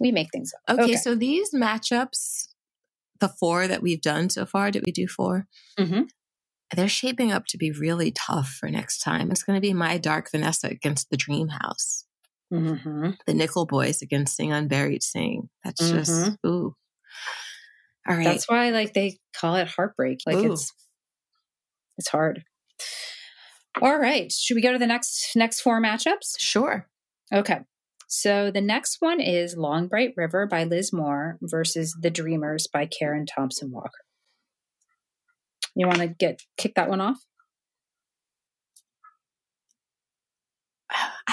we 0.00 0.12
make 0.12 0.28
things 0.32 0.52
up. 0.68 0.74
Okay, 0.74 0.82
okay. 0.84 0.96
so 0.96 1.14
these 1.14 1.52
matchups, 1.52 2.48
the 3.20 3.28
four 3.28 3.66
that 3.68 3.82
we've 3.82 4.00
done 4.00 4.30
so 4.30 4.46
far, 4.46 4.70
did 4.70 4.84
we 4.84 4.92
do 4.92 5.06
4 5.06 5.46
mm-hmm. 5.78 6.02
They're 6.74 6.88
shaping 6.88 7.30
up 7.30 7.44
to 7.48 7.58
be 7.58 7.70
really 7.70 8.10
tough 8.10 8.48
for 8.48 8.70
next 8.70 9.00
time. 9.00 9.30
It's 9.30 9.42
going 9.42 9.58
to 9.58 9.60
be 9.60 9.74
My 9.74 9.98
Dark 9.98 10.30
Vanessa 10.30 10.68
against 10.68 11.10
the 11.10 11.18
Dream 11.18 11.48
House. 11.48 12.06
Mm-hmm. 12.52 13.10
The 13.26 13.34
Nickel 13.34 13.66
Boys 13.66 14.02
against 14.02 14.36
Sing 14.36 14.52
Unburied 14.52 15.02
Sing. 15.02 15.48
That's 15.64 15.80
mm-hmm. 15.80 15.96
just, 15.96 16.36
ooh. 16.46 16.74
All 18.08 18.16
right. 18.16 18.24
That's 18.24 18.48
why 18.48 18.70
like 18.70 18.94
they 18.94 19.18
call 19.34 19.56
it 19.56 19.68
heartbreak. 19.68 20.20
Like 20.26 20.36
ooh. 20.36 20.52
it's 20.52 20.72
it's 21.98 22.08
hard. 22.08 22.42
All 23.80 23.98
right. 23.98 24.30
Should 24.30 24.56
we 24.56 24.62
go 24.62 24.72
to 24.72 24.78
the 24.78 24.86
next 24.86 25.34
next 25.36 25.60
four 25.60 25.80
matchups? 25.80 26.34
Sure. 26.38 26.88
Okay. 27.32 27.60
So 28.08 28.50
the 28.50 28.60
next 28.60 28.98
one 29.00 29.20
is 29.20 29.56
Long 29.56 29.88
Bright 29.88 30.12
River 30.16 30.46
by 30.46 30.64
Liz 30.64 30.92
Moore 30.92 31.38
versus 31.40 31.96
The 31.98 32.10
Dreamers 32.10 32.66
by 32.70 32.86
Karen 32.86 33.24
Thompson 33.24 33.70
Walker. 33.70 33.90
You 35.74 35.86
want 35.86 36.00
to 36.00 36.08
get 36.08 36.42
kick 36.58 36.74
that 36.74 36.90
one 36.90 37.00
off? 37.00 37.24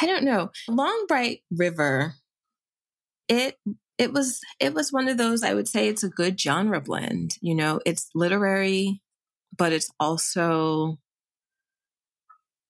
I 0.01 0.05
don't 0.05 0.23
know. 0.23 0.51
Long 0.67 1.05
Bright 1.07 1.41
River 1.51 2.15
it 3.27 3.59
it 3.97 4.11
was 4.11 4.39
it 4.59 4.73
was 4.73 4.91
one 4.91 5.07
of 5.07 5.17
those 5.17 5.43
I 5.43 5.53
would 5.53 5.67
say 5.67 5.87
it's 5.87 6.03
a 6.03 6.09
good 6.09 6.39
genre 6.39 6.81
blend. 6.81 7.37
You 7.41 7.55
know, 7.55 7.79
it's 7.85 8.09
literary 8.15 9.01
but 9.59 9.73
it's 9.73 9.91
also 9.99 10.97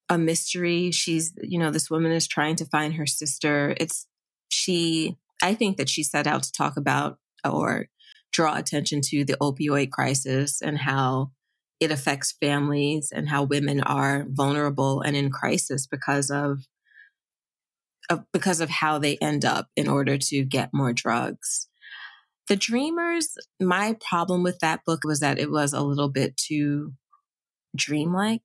a 0.10 0.18
mystery. 0.18 0.91
She's, 0.91 1.34
you 1.41 1.60
know, 1.60 1.72
this 1.72 1.89
woman 1.89 2.12
is 2.12 2.28
trying 2.28 2.56
to 2.58 2.66
find 2.66 2.95
her 2.95 3.06
sister. 3.06 3.76
It's, 3.80 4.08
she, 4.49 5.16
I 5.41 5.53
think 5.53 5.78
that 5.78 5.88
she 5.88 6.03
set 6.03 6.28
out 6.28 6.43
to 6.43 6.51
talk 6.51 6.78
about 6.78 7.20
or 7.47 7.88
draw 8.32 8.56
attention 8.56 9.01
to 9.01 9.24
the 9.24 9.38
opioid 9.39 9.91
crisis 9.91 10.62
and 10.62 10.80
how 10.80 11.32
it 11.80 11.91
affects 11.91 12.36
families 12.41 13.12
and 13.14 13.30
how 13.30 13.43
women 13.43 13.82
are 13.82 14.26
vulnerable 14.28 15.01
and 15.01 15.16
in 15.16 15.30
crisis 15.30 15.86
because 15.86 16.30
of, 16.30 16.64
of 18.10 18.24
because 18.34 18.60
of 18.62 18.70
how 18.70 18.97
they 18.97 19.18
end 19.18 19.45
up 19.45 19.68
in 19.76 19.88
order 19.88 20.18
to 20.18 20.43
get 20.43 20.70
more 20.74 20.93
drugs. 20.93 21.68
The 22.47 22.55
Dreamers, 22.55 23.36
my 23.60 23.95
problem 24.07 24.41
with 24.41 24.60
that 24.60 24.84
book 24.86 25.01
was 25.03 25.20
that 25.20 25.38
it 25.38 25.51
was 25.51 25.72
a 25.72 25.82
little 25.82 26.10
bit 26.10 26.36
too 26.36 26.93
dreamlike. 27.76 28.41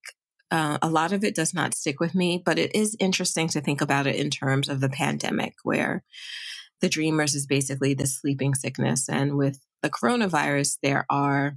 Uh, 0.51 0.79
a 0.83 0.91
lot 0.91 1.13
of 1.13 1.25
it 1.25 1.35
does 1.35 1.55
not 1.55 1.75
stick 1.75 2.01
with 2.01 2.15
me, 2.15 2.43
but 2.45 2.59
it 2.59 2.75
is 2.75 2.97
interesting 3.01 3.49
to 3.49 3.61
think 3.61 3.81
about 3.81 4.07
it 4.07 4.17
in 4.17 4.31
terms 4.31 4.69
of 4.69 4.81
the 4.81 4.91
pandemic, 4.91 5.55
where 5.63 6.05
the 6.81 6.89
dreamers 6.89 7.35
is 7.35 7.47
basically 7.47 7.95
the 7.95 8.07
sleeping 8.07 8.55
sickness. 8.55 9.09
And 9.09 9.37
with 9.37 9.65
the 9.83 9.91
coronavirus, 9.91 10.77
there 10.83 11.07
are 11.09 11.57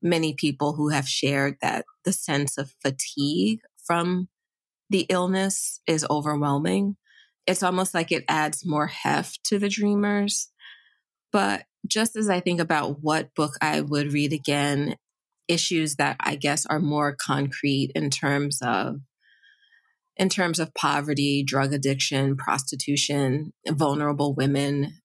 many 0.00 0.34
people 0.34 0.74
who 0.74 0.88
have 0.88 1.08
shared 1.08 1.56
that 1.60 1.84
the 2.04 2.12
sense 2.12 2.56
of 2.56 2.74
fatigue 2.82 3.60
from 3.84 4.28
the 4.90 5.06
illness 5.10 5.80
is 5.86 6.06
overwhelming. 6.08 6.96
It's 7.46 7.62
almost 7.62 7.94
like 7.94 8.10
it 8.10 8.24
adds 8.28 8.64
more 8.64 8.86
heft 8.86 9.44
to 9.44 9.58
the 9.58 9.68
dreamers. 9.68 10.50
But 11.32 11.64
just 11.86 12.16
as 12.16 12.30
I 12.30 12.40
think 12.40 12.60
about 12.60 13.02
what 13.02 13.34
book 13.34 13.54
I 13.60 13.80
would 13.80 14.12
read 14.12 14.32
again, 14.32 14.96
issues 15.48 15.96
that 15.96 16.16
I 16.20 16.36
guess 16.36 16.64
are 16.66 16.78
more 16.78 17.14
concrete 17.14 17.92
in 17.94 18.10
terms 18.10 18.60
of 18.62 19.00
in 20.16 20.28
terms 20.28 20.60
of 20.60 20.72
poverty, 20.74 21.42
drug 21.44 21.72
addiction, 21.72 22.36
prostitution, 22.36 23.52
vulnerable 23.68 24.32
women, 24.32 25.00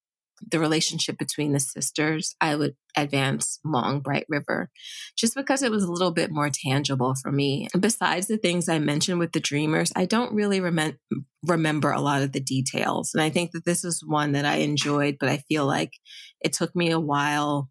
the 0.48 0.60
relationship 0.60 1.18
between 1.18 1.54
the 1.54 1.60
sisters, 1.60 2.36
I 2.40 2.56
would 2.56 2.76
advance 2.96 3.60
Long 3.64 4.00
Bright 4.00 4.26
River 4.30 4.70
just 5.18 5.36
because 5.36 5.62
it 5.62 5.72
was 5.72 5.84
a 5.84 5.92
little 5.92 6.12
bit 6.12 6.32
more 6.32 6.50
tangible 6.50 7.16
for 7.22 7.32
me. 7.32 7.68
Besides 7.80 8.28
the 8.28 8.38
things 8.38 8.70
I 8.70 8.80
mentioned 8.80 9.20
with 9.20 9.32
the 9.32 9.40
Dreamers, 9.40 9.92
I 9.96 10.06
don't 10.06 10.34
really 10.34 10.60
rem- 10.60 10.98
remember 11.44 11.92
a 11.92 12.02
lot 12.02 12.22
of 12.22 12.32
the 12.32 12.40
details. 12.40 13.12
And 13.14 13.22
I 13.22 13.30
think 13.30 13.52
that 13.52 13.66
this 13.66 13.84
is 13.84 14.04
one 14.06 14.34
that 14.34 14.46
I 14.46 14.58
enjoyed, 14.58 15.18
but 15.20 15.30
I 15.30 15.38
feel 15.48 15.66
like 15.66 15.94
it 16.42 16.54
took 16.54 16.76
me 16.76 16.92
a 16.92 17.00
while. 17.00 17.70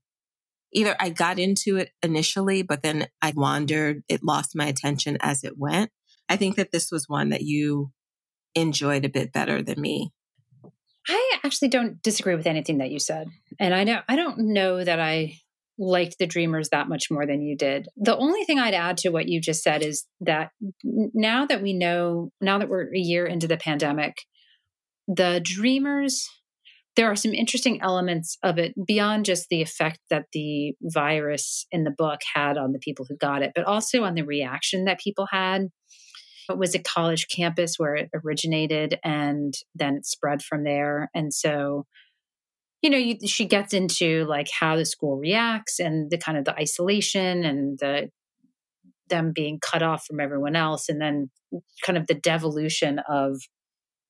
Either 0.72 0.94
I 1.00 1.10
got 1.10 1.38
into 1.38 1.76
it 1.76 1.90
initially, 2.02 2.62
but 2.62 2.82
then 2.82 3.06
I 3.22 3.32
wandered, 3.34 4.02
it 4.08 4.22
lost 4.22 4.52
my 4.54 4.66
attention 4.66 5.16
as 5.20 5.44
it 5.44 5.54
went. 5.56 5.90
I 6.28 6.36
think 6.36 6.56
that 6.56 6.72
this 6.72 6.90
was 6.90 7.08
one 7.08 7.30
that 7.30 7.42
you 7.42 7.90
enjoyed 8.54 9.04
a 9.04 9.10
bit 9.10 9.32
better 9.32 9.62
than 9.62 9.80
me. 9.80 10.12
I 11.08 11.38
actually 11.44 11.68
don't 11.68 12.02
disagree 12.02 12.34
with 12.34 12.46
anything 12.46 12.78
that 12.78 12.90
you 12.90 12.98
said. 12.98 13.28
And 13.58 13.74
I 13.74 13.84
know 13.84 14.00
I 14.08 14.16
don't 14.16 14.52
know 14.52 14.82
that 14.82 15.00
I 15.00 15.38
liked 15.78 16.18
the 16.18 16.26
dreamers 16.26 16.70
that 16.70 16.88
much 16.88 17.10
more 17.10 17.24
than 17.24 17.40
you 17.40 17.56
did. 17.56 17.88
The 17.96 18.16
only 18.16 18.44
thing 18.44 18.58
I'd 18.58 18.74
add 18.74 18.98
to 18.98 19.10
what 19.10 19.28
you 19.28 19.40
just 19.40 19.62
said 19.62 19.82
is 19.82 20.06
that 20.20 20.50
now 20.82 21.46
that 21.46 21.62
we 21.62 21.72
know, 21.72 22.30
now 22.40 22.58
that 22.58 22.68
we're 22.68 22.92
a 22.92 22.98
year 22.98 23.26
into 23.26 23.46
the 23.46 23.56
pandemic, 23.56 24.16
the 25.06 25.40
dreamers 25.42 26.28
there 26.98 27.06
are 27.08 27.14
some 27.14 27.32
interesting 27.32 27.80
elements 27.80 28.36
of 28.42 28.58
it 28.58 28.74
beyond 28.84 29.24
just 29.24 29.46
the 29.50 29.62
effect 29.62 30.00
that 30.10 30.24
the 30.32 30.74
virus 30.82 31.64
in 31.70 31.84
the 31.84 31.92
book 31.96 32.18
had 32.34 32.58
on 32.58 32.72
the 32.72 32.80
people 32.80 33.06
who 33.08 33.16
got 33.16 33.40
it, 33.40 33.52
but 33.54 33.64
also 33.64 34.02
on 34.02 34.16
the 34.16 34.22
reaction 34.22 34.84
that 34.86 34.98
people 34.98 35.28
had 35.30 35.68
it 36.50 36.58
was 36.58 36.74
a 36.74 36.78
college 36.78 37.28
campus 37.28 37.78
where 37.78 37.96
it 37.96 38.10
originated 38.14 38.98
and 39.04 39.54
then 39.74 39.96
it 39.96 40.06
spread 40.06 40.42
from 40.42 40.64
there. 40.64 41.10
And 41.14 41.32
so, 41.32 41.86
you 42.82 42.90
know, 42.90 42.98
you, 42.98 43.16
she 43.26 43.46
gets 43.46 43.74
into 43.74 44.24
like 44.26 44.48
how 44.50 44.76
the 44.76 44.84
school 44.84 45.16
reacts 45.16 45.78
and 45.78 46.10
the 46.10 46.18
kind 46.18 46.38
of 46.38 46.44
the 46.44 46.54
isolation 46.54 47.44
and 47.44 47.78
the 47.78 48.10
them 49.08 49.32
being 49.34 49.58
cut 49.58 49.82
off 49.82 50.04
from 50.06 50.20
everyone 50.20 50.56
else 50.56 50.88
and 50.88 51.00
then 51.00 51.30
kind 51.84 51.96
of 51.96 52.06
the 52.06 52.14
devolution 52.14 53.00
of 53.08 53.36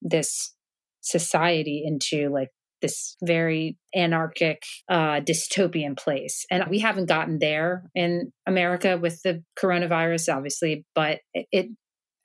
this 0.03 0.55
society 1.01 1.83
into 1.85 2.29
like 2.29 2.49
this 2.81 3.17
very 3.25 3.77
anarchic 3.95 4.63
uh, 4.89 5.21
dystopian 5.21 5.97
place 5.97 6.45
and 6.51 6.65
we 6.69 6.79
haven't 6.79 7.07
gotten 7.07 7.39
there 7.39 7.85
in 7.95 8.33
america 8.47 8.99
with 8.99 9.21
the 9.23 9.43
coronavirus 9.61 10.35
obviously 10.35 10.85
but 10.95 11.19
it, 11.35 11.47
it 11.51 11.67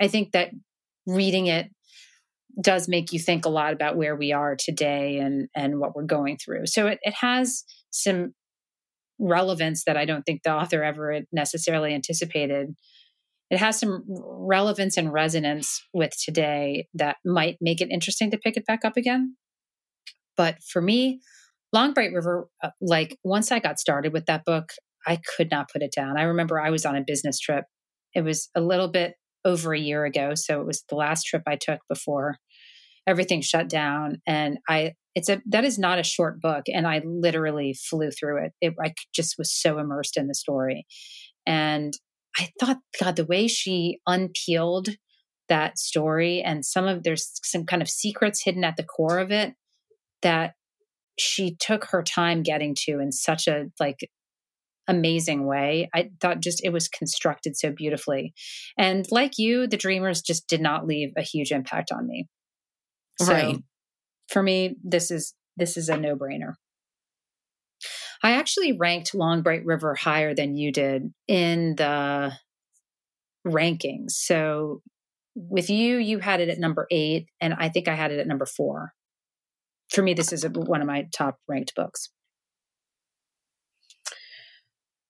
I 0.04 0.08
think 0.10 0.34
that 0.34 0.52
reading 1.08 1.48
it 1.48 1.70
does 2.62 2.88
make 2.88 3.12
you 3.12 3.20
think 3.20 3.46
a 3.46 3.50
lot 3.50 3.74
about 3.74 3.96
where 3.96 4.16
we 4.16 4.32
are 4.32 4.56
today 4.56 5.18
and 5.18 5.48
and 5.56 5.80
what 5.80 5.96
we're 5.96 6.04
going 6.04 6.38
through. 6.38 6.68
So 6.68 6.88
it, 6.88 7.00
it 7.02 7.14
has 7.16 7.64
some 7.90 8.34
relevance 9.20 9.84
that 9.86 9.98
I 9.98 10.06
don't 10.06 10.24
think 10.24 10.44
the 10.44 10.54
author 10.54 10.84
ever 10.84 11.22
necessarily 11.32 11.94
anticipated. 11.94 12.76
It 13.50 13.58
has 13.58 13.80
some 13.80 14.04
relevance 14.08 14.98
and 14.98 15.14
resonance 15.14 15.82
with 15.94 16.12
today 16.24 16.88
that 16.96 17.18
might 17.24 17.58
make 17.62 17.82
it 17.82 17.92
interesting 17.92 18.32
to 18.32 18.38
pick 18.38 18.58
it 18.58 18.66
back 18.66 18.84
up 18.84 18.98
again. 18.98 19.36
But 20.36 20.58
for 20.64 20.82
me, 20.82 21.22
Long 21.72 21.94
Bright 21.94 22.12
River, 22.14 22.48
uh, 22.64 22.72
like 22.82 23.18
once 23.24 23.52
I 23.52 23.60
got 23.60 23.80
started 23.80 24.12
with 24.12 24.26
that 24.26 24.44
book, 24.46 24.72
I 25.06 25.20
could 25.38 25.50
not 25.52 25.70
put 25.72 25.82
it 25.82 25.94
down. 25.96 26.18
I 26.18 26.24
remember 26.24 26.60
I 26.60 26.72
was 26.72 26.86
on 26.86 26.96
a 26.96 27.04
business 27.06 27.40
trip. 27.40 27.66
It 28.16 28.22
was 28.24 28.50
a 28.56 28.62
little 28.62 28.88
bit 28.88 29.16
over 29.46 29.74
a 29.74 29.80
year 29.80 30.06
ago. 30.06 30.34
So 30.36 30.62
it 30.62 30.68
was 30.68 30.84
the 30.90 30.96
last 30.96 31.24
trip 31.24 31.44
I 31.48 31.58
took 31.58 31.80
before 31.90 32.38
everything 33.06 33.42
shut 33.42 33.68
down. 33.68 34.22
And 34.26 34.60
I, 34.70 34.94
it's 35.16 35.30
a, 35.30 35.42
that 35.50 35.66
is 35.66 35.78
not 35.78 36.00
a 36.00 36.04
short 36.04 36.42
book. 36.42 36.64
And 36.74 36.88
I 36.88 37.02
literally 37.06 37.76
flew 37.90 38.12
through 38.12 38.46
it. 38.46 38.52
it 38.62 38.74
I 38.84 38.94
just 39.14 39.36
was 39.38 39.54
so 39.54 39.78
immersed 39.78 40.18
in 40.18 40.28
the 40.28 40.36
story. 40.36 40.86
And 41.46 41.94
I 42.38 42.50
thought, 42.60 42.80
God, 43.00 43.16
the 43.16 43.26
way 43.26 43.48
she 43.48 44.00
unpeeled 44.08 44.90
that 45.50 45.78
story 45.78 46.42
and 46.42 46.66
some 46.66 46.88
of 46.88 47.04
there's 47.04 47.30
some 47.44 47.66
kind 47.66 47.82
of 47.82 47.90
secrets 47.90 48.42
hidden 48.44 48.64
at 48.64 48.78
the 48.78 48.84
core 48.84 49.20
of 49.20 49.30
it 49.30 49.54
that 50.22 50.54
she 51.20 51.56
took 51.60 51.86
her 51.86 52.02
time 52.02 52.44
getting 52.44 52.74
to 52.86 53.00
in 53.00 53.12
such 53.12 53.48
a 53.48 53.66
like 53.80 54.10
amazing 54.88 55.46
way. 55.46 55.90
I 55.94 56.10
thought 56.20 56.42
just 56.42 56.64
it 56.64 56.74
was 56.74 56.88
constructed 56.88 57.58
so 57.58 57.72
beautifully. 57.72 58.34
And 58.78 59.06
like 59.12 59.34
you, 59.38 59.68
the 59.68 59.78
Dreamers 59.78 60.22
just 60.22 60.48
did 60.48 60.62
not 60.62 60.86
leave 60.86 61.12
a 61.18 61.22
huge 61.22 61.52
impact 61.52 61.92
on 61.92 62.08
me. 62.08 62.28
So 63.22 63.34
right. 63.34 63.58
for 64.28 64.44
me, 64.44 64.76
this 64.84 65.12
is 65.12 65.34
this 65.56 65.78
is 65.78 65.90
a 65.90 65.98
no-brainer. 65.98 66.54
I 68.24 68.32
actually 68.32 68.72
ranked 68.72 69.14
Long 69.14 69.42
Bright 69.42 69.66
River 69.66 69.96
higher 69.96 70.34
than 70.34 70.56
you 70.56 70.72
did 70.72 71.14
in 71.28 71.76
the 71.76 72.34
rankings. 73.46 74.12
So 74.12 74.82
with 75.36 75.70
you, 75.70 75.98
you 75.98 76.20
had 76.20 76.40
it 76.40 76.50
at 76.50 76.60
number 76.60 76.88
eight, 76.90 77.28
and 77.42 77.54
I 77.54 77.70
think 77.70 77.88
I 77.88 77.96
had 77.96 78.12
it 78.12 78.20
at 78.20 78.28
number 78.28 78.46
four. 78.46 78.94
For 79.90 80.02
me, 80.02 80.14
this 80.14 80.32
is 80.32 80.44
a, 80.44 80.50
one 80.50 80.82
of 80.82 80.88
my 80.88 81.08
top 81.16 81.38
ranked 81.48 81.76
books. 81.76 82.10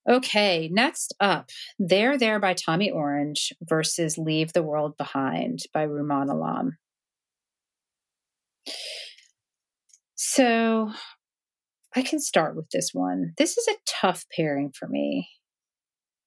Okay, 0.10 0.70
next 0.72 1.16
up, 1.20 1.50
There 1.80 2.18
There 2.18 2.40
by 2.40 2.54
Tommy 2.54 2.92
Orange 2.92 3.54
versus 3.62 4.18
Leave 4.18 4.52
the 4.52 4.64
World 4.64 4.98
Behind 4.98 5.60
by 5.74 5.88
Rumaan 5.88 6.30
Alam. 6.30 6.78
So 10.16 10.92
I 11.96 12.02
can 12.02 12.20
start 12.20 12.56
with 12.56 12.70
this 12.72 12.90
one. 12.92 13.34
This 13.38 13.58
is 13.58 13.68
a 13.68 13.78
tough 13.88 14.26
pairing 14.36 14.74
for 14.78 14.88
me. 14.88 15.30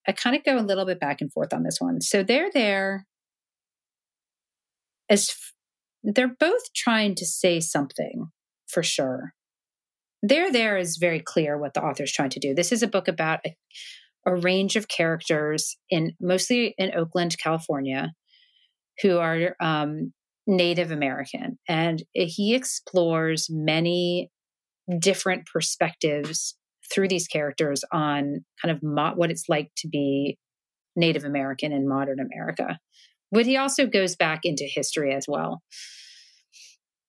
I 0.08 0.12
kind 0.12 0.36
of 0.36 0.44
go 0.44 0.58
a 0.58 0.60
little 0.60 0.86
bit 0.86 1.00
back 1.00 1.20
and 1.20 1.32
forth 1.32 1.52
on 1.52 1.62
this 1.62 1.78
one. 1.78 2.00
So 2.00 2.22
There 2.22 2.50
There 2.50 3.04
as 5.10 5.30
f- 5.30 5.52
they're 6.02 6.34
both 6.40 6.72
trying 6.74 7.14
to 7.16 7.26
say 7.26 7.60
something 7.60 8.30
for 8.66 8.82
sure 8.82 9.35
there 10.22 10.50
there 10.50 10.76
is 10.76 10.96
very 10.96 11.20
clear 11.20 11.58
what 11.58 11.74
the 11.74 11.82
author 11.82 12.04
is 12.04 12.12
trying 12.12 12.30
to 12.30 12.40
do. 12.40 12.54
This 12.54 12.72
is 12.72 12.82
a 12.82 12.88
book 12.88 13.08
about 13.08 13.40
a, 13.46 13.54
a 14.26 14.34
range 14.34 14.76
of 14.76 14.88
characters 14.88 15.76
in 15.90 16.12
mostly 16.20 16.74
in 16.78 16.92
oakland 16.96 17.36
california 17.38 18.12
who 19.02 19.18
are 19.18 19.54
um, 19.60 20.12
native 20.46 20.90
american. 20.90 21.58
And 21.68 22.02
he 22.12 22.54
explores 22.54 23.48
many 23.50 24.30
different 24.98 25.46
perspectives 25.46 26.56
through 26.92 27.08
these 27.08 27.26
characters 27.26 27.84
on 27.92 28.44
kind 28.62 28.76
of 28.76 28.82
mo- 28.82 29.14
what 29.14 29.30
it's 29.30 29.48
like 29.48 29.70
to 29.78 29.88
be 29.88 30.38
native 30.96 31.24
american 31.24 31.72
in 31.72 31.88
modern 31.88 32.18
america. 32.20 32.78
But 33.32 33.46
he 33.46 33.56
also 33.56 33.86
goes 33.86 34.16
back 34.16 34.40
into 34.44 34.64
history 34.64 35.12
as 35.12 35.26
well. 35.28 35.62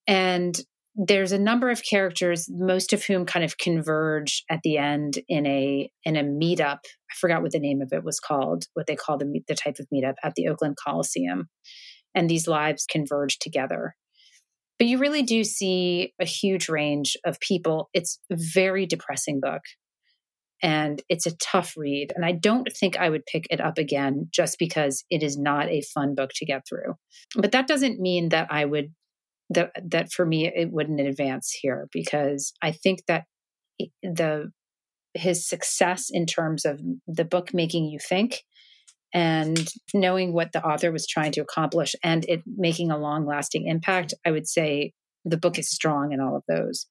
And 0.07 0.59
there's 0.97 1.31
a 1.31 1.37
number 1.37 1.69
of 1.69 1.83
characters 1.83 2.47
most 2.49 2.91
of 2.91 3.03
whom 3.03 3.25
kind 3.25 3.45
of 3.45 3.59
converge 3.59 4.43
at 4.49 4.61
the 4.63 4.77
end 4.77 5.19
in 5.29 5.45
a 5.45 5.91
in 6.03 6.15
a 6.15 6.23
meetup. 6.23 6.79
I 6.79 7.15
forgot 7.19 7.43
what 7.43 7.51
the 7.51 7.59
name 7.59 7.81
of 7.81 7.93
it 7.93 8.03
was 8.03 8.19
called 8.19 8.65
what 8.73 8.87
they 8.87 8.95
call 8.95 9.17
the 9.17 9.41
the 9.47 9.55
type 9.55 9.75
of 9.79 9.85
meetup 9.93 10.15
at 10.23 10.33
the 10.35 10.47
oakland 10.47 10.75
coliseum. 10.83 11.49
And 12.15 12.27
these 12.27 12.47
lives 12.47 12.87
converge 12.89 13.37
together. 13.37 13.95
But 14.79 14.87
you 14.87 14.97
really 14.97 15.21
do 15.21 15.43
see 15.43 16.13
a 16.19 16.25
huge 16.25 16.67
range 16.67 17.15
of 17.23 17.39
people. 17.39 17.89
It's 17.93 18.19
a 18.31 18.35
very 18.35 18.87
depressing 18.87 19.39
book. 19.39 19.61
And 20.63 21.01
it's 21.09 21.27
a 21.27 21.35
tough 21.37 21.75
read. 21.77 22.11
And 22.15 22.25
i 22.25 22.31
don't 22.31 22.67
think 22.75 22.97
i 22.97 23.07
would 23.07 23.27
pick 23.27 23.45
it 23.51 23.61
up 23.61 23.77
again 23.77 24.29
just 24.33 24.57
because 24.57 25.05
it 25.11 25.21
is 25.21 25.37
not 25.37 25.69
a 25.69 25.83
fun 25.93 26.15
book 26.15 26.31
to 26.37 26.45
get 26.45 26.63
through. 26.67 26.95
But 27.35 27.51
that 27.51 27.67
doesn't 27.67 27.99
mean 27.99 28.29
that 28.29 28.47
i 28.49 28.65
would 28.65 28.93
that 29.49 29.71
that 29.89 30.11
for 30.11 30.25
me 30.25 30.47
it 30.47 30.71
wouldn't 30.71 30.99
advance 30.99 31.51
here 31.61 31.87
because 31.91 32.53
I 32.61 32.71
think 32.71 33.05
that 33.07 33.23
the 34.03 34.51
his 35.13 35.47
success 35.47 36.09
in 36.11 36.25
terms 36.25 36.65
of 36.65 36.81
the 37.07 37.25
book 37.25 37.53
making 37.53 37.85
you 37.85 37.99
think 37.99 38.43
and 39.13 39.67
knowing 39.93 40.33
what 40.33 40.51
the 40.51 40.63
author 40.63 40.91
was 40.91 41.07
trying 41.07 41.31
to 41.33 41.41
accomplish 41.41 41.95
and 42.03 42.25
it 42.25 42.41
making 42.45 42.91
a 42.91 42.97
long 42.97 43.25
lasting 43.25 43.67
impact, 43.67 44.13
I 44.25 44.31
would 44.31 44.47
say 44.47 44.91
the 45.25 45.37
book 45.37 45.57
is 45.57 45.69
strong 45.69 46.11
in 46.11 46.19
all 46.19 46.35
of 46.35 46.43
those. 46.47 46.87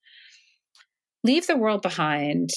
Leave 1.25 1.47
the 1.47 1.57
World 1.57 1.83
Behind 1.83 2.51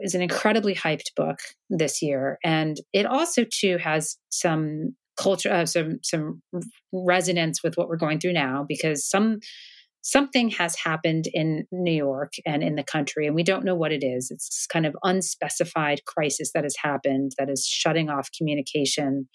is 0.00 0.14
an 0.14 0.22
incredibly 0.22 0.74
hyped 0.74 1.14
book 1.14 1.38
this 1.70 2.02
year. 2.02 2.38
And 2.42 2.76
it 2.92 3.06
also, 3.06 3.44
too, 3.44 3.78
has 3.78 4.16
some 4.30 4.96
culture, 5.16 5.52
uh, 5.52 5.66
some, 5.66 5.98
some 6.02 6.42
resonance 6.92 7.62
with 7.62 7.76
what 7.76 7.88
we're 7.88 7.96
going 7.96 8.20
through 8.20 8.32
now 8.32 8.64
because 8.68 9.08
some 9.08 9.38
something 10.06 10.50
has 10.50 10.76
happened 10.76 11.24
in 11.32 11.64
New 11.72 11.92
York 11.92 12.34
and 12.46 12.62
in 12.62 12.76
the 12.76 12.84
country, 12.84 13.26
and 13.26 13.34
we 13.34 13.42
don't 13.42 13.64
know 13.64 13.74
what 13.74 13.90
it 13.90 14.04
is. 14.04 14.30
It's 14.30 14.64
kind 14.72 14.86
of 14.86 14.94
unspecified 15.02 16.04
crisis 16.06 16.52
that 16.54 16.62
has 16.62 16.76
happened 16.80 17.32
that 17.38 17.50
is 17.50 17.66
shutting 17.66 18.08
off 18.08 18.28
communication 18.38 19.28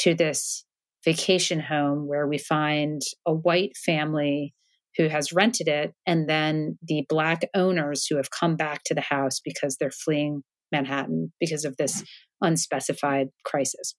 to 0.00 0.14
this 0.14 0.66
vacation 1.06 1.58
home 1.58 2.06
where 2.06 2.26
we 2.26 2.36
find 2.36 3.00
a 3.26 3.32
white 3.32 3.78
family 3.78 4.52
who 4.98 5.08
has 5.08 5.32
rented 5.32 5.68
it, 5.68 5.94
and 6.06 6.28
then 6.28 6.78
the 6.86 7.06
black 7.08 7.48
owners 7.54 8.06
who 8.06 8.16
have 8.16 8.30
come 8.30 8.56
back 8.56 8.82
to 8.84 8.94
the 8.94 9.00
house 9.00 9.40
because 9.42 9.76
they're 9.78 9.90
fleeing 9.90 10.42
Manhattan 10.70 11.32
because 11.40 11.64
of 11.64 11.78
this 11.78 12.04
unspecified 12.42 13.28
crisis. 13.44 13.94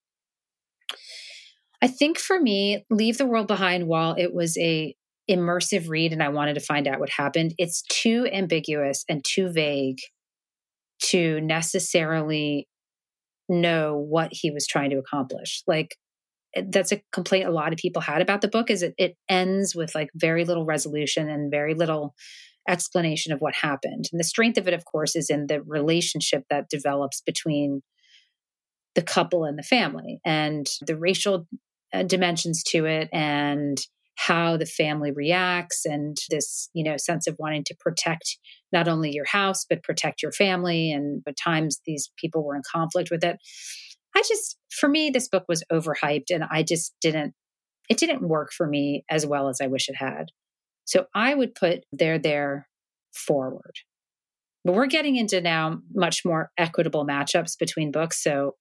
I 1.82 1.88
think 1.88 2.18
for 2.18 2.40
me, 2.40 2.84
Leave 2.90 3.18
the 3.18 3.26
World 3.26 3.48
Behind, 3.48 3.88
while 3.88 4.16
it 4.18 4.34
was 4.34 4.58
a 4.58 4.96
immersive 5.30 5.90
read 5.90 6.14
and 6.14 6.22
I 6.22 6.30
wanted 6.30 6.56
to 6.56 6.60
find 6.60 6.88
out 6.88 7.00
what 7.00 7.10
happened, 7.10 7.54
it's 7.58 7.84
too 7.84 8.28
ambiguous 8.32 9.04
and 9.10 9.24
too 9.24 9.50
vague 9.50 9.98
to 11.10 11.42
necessarily 11.42 12.68
know 13.50 13.98
what 13.98 14.30
he 14.32 14.52
was 14.52 14.68
trying 14.68 14.92
to 14.92 14.98
accomplish. 14.98 15.64
Like 15.68 15.96
eh, 16.56 16.64
that's 16.70 16.92
a 16.92 17.02
complaint 17.12 17.48
a 17.48 17.52
lot 17.52 17.74
of 17.74 17.78
people 17.78 18.02
had 18.02 18.22
about 18.22 18.42
the 18.42 18.48
book 18.48 18.70
is 18.70 18.82
it, 18.82 18.94
it 18.98 19.16
ends 19.30 19.76
with 19.76 19.94
like 19.94 20.10
very 20.16 20.46
little 20.46 20.66
resolution 20.66 21.30
and 21.30 21.52
very 21.52 21.74
little 21.74 22.16
explanation 22.68 23.32
of 23.32 23.40
what 23.40 23.54
happened. 23.56 24.06
And 24.12 24.20
the 24.20 24.24
strength 24.24 24.58
of 24.58 24.68
it, 24.68 24.74
of 24.74 24.86
course, 24.86 25.16
is 25.16 25.30
in 25.30 25.46
the 25.48 25.62
relationship 25.62 26.44
that 26.50 26.70
develops 26.70 27.22
between 27.22 27.82
the 28.96 29.02
couple 29.02 29.44
and 29.44 29.58
the 29.58 29.64
family 29.64 30.20
and 30.26 30.68
the 30.86 30.98
racial 30.98 31.48
uh, 31.94 32.04
dimensions 32.04 32.64
to 32.64 32.86
it 32.86 33.10
and 33.14 33.78
how 34.18 34.56
the 34.58 34.66
family 34.66 35.12
reacts 35.12 35.86
and 35.86 36.18
this 36.30 36.70
you 36.74 36.84
know 36.84 36.96
sense 36.98 37.28
of 37.28 37.36
wanting 37.38 37.64
to 37.66 37.76
protect 37.80 38.38
not 38.72 38.88
only 38.88 39.12
your 39.12 39.26
house 39.26 39.66
but 39.70 39.84
protect 39.84 40.24
your 40.24 40.32
family. 40.32 40.92
And 40.92 41.22
at 41.28 41.38
times 41.38 41.82
these 41.86 42.10
people 42.18 42.44
were 42.44 42.56
in 42.56 42.62
conflict 42.70 43.12
with 43.12 43.24
it. 43.24 43.38
I 44.16 44.24
just 44.28 44.58
for 44.72 44.88
me 44.88 45.10
this 45.10 45.28
book 45.28 45.44
was 45.48 45.64
overhyped 45.72 46.30
and 46.30 46.46
i 46.50 46.64
just 46.64 46.94
didn't 47.02 47.34
it 47.90 47.98
didn't 47.98 48.28
work 48.28 48.52
for 48.52 48.66
me 48.66 49.04
as 49.10 49.26
well 49.26 49.50
as 49.50 49.60
i 49.62 49.68
wish 49.68 49.90
it 49.90 49.96
had. 49.96 50.28
So 50.86 51.08
i 51.14 51.36
would 51.36 51.54
put 51.54 51.86
there 51.92 52.18
there 52.18 52.68
forward. 53.14 53.76
But 54.64 54.74
we're 54.74 54.88
getting 54.88 55.16
into 55.16 55.42
now 55.42 55.80
much 55.94 56.26
more 56.26 56.52
equitable 56.58 57.06
matchups 57.06 57.58
between 57.60 57.92
books. 57.92 58.24
So 58.24 58.56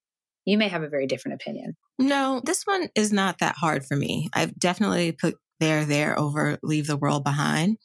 you 0.45 0.59
may 0.59 0.69
have 0.69 0.83
a 0.83 0.89
very 0.89 1.07
different 1.07 1.41
opinion. 1.41 1.77
No, 1.99 2.41
this 2.45 2.65
one 2.65 2.89
is 2.95 3.13
not 3.13 3.39
that 3.39 3.57
hard 3.57 3.85
for 3.85 3.97
me. 3.97 4.29
I've 4.33 4.59
definitely 4.59 5.13
put 5.13 5.37
there, 5.61 5.85
there 5.85 6.19
over 6.19 6.59
leave 6.63 6.87
the 6.87 6.97
world 6.97 7.25
behind. 7.25 7.79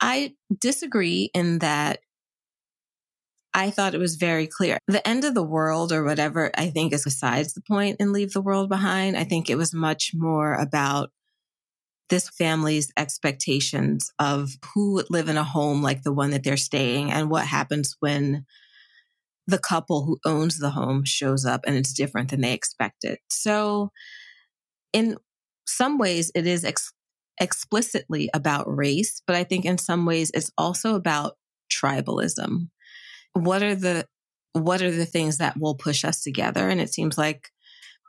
I 0.00 0.34
disagree 0.58 1.30
in 1.34 1.60
that 1.60 2.00
I 3.54 3.70
thought 3.70 3.94
it 3.94 3.98
was 3.98 4.16
very 4.16 4.46
clear. 4.46 4.78
The 4.88 5.06
end 5.06 5.24
of 5.24 5.34
the 5.34 5.42
world 5.42 5.92
or 5.92 6.04
whatever, 6.04 6.50
I 6.56 6.70
think 6.70 6.92
is 6.92 7.04
besides 7.04 7.52
the 7.52 7.60
point 7.60 7.98
in 8.00 8.12
Leave 8.12 8.32
the 8.32 8.40
World 8.40 8.68
Behind. 8.68 9.16
I 9.16 9.24
think 9.24 9.50
it 9.50 9.56
was 9.56 9.74
much 9.74 10.12
more 10.14 10.54
about 10.54 11.10
this 12.08 12.28
family's 12.30 12.90
expectations 12.96 14.10
of 14.18 14.52
who 14.74 14.94
would 14.94 15.10
live 15.10 15.28
in 15.28 15.36
a 15.36 15.44
home 15.44 15.82
like 15.82 16.02
the 16.02 16.12
one 16.12 16.30
that 16.30 16.44
they're 16.44 16.56
staying 16.56 17.10
and 17.10 17.30
what 17.30 17.46
happens 17.46 17.96
when 18.00 18.44
the 19.46 19.58
couple 19.58 20.04
who 20.04 20.18
owns 20.24 20.58
the 20.58 20.70
home 20.70 21.04
shows 21.04 21.44
up 21.44 21.62
and 21.66 21.76
it's 21.76 21.92
different 21.92 22.30
than 22.30 22.40
they 22.40 22.52
expected. 22.52 23.18
So 23.28 23.90
in 24.92 25.16
some 25.66 25.98
ways 25.98 26.30
it 26.34 26.46
is 26.46 26.64
ex- 26.64 26.92
explicitly 27.40 28.30
about 28.34 28.64
race, 28.66 29.22
but 29.26 29.36
I 29.36 29.44
think 29.44 29.64
in 29.64 29.78
some 29.78 30.06
ways 30.06 30.30
it's 30.34 30.50
also 30.56 30.94
about 30.94 31.36
tribalism. 31.72 32.68
What 33.32 33.62
are 33.62 33.74
the 33.74 34.06
what 34.52 34.82
are 34.82 34.90
the 34.90 35.06
things 35.06 35.38
that 35.38 35.58
will 35.58 35.74
push 35.74 36.04
us 36.04 36.22
together? 36.22 36.68
And 36.68 36.78
it 36.78 36.92
seems 36.92 37.16
like 37.16 37.48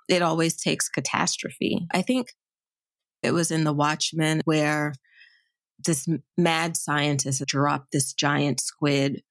it 0.10 0.22
always 0.22 0.62
takes 0.62 0.90
catastrophe. 0.90 1.88
I 1.94 2.02
think 2.02 2.28
it 3.22 3.32
was 3.32 3.50
in 3.50 3.64
The 3.64 3.72
Watchmen 3.72 4.42
where 4.44 4.94
this 5.86 6.08
mad 6.38 6.76
scientist 6.76 7.46
dropped 7.46 7.92
this 7.92 8.14
giant 8.14 8.60
squid 8.60 9.22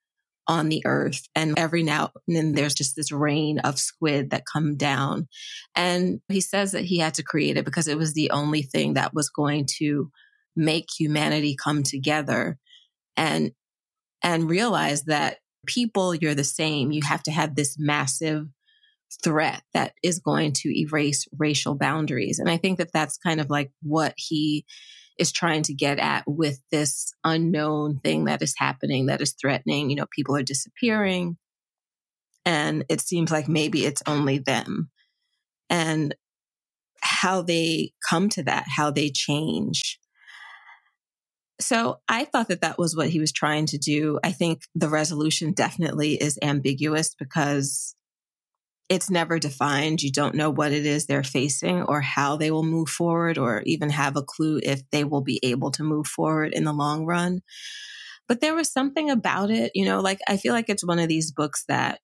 on 0.48 0.68
the 0.68 0.82
earth. 0.84 1.22
And 1.34 1.58
every 1.58 1.82
now 1.82 2.10
and 2.26 2.36
then 2.36 2.52
there's 2.52 2.74
just 2.74 2.96
this 2.96 3.12
rain 3.12 3.58
of 3.60 3.78
squid 3.78 4.30
that 4.30 4.44
come 4.50 4.76
down. 4.76 5.28
And 5.74 6.20
he 6.28 6.40
says 6.40 6.72
that 6.72 6.84
he 6.84 6.98
had 6.98 7.14
to 7.14 7.22
create 7.22 7.56
it 7.56 7.64
because 7.64 7.88
it 7.88 7.98
was 7.98 8.14
the 8.14 8.30
only 8.30 8.62
thing 8.62 8.94
that 8.94 9.14
was 9.14 9.30
going 9.30 9.66
to 9.78 10.10
make 10.56 10.88
humanity 10.98 11.56
come 11.62 11.82
together 11.82 12.58
and, 13.16 13.52
and 14.22 14.50
realize 14.50 15.04
that 15.04 15.38
people, 15.66 16.14
you're 16.14 16.34
the 16.34 16.44
same. 16.44 16.90
You 16.92 17.02
have 17.08 17.22
to 17.24 17.30
have 17.30 17.54
this 17.54 17.76
massive 17.78 18.46
threat 19.22 19.62
that 19.74 19.92
is 20.02 20.18
going 20.18 20.52
to 20.52 20.80
erase 20.80 21.26
racial 21.38 21.74
boundaries. 21.74 22.38
And 22.38 22.50
I 22.50 22.56
think 22.56 22.78
that 22.78 22.92
that's 22.92 23.18
kind 23.18 23.40
of 23.40 23.50
like 23.50 23.70
what 23.82 24.14
he 24.16 24.64
is 25.18 25.32
trying 25.32 25.62
to 25.64 25.74
get 25.74 25.98
at 25.98 26.24
with 26.26 26.60
this 26.70 27.12
unknown 27.24 27.98
thing 27.98 28.24
that 28.24 28.42
is 28.42 28.54
happening 28.56 29.06
that 29.06 29.20
is 29.20 29.34
threatening. 29.40 29.90
You 29.90 29.96
know, 29.96 30.06
people 30.14 30.36
are 30.36 30.42
disappearing 30.42 31.36
and 32.44 32.84
it 32.88 33.00
seems 33.00 33.30
like 33.30 33.48
maybe 33.48 33.84
it's 33.84 34.02
only 34.06 34.38
them. 34.38 34.90
And 35.70 36.14
how 37.00 37.42
they 37.42 37.92
come 38.08 38.28
to 38.30 38.42
that, 38.44 38.64
how 38.68 38.90
they 38.90 39.10
change. 39.10 39.98
So 41.60 42.00
I 42.08 42.24
thought 42.24 42.48
that 42.48 42.62
that 42.62 42.78
was 42.78 42.96
what 42.96 43.08
he 43.08 43.20
was 43.20 43.32
trying 43.32 43.66
to 43.66 43.78
do. 43.78 44.18
I 44.24 44.32
think 44.32 44.62
the 44.74 44.88
resolution 44.88 45.52
definitely 45.52 46.14
is 46.14 46.38
ambiguous 46.42 47.14
because 47.14 47.94
it's 48.92 49.08
never 49.08 49.38
defined. 49.38 50.02
You 50.02 50.12
don't 50.12 50.34
know 50.34 50.50
what 50.50 50.70
it 50.70 50.84
is 50.84 51.06
they're 51.06 51.24
facing 51.24 51.82
or 51.84 52.02
how 52.02 52.36
they 52.36 52.50
will 52.50 52.62
move 52.62 52.90
forward 52.90 53.38
or 53.38 53.62
even 53.64 53.88
have 53.88 54.16
a 54.16 54.22
clue 54.22 54.60
if 54.62 54.82
they 54.90 55.02
will 55.02 55.22
be 55.22 55.40
able 55.42 55.70
to 55.70 55.82
move 55.82 56.06
forward 56.06 56.52
in 56.52 56.64
the 56.64 56.74
long 56.74 57.06
run. 57.06 57.40
But 58.28 58.42
there 58.42 58.54
was 58.54 58.70
something 58.70 59.08
about 59.08 59.50
it, 59.50 59.72
you 59.74 59.86
know, 59.86 60.00
like 60.00 60.18
I 60.28 60.36
feel 60.36 60.52
like 60.52 60.68
it's 60.68 60.86
one 60.86 60.98
of 60.98 61.08
these 61.08 61.32
books 61.32 61.64
that 61.68 62.00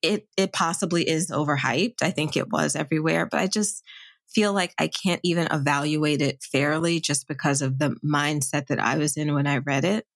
it 0.00 0.28
it 0.36 0.52
possibly 0.52 1.08
is 1.08 1.32
overhyped. 1.32 2.02
I 2.02 2.12
think 2.12 2.36
it 2.36 2.50
was 2.50 2.76
everywhere, 2.76 3.26
but 3.26 3.40
I 3.40 3.48
just 3.48 3.82
feel 4.28 4.52
like 4.52 4.72
I 4.78 4.86
can't 4.86 5.20
even 5.24 5.48
evaluate 5.50 6.22
it 6.22 6.40
fairly 6.40 7.00
just 7.00 7.26
because 7.26 7.62
of 7.62 7.80
the 7.80 7.96
mindset 8.04 8.68
that 8.68 8.78
I 8.78 8.96
was 8.96 9.16
in 9.16 9.34
when 9.34 9.48
I 9.48 9.56
read 9.58 9.84
it. 9.84 10.06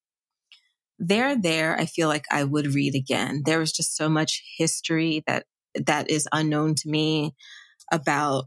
There, 1.00 1.36
there, 1.36 1.76
I 1.76 1.86
feel 1.86 2.06
like 2.06 2.26
I 2.30 2.44
would 2.44 2.74
read 2.74 2.94
again. 2.94 3.42
There 3.44 3.58
was 3.58 3.72
just 3.72 3.96
so 3.96 4.08
much 4.08 4.40
history 4.56 5.24
that 5.26 5.46
that 5.86 6.10
is 6.10 6.28
unknown 6.32 6.74
to 6.76 6.88
me 6.88 7.34
about 7.92 8.44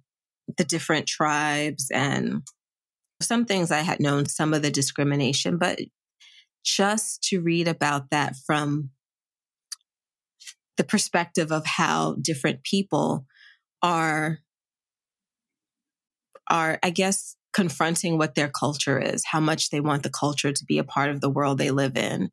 the 0.58 0.64
different 0.64 1.08
tribes 1.08 1.90
and 1.94 2.42
some 3.22 3.46
things 3.46 3.72
I 3.72 3.80
had 3.80 4.00
known, 4.00 4.28
some 4.28 4.54
of 4.54 4.62
the 4.62 4.72
discrimination, 4.72 5.58
but 5.58 5.80
just 6.64 7.24
to 7.24 7.42
read 7.42 7.68
about 7.68 8.10
that 8.12 8.36
from 8.46 8.92
the 10.78 10.84
perspective 10.84 11.52
of 11.52 11.66
how 11.66 12.16
different 12.22 12.64
people 12.64 13.26
are 13.82 14.40
are 16.50 16.80
i 16.84 16.90
guess 16.90 17.36
confronting 17.54 18.18
what 18.18 18.36
their 18.36 18.50
culture 18.50 19.00
is 19.00 19.24
how 19.26 19.40
much 19.40 19.70
they 19.70 19.80
want 19.80 20.04
the 20.04 20.10
culture 20.10 20.52
to 20.52 20.66
be 20.66 20.78
a 20.78 20.84
part 20.84 21.10
of 21.10 21.22
the 21.22 21.30
world 21.30 21.58
they 21.58 21.72
live 21.72 21.98
in 21.98 22.30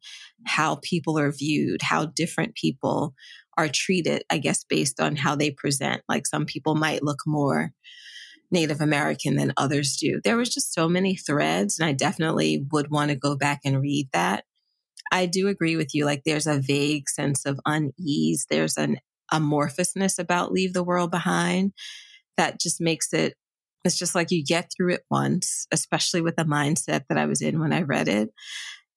how 0.47 0.79
people 0.83 1.19
are 1.19 1.33
viewed 1.33 1.83
how 1.83 2.07
different 2.07 2.55
people 2.55 3.15
are 3.57 3.69
treated, 3.69 4.25
I 4.31 4.39
guess, 4.39 4.65
based 4.65 5.01
on 5.01 5.17
how 5.17 5.37
they 5.37 5.51
present. 5.51 6.03
Like 6.09 6.27
some 6.27 6.47
people 6.47 6.75
might 6.75 7.03
look 7.03 7.21
more 7.27 7.73
Native 8.51 8.81
American 8.81 9.37
than 9.37 9.53
others 9.57 9.97
do. 9.97 10.21
There 10.23 10.37
was 10.37 10.49
just 10.49 10.73
so 10.73 10.89
many 10.89 11.17
threads, 11.17 11.79
and 11.79 11.89
I 11.89 11.93
definitely 11.93 12.65
would 12.73 12.91
want 12.91 13.11
to 13.11 13.17
go 13.17 13.37
back 13.37 13.61
and 13.65 13.81
read 13.81 14.09
that. 14.13 14.45
I 15.13 15.27
do 15.27 15.49
agree 15.49 15.77
with 15.77 15.95
you. 15.95 16.05
Like 16.05 16.23
there's 16.25 16.47
a 16.47 16.61
vague 16.61 17.09
sense 17.09 17.45
of 17.47 17.61
unease. 17.67 18.47
There's 18.49 18.77
an 18.77 18.99
amorphousness 19.33 20.19
about 20.19 20.53
Leave 20.53 20.73
the 20.73 20.85
World 20.85 21.11
Behind 21.11 21.73
that 22.37 22.61
just 22.61 22.81
makes 22.81 23.13
it, 23.13 23.35
it's 23.85 23.99
just 23.99 24.15
like 24.15 24.31
you 24.31 24.45
get 24.45 24.71
through 24.75 24.95
it 24.95 25.03
once, 25.11 25.67
especially 25.73 26.21
with 26.21 26.37
the 26.37 26.45
mindset 26.45 27.05
that 27.09 27.19
I 27.19 27.27
was 27.27 27.43
in 27.43 27.61
when 27.61 27.73
I 27.73 27.83
read 27.83 28.09
it. 28.09 28.31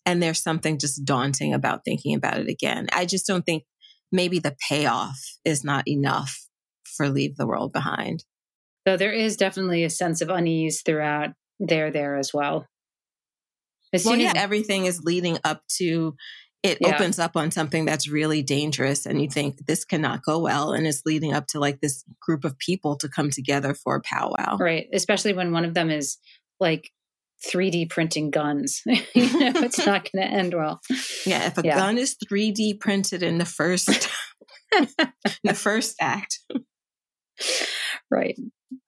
And 0.05 0.23
there's 0.23 0.41
something 0.41 0.79
just 0.79 1.03
daunting 1.03 1.53
about 1.53 1.81
thinking 1.83 2.15
about 2.15 2.39
it 2.39 2.47
again. 2.47 2.87
I 2.93 3.05
just 3.05 3.27
don't 3.27 3.45
think 3.45 3.63
maybe 4.11 4.39
the 4.39 4.55
payoff 4.69 5.19
is 5.45 5.63
not 5.63 5.87
enough 5.87 6.47
for 6.85 7.09
Leave 7.09 7.35
the 7.37 7.47
World 7.47 7.73
Behind. 7.73 8.23
So 8.87 8.97
there 8.97 9.11
is 9.11 9.35
definitely 9.37 9.83
a 9.83 9.89
sense 9.89 10.21
of 10.21 10.29
unease 10.29 10.81
throughout 10.81 11.31
there, 11.59 11.91
there 11.91 12.17
as 12.17 12.33
well. 12.33 12.65
As 13.93 14.05
well, 14.05 14.13
soon 14.13 14.21
yeah, 14.21 14.29
as 14.29 14.35
everything 14.35 14.85
is 14.85 15.03
leading 15.03 15.37
up 15.43 15.61
to 15.77 16.15
it 16.63 16.79
Yeah. 16.81 16.95
opens 16.95 17.19
up 17.19 17.37
on 17.37 17.51
something 17.51 17.85
that's 17.85 18.09
really 18.09 18.41
dangerous 18.41 19.05
and 19.05 19.21
you 19.21 19.29
think 19.29 19.65
this 19.67 19.85
cannot 19.85 20.23
go 20.23 20.39
well 20.39 20.73
and 20.73 20.87
it's 20.87 21.03
leading 21.05 21.31
up 21.33 21.47
to 21.47 21.59
like 21.59 21.81
this 21.81 22.03
group 22.19 22.43
of 22.43 22.57
people 22.57 22.95
to 22.97 23.07
come 23.07 23.29
together 23.29 23.73
for 23.73 23.95
a 23.95 24.01
powwow. 24.01 24.57
right, 24.57 24.87
especially 24.91 25.33
when 25.33 25.51
one 25.51 25.65
of 25.65 25.73
them 25.75 25.91
is 25.91 26.17
like 26.59 26.91
3D 27.45 27.89
printing 27.89 28.31
guns, 28.31 28.81
you 28.85 28.95
know, 29.15 29.51
it's 29.61 29.85
not 29.85 30.09
going 30.11 30.27
to 30.27 30.33
end 30.33 30.53
well. 30.53 30.79
Yeah, 31.25 31.47
if 31.47 31.57
a 31.57 31.61
Yeah. 31.63 31.77
gun 31.77 31.97
is 31.97 32.15
3D 32.15 32.79
printed 32.79 33.23
in 33.23 33.37
the 33.37 33.45
first 33.45 34.09
the 35.43 35.53
first 35.53 35.95
act. 36.01 36.39
Right. 38.09 38.37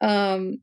Um, 0.01 0.57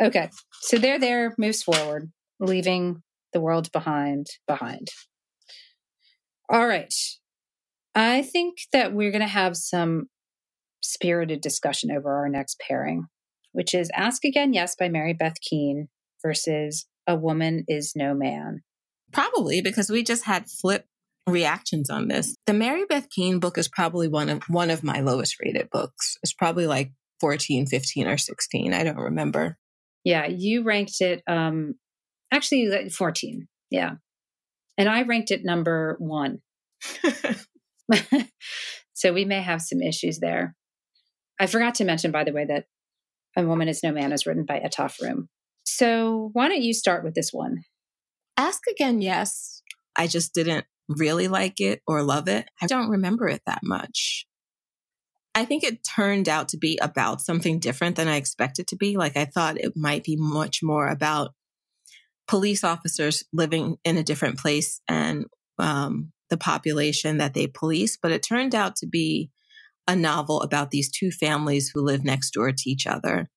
okay. 0.00 0.30
So 0.60 0.78
There 0.78 0.98
There, 0.98 1.34
moves 1.38 1.62
forward, 1.62 2.10
leaving 2.40 3.02
the 3.32 3.40
world 3.40 3.70
behind. 3.72 4.26
Behind. 4.46 4.88
All 6.48 6.66
right. 6.66 6.94
I 7.94 8.22
think 8.22 8.58
that 8.72 8.92
we're 8.92 9.10
going 9.10 9.20
to 9.22 9.26
have 9.26 9.56
some 9.56 10.08
spirited 10.82 11.40
discussion 11.40 11.90
over 11.90 12.14
our 12.14 12.28
next 12.28 12.60
pairing, 12.60 13.06
which 13.52 13.74
is 13.74 13.90
Ask 13.94 14.24
Again 14.24 14.52
Yes 14.52 14.76
by 14.78 14.88
Mary 14.88 15.12
Beth 15.12 15.40
Keane 15.40 15.88
versus 16.22 16.86
A 17.06 17.16
Woman 17.16 17.64
Is 17.68 17.92
No 17.94 18.14
Man. 18.14 18.62
Probably 19.12 19.60
because 19.60 19.90
we 19.90 20.02
just 20.02 20.24
had 20.24 20.50
flip 20.50 20.86
reactions 21.26 21.90
on 21.90 22.08
this. 22.08 22.36
The 22.46 22.52
Mary 22.52 22.84
Beth 22.88 23.08
Keane 23.10 23.40
book 23.40 23.58
is 23.58 23.68
probably 23.68 24.08
one 24.08 24.28
of 24.28 24.42
one 24.48 24.70
of 24.70 24.84
my 24.84 25.00
lowest 25.00 25.36
rated 25.40 25.70
books. 25.70 26.16
It's 26.22 26.32
probably 26.32 26.66
like 26.66 26.92
14, 27.20 27.66
15 27.66 28.06
or 28.06 28.16
16. 28.16 28.72
I 28.72 28.84
don't 28.84 28.96
remember. 28.96 29.58
Yeah, 30.04 30.26
you 30.26 30.62
ranked 30.62 31.00
it 31.00 31.22
um 31.26 31.74
actually 32.32 32.66
like 32.66 32.90
14. 32.90 33.48
Yeah. 33.70 33.94
And 34.78 34.88
I 34.88 35.02
ranked 35.02 35.30
it 35.30 35.44
number 35.44 35.96
1. 35.98 36.40
so 38.92 39.12
we 39.12 39.24
may 39.24 39.40
have 39.40 39.62
some 39.62 39.80
issues 39.80 40.18
there. 40.18 40.54
I 41.38 41.46
forgot 41.46 41.76
to 41.76 41.84
mention, 41.84 42.10
by 42.10 42.24
the 42.24 42.32
way, 42.32 42.44
that 42.44 42.66
A 43.36 43.46
Woman 43.46 43.68
Is 43.68 43.82
No 43.82 43.92
Man 43.92 44.12
is 44.12 44.26
written 44.26 44.44
by 44.44 44.60
Etaf 44.60 45.02
Rum. 45.02 45.28
So 45.66 46.30
why 46.32 46.48
don't 46.48 46.62
you 46.62 46.72
start 46.72 47.04
with 47.04 47.14
this 47.14 47.32
one? 47.32 47.64
Ask 48.36 48.62
again, 48.70 49.02
yes. 49.02 49.62
I 49.96 50.06
just 50.06 50.32
didn't 50.32 50.66
really 50.88 51.28
like 51.28 51.60
it 51.60 51.82
or 51.86 52.02
love 52.02 52.28
it. 52.28 52.48
I 52.62 52.66
don't 52.66 52.90
remember 52.90 53.28
it 53.28 53.42
that 53.46 53.60
much. 53.62 54.26
I 55.34 55.44
think 55.44 55.64
it 55.64 55.84
turned 55.84 56.28
out 56.28 56.48
to 56.50 56.56
be 56.56 56.78
about 56.80 57.20
something 57.20 57.58
different 57.58 57.96
than 57.96 58.08
I 58.08 58.16
expected 58.16 58.68
to 58.68 58.76
be. 58.76 58.96
Like 58.96 59.16
I 59.16 59.26
thought 59.26 59.60
it 59.60 59.72
might 59.76 60.04
be 60.04 60.16
much 60.16 60.60
more 60.62 60.88
about 60.88 61.34
police 62.26 62.64
officers 62.64 63.22
living 63.32 63.76
in 63.84 63.98
a 63.98 64.02
different 64.02 64.38
place 64.38 64.80
and 64.88 65.26
um, 65.58 66.12
the 66.30 66.38
population 66.38 67.18
that 67.18 67.34
they 67.34 67.46
police. 67.46 67.98
But 68.00 68.12
it 68.12 68.22
turned 68.22 68.54
out 68.54 68.76
to 68.76 68.86
be 68.86 69.30
a 69.86 69.94
novel 69.94 70.40
about 70.42 70.70
these 70.70 70.90
two 70.90 71.10
families 71.10 71.70
who 71.72 71.82
live 71.82 72.04
next 72.04 72.30
door 72.30 72.50
to 72.50 72.70
each 72.70 72.86
other. 72.86 73.28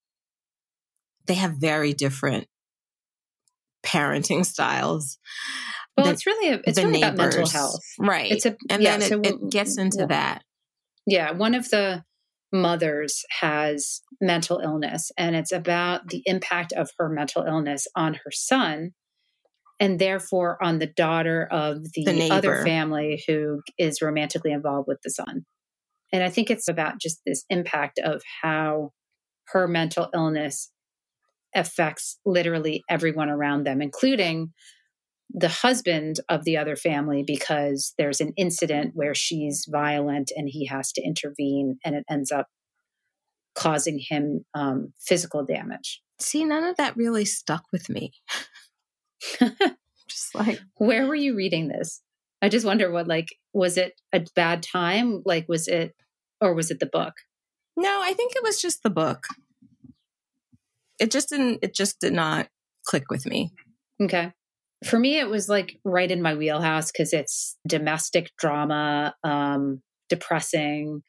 They 1.30 1.36
have 1.36 1.58
very 1.60 1.94
different 1.94 2.48
parenting 3.86 4.44
styles. 4.44 5.20
Well, 5.96 6.08
The- 6.08 6.14
it's 6.14 6.26
really 6.26 6.50
a, 6.50 6.62
it's 6.66 6.82
really 6.82 7.04
about 7.04 7.18
mental 7.18 7.48
health. 7.48 7.84
Right. 8.00 8.32
It's 8.32 8.48
a 8.48 8.58
and 8.68 8.82
yeah, 8.82 8.98
then 8.98 9.02
it, 9.04 9.10
so 9.10 9.22
it 9.22 9.52
gets 9.52 9.78
into 9.78 10.00
yeah. 10.00 10.06
that. 10.08 10.44
Yeah, 11.06 11.32
one 11.32 11.54
of 11.54 11.70
the 11.70 12.04
mothers 12.52 13.24
has 13.42 14.02
mental 14.20 14.58
illness, 14.58 15.12
and 15.20 15.36
it's 15.36 15.52
about 15.52 16.08
the 16.08 16.24
impact 16.26 16.74
of 16.74 16.90
her 16.98 17.10
mental 17.10 17.44
illness 17.44 17.88
on 17.96 18.16
her 18.16 18.32
son, 18.32 18.94
and 19.80 20.00
therefore 20.00 20.58
on 20.64 20.80
the 20.80 20.88
daughter 20.88 21.48
of 21.52 21.84
the, 21.94 22.06
The 22.06 22.32
other 22.32 22.64
family 22.64 23.24
who 23.28 23.62
is 23.78 24.02
romantically 24.02 24.52
involved 24.52 24.88
with 24.88 24.98
the 25.04 25.12
son. 25.12 25.46
And 26.12 26.24
I 26.24 26.30
think 26.32 26.50
it's 26.50 26.68
about 26.68 27.00
just 27.00 27.22
this 27.24 27.46
impact 27.52 28.00
of 28.04 28.24
how 28.42 28.94
her 29.50 29.68
mental 29.68 30.10
illness 30.12 30.72
affects 31.56 32.20
literally 32.26 32.84
everyone 32.90 33.30
around 33.30 33.66
them, 33.66 33.82
including 33.82 34.54
the 35.32 35.50
husband 35.50 36.20
of 36.28 36.44
the 36.44 36.58
other 36.58 36.76
family 36.76 37.24
because 37.26 37.94
there's 37.98 38.20
an 38.20 38.34
incident 38.36 38.92
where 38.96 39.14
she's 39.14 39.68
violent 39.70 40.32
and 40.36 40.50
he 40.50 40.66
has 40.66 40.92
to 40.92 41.04
intervene 41.04 41.78
and 41.86 41.96
it 41.96 42.04
ends 42.10 42.32
up 42.32 42.48
causing 43.56 44.00
him 44.00 44.46
um, 44.54 44.94
physical 45.00 45.46
damage. 45.46 46.02
See, 46.20 46.44
none 46.46 46.64
of 46.64 46.78
that 46.78 46.98
really 46.98 47.26
stuck 47.26 47.64
with 47.72 47.90
me. 47.90 48.12
Just 49.40 50.34
like, 50.34 50.60
Where 50.78 51.06
were 51.06 51.16
you 51.16 51.36
reading 51.36 51.68
this? 51.68 52.02
I 52.42 52.48
just 52.50 52.66
wonder 52.66 52.90
what, 52.90 53.08
like, 53.08 53.28
was 53.54 53.78
it 53.78 54.00
a 54.14 54.26
bad 54.34 54.64
time? 54.64 55.22
Like, 55.26 55.48
was 55.50 55.68
it, 55.68 55.94
or 56.40 56.54
was 56.54 56.72
it 56.72 56.80
the 56.80 56.86
book? 56.86 57.14
no, 57.80 58.02
I 58.04 58.14
think 58.14 58.36
it 58.36 58.44
was 58.44 58.62
just 58.62 58.84
the 58.84 58.90
book. 58.90 59.26
It 61.00 61.12
just 61.12 61.30
didn't, 61.30 61.60
it 61.62 61.74
just 61.74 62.00
did 62.00 62.14
not 62.14 62.48
click 62.86 63.10
with 63.10 63.26
me. 63.26 63.52
Okay. 64.02 64.32
For 64.86 64.98
me, 64.98 65.20
it 65.20 65.30
was 65.30 65.50
like 65.50 65.80
right 65.84 66.10
in 66.10 66.22
my 66.22 66.36
wheelhouse 66.36 66.92
because 66.92 67.12
it's 67.12 67.58
domestic 67.68 68.32
drama, 68.38 69.16
um, 69.24 69.82
depressing, 70.08 71.02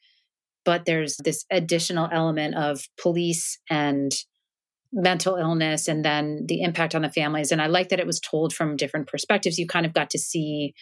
but 0.65 0.85
there's 0.85 1.17
this 1.23 1.45
additional 1.51 2.09
element 2.11 2.55
of 2.55 2.81
police 3.01 3.57
and 3.69 4.11
mental 4.93 5.35
illness 5.35 5.87
and 5.87 6.03
then 6.03 6.45
the 6.47 6.61
impact 6.61 6.95
on 6.95 7.01
the 7.01 7.09
families. 7.09 7.51
And 7.51 7.61
I 7.61 7.67
like 7.67 7.89
that 7.89 7.99
it 7.99 8.05
was 8.05 8.19
told 8.19 8.53
from 8.53 8.75
different 8.75 9.07
perspectives. 9.07 9.57
You 9.57 9.67
kind 9.67 9.85
of 9.85 9.93
got 9.93 10.09
to 10.11 10.19
see 10.19 10.73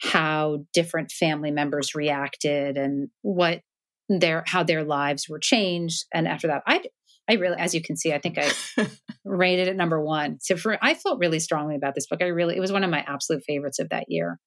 how 0.00 0.64
different 0.72 1.12
family 1.12 1.50
members 1.50 1.94
reacted 1.94 2.76
and 2.76 3.10
what 3.22 3.60
their 4.08 4.42
how 4.46 4.64
their 4.64 4.84
lives 4.84 5.28
were 5.28 5.38
changed. 5.38 6.04
And 6.12 6.26
after 6.28 6.48
that, 6.48 6.62
I 6.66 6.82
I 7.28 7.34
really, 7.34 7.56
as 7.58 7.74
you 7.74 7.82
can 7.82 7.96
see, 7.96 8.12
I 8.12 8.18
think 8.18 8.38
I 8.38 8.50
rated 9.24 9.68
it 9.68 9.76
number 9.76 10.02
one. 10.02 10.38
So 10.40 10.56
for 10.56 10.78
I 10.82 10.94
felt 10.94 11.18
really 11.18 11.40
strongly 11.40 11.74
about 11.74 11.94
this 11.94 12.06
book. 12.06 12.22
I 12.22 12.26
really 12.26 12.56
it 12.56 12.60
was 12.60 12.72
one 12.72 12.84
of 12.84 12.90
my 12.90 13.04
absolute 13.06 13.44
favorites 13.46 13.78
of 13.78 13.88
that 13.90 14.06
year. 14.08 14.38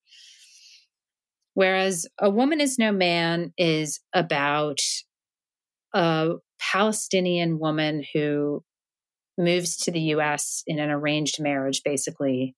Whereas 1.54 2.06
A 2.20 2.30
Woman 2.30 2.62
Is 2.62 2.78
No 2.78 2.92
Man 2.92 3.52
is 3.58 4.00
about 4.14 4.80
a 5.94 6.34
Palestinian 6.60 7.58
woman 7.58 8.04
who 8.14 8.64
moves 9.38 9.78
to 9.78 9.92
the 9.92 10.02
US 10.14 10.62
in 10.68 10.80
an 10.80 10.92
arranged 10.92 11.42
marriage, 11.42 11.82
basically, 11.84 12.56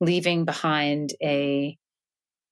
leaving 0.00 0.44
behind 0.44 1.10
a 1.22 1.76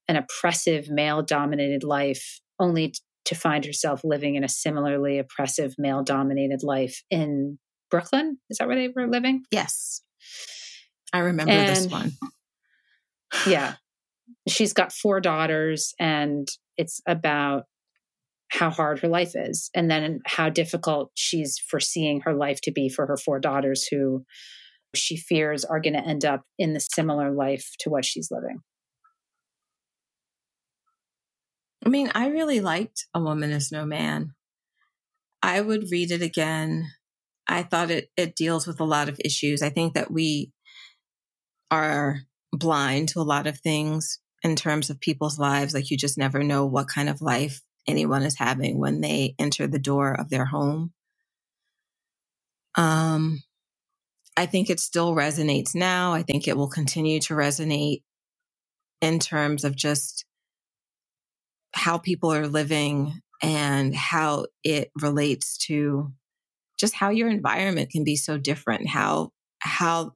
an 0.08 0.16
oppressive 0.16 0.88
male 0.88 1.22
dominated 1.22 1.82
life 1.82 2.40
only 2.58 2.94
to 3.26 3.34
find 3.34 3.64
herself 3.64 4.00
living 4.04 4.36
in 4.36 4.44
a 4.44 4.48
similarly 4.48 5.18
oppressive 5.18 5.74
male 5.78 6.02
dominated 6.02 6.62
life 6.62 7.02
in 7.10 7.58
Brooklyn. 7.90 8.38
Is 8.50 8.58
that 8.58 8.68
where 8.68 8.76
they 8.76 8.88
were 8.94 9.08
living? 9.08 9.44
Yes. 9.50 10.00
I 11.12 11.18
remember 11.18 11.52
this 11.52 11.86
one. 11.86 12.12
yeah. 13.46 13.74
She's 14.48 14.72
got 14.72 14.92
four 14.92 15.20
daughters, 15.20 15.92
and 15.98 16.48
it's 16.76 17.00
about 17.06 17.64
how 18.48 18.70
hard 18.70 19.00
her 19.00 19.08
life 19.08 19.32
is, 19.34 19.70
and 19.74 19.90
then 19.90 20.20
how 20.24 20.48
difficult 20.48 21.10
she's 21.14 21.58
foreseeing 21.58 22.20
her 22.20 22.34
life 22.34 22.60
to 22.62 22.72
be 22.72 22.88
for 22.88 23.06
her 23.06 23.16
four 23.16 23.40
daughters, 23.40 23.86
who 23.90 24.24
she 24.94 25.16
fears 25.16 25.64
are 25.64 25.80
going 25.80 25.94
to 25.94 26.06
end 26.06 26.24
up 26.24 26.42
in 26.58 26.72
the 26.72 26.80
similar 26.80 27.32
life 27.32 27.72
to 27.80 27.90
what 27.90 28.04
she's 28.04 28.28
living. 28.30 28.60
I 31.86 31.88
mean, 31.88 32.10
I 32.16 32.30
really 32.30 32.58
liked 32.58 33.06
A 33.14 33.20
Woman 33.20 33.52
Is 33.52 33.70
No 33.70 33.86
Man. 33.86 34.34
I 35.40 35.60
would 35.60 35.92
read 35.92 36.10
it 36.10 36.20
again. 36.20 36.90
I 37.46 37.62
thought 37.62 37.92
it, 37.92 38.10
it 38.16 38.34
deals 38.34 38.66
with 38.66 38.80
a 38.80 38.84
lot 38.84 39.08
of 39.08 39.20
issues. 39.24 39.62
I 39.62 39.68
think 39.70 39.94
that 39.94 40.10
we 40.10 40.50
are 41.70 42.22
blind 42.52 43.10
to 43.10 43.20
a 43.20 43.22
lot 43.22 43.46
of 43.46 43.60
things 43.60 44.18
in 44.42 44.56
terms 44.56 44.90
of 44.90 44.98
people's 44.98 45.38
lives. 45.38 45.74
Like 45.74 45.88
you 45.92 45.96
just 45.96 46.18
never 46.18 46.42
know 46.42 46.66
what 46.66 46.88
kind 46.88 47.08
of 47.08 47.22
life 47.22 47.62
anyone 47.86 48.24
is 48.24 48.36
having 48.36 48.80
when 48.80 49.00
they 49.00 49.36
enter 49.38 49.68
the 49.68 49.78
door 49.78 50.12
of 50.12 50.28
their 50.28 50.46
home. 50.46 50.92
Um, 52.74 53.44
I 54.36 54.46
think 54.46 54.70
it 54.70 54.80
still 54.80 55.14
resonates 55.14 55.72
now. 55.72 56.14
I 56.14 56.24
think 56.24 56.48
it 56.48 56.56
will 56.56 56.68
continue 56.68 57.20
to 57.20 57.34
resonate 57.34 58.02
in 59.00 59.20
terms 59.20 59.62
of 59.62 59.76
just 59.76 60.25
how 61.76 61.98
people 61.98 62.32
are 62.32 62.48
living 62.48 63.20
and 63.42 63.94
how 63.94 64.46
it 64.64 64.90
relates 65.00 65.58
to 65.58 66.12
just 66.78 66.94
how 66.94 67.10
your 67.10 67.28
environment 67.28 67.90
can 67.90 68.04
be 68.04 68.16
so 68.16 68.38
different 68.38 68.88
how 68.88 69.30
how 69.60 70.12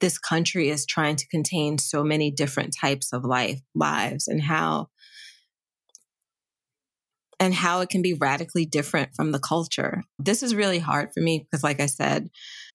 this 0.00 0.18
country 0.18 0.70
is 0.70 0.86
trying 0.86 1.16
to 1.16 1.28
contain 1.28 1.78
so 1.78 2.02
many 2.02 2.30
different 2.30 2.74
types 2.78 3.12
of 3.12 3.24
life 3.24 3.60
lives 3.74 4.28
and 4.28 4.42
how 4.42 4.88
and 7.38 7.54
how 7.54 7.80
it 7.80 7.88
can 7.88 8.02
be 8.02 8.14
radically 8.14 8.66
different 8.66 9.10
from 9.14 9.32
the 9.32 9.38
culture 9.38 10.02
this 10.18 10.42
is 10.42 10.54
really 10.54 10.78
hard 10.78 11.10
for 11.14 11.20
me 11.20 11.38
because 11.38 11.62
like 11.62 11.80
i 11.80 11.86
said 11.86 12.28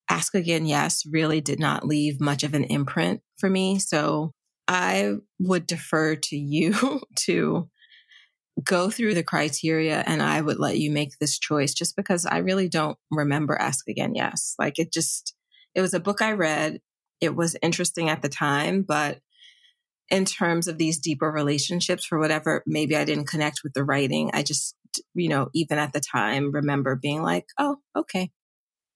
Ask 0.09 0.35
Again 0.35 0.65
Yes 0.65 1.03
really 1.05 1.41
did 1.41 1.59
not 1.59 1.85
leave 1.85 2.21
much 2.21 2.43
of 2.43 2.53
an 2.53 2.65
imprint 2.65 3.21
for 3.37 3.49
me. 3.49 3.79
So 3.79 4.31
I 4.67 5.15
would 5.39 5.67
defer 5.67 6.15
to 6.15 6.35
you 6.35 7.01
to 7.25 7.69
go 8.63 8.89
through 8.89 9.13
the 9.13 9.23
criteria 9.23 10.03
and 10.05 10.21
I 10.21 10.41
would 10.41 10.59
let 10.59 10.77
you 10.77 10.91
make 10.91 11.17
this 11.19 11.37
choice 11.37 11.73
just 11.73 11.95
because 11.95 12.25
I 12.25 12.37
really 12.37 12.69
don't 12.69 12.97
remember 13.11 13.55
Ask 13.55 13.87
Again 13.87 14.15
Yes. 14.15 14.55
Like 14.57 14.79
it 14.79 14.93
just, 14.93 15.35
it 15.73 15.81
was 15.81 15.93
a 15.93 15.99
book 15.99 16.21
I 16.21 16.31
read. 16.31 16.79
It 17.19 17.35
was 17.35 17.57
interesting 17.61 18.09
at 18.09 18.21
the 18.21 18.29
time, 18.29 18.83
but 18.87 19.19
in 20.09 20.23
terms 20.25 20.67
of 20.67 20.77
these 20.77 20.99
deeper 20.99 21.31
relationships, 21.31 22.05
for 22.05 22.19
whatever, 22.19 22.63
maybe 22.65 22.95
I 22.95 23.05
didn't 23.05 23.27
connect 23.27 23.61
with 23.63 23.73
the 23.73 23.83
writing. 23.83 24.29
I 24.33 24.43
just, 24.43 24.75
you 25.13 25.29
know, 25.29 25.49
even 25.53 25.77
at 25.77 25.93
the 25.93 26.01
time, 26.01 26.51
remember 26.51 26.95
being 26.95 27.23
like, 27.23 27.45
oh, 27.59 27.77
okay. 27.95 28.31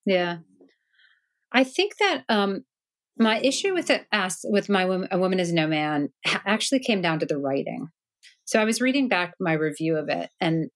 Yeah. 0.05 0.37
I 1.51 1.63
think 1.63 1.97
that 1.97 2.23
um, 2.29 2.63
my 3.17 3.39
issue 3.39 3.73
with 3.73 3.89
it, 3.89 4.05
ask 4.11 4.39
with 4.43 4.69
my 4.69 4.85
woman, 4.85 5.07
a 5.11 5.17
woman 5.17 5.39
is 5.39 5.51
no 5.51 5.67
man, 5.67 6.09
actually 6.45 6.79
came 6.79 7.01
down 7.01 7.19
to 7.19 7.25
the 7.25 7.37
writing. 7.37 7.89
So 8.49 8.59
I 8.59 8.65
was 8.65 8.81
reading 8.81 9.09
back 9.09 9.35
my 9.39 9.53
review 9.53 9.95
of 9.95 10.09
it, 10.09 10.31
and 10.41 10.71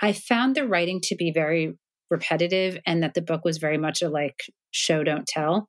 I 0.00 0.14
found 0.14 0.54
the 0.54 0.66
writing 0.66 1.02
to 1.02 1.16
be 1.16 1.32
very 1.32 1.74
repetitive, 2.10 2.78
and 2.86 3.02
that 3.02 3.12
the 3.12 3.20
book 3.20 3.44
was 3.44 3.58
very 3.58 3.76
much 3.76 4.00
a 4.00 4.08
like 4.08 4.40
show 4.70 5.04
don't 5.04 5.26
tell. 5.26 5.68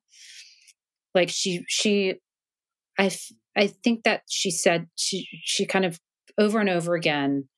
Like 1.14 1.28
she 1.28 1.62
she, 1.68 2.14
I 2.98 3.10
I 3.54 3.66
think 3.66 4.04
that 4.04 4.22
she 4.30 4.50
said 4.50 4.86
she 4.96 5.28
she 5.44 5.66
kind 5.66 5.84
of 5.84 6.00
over 6.38 6.58
and 6.58 6.70
over 6.70 6.94
again 6.94 7.50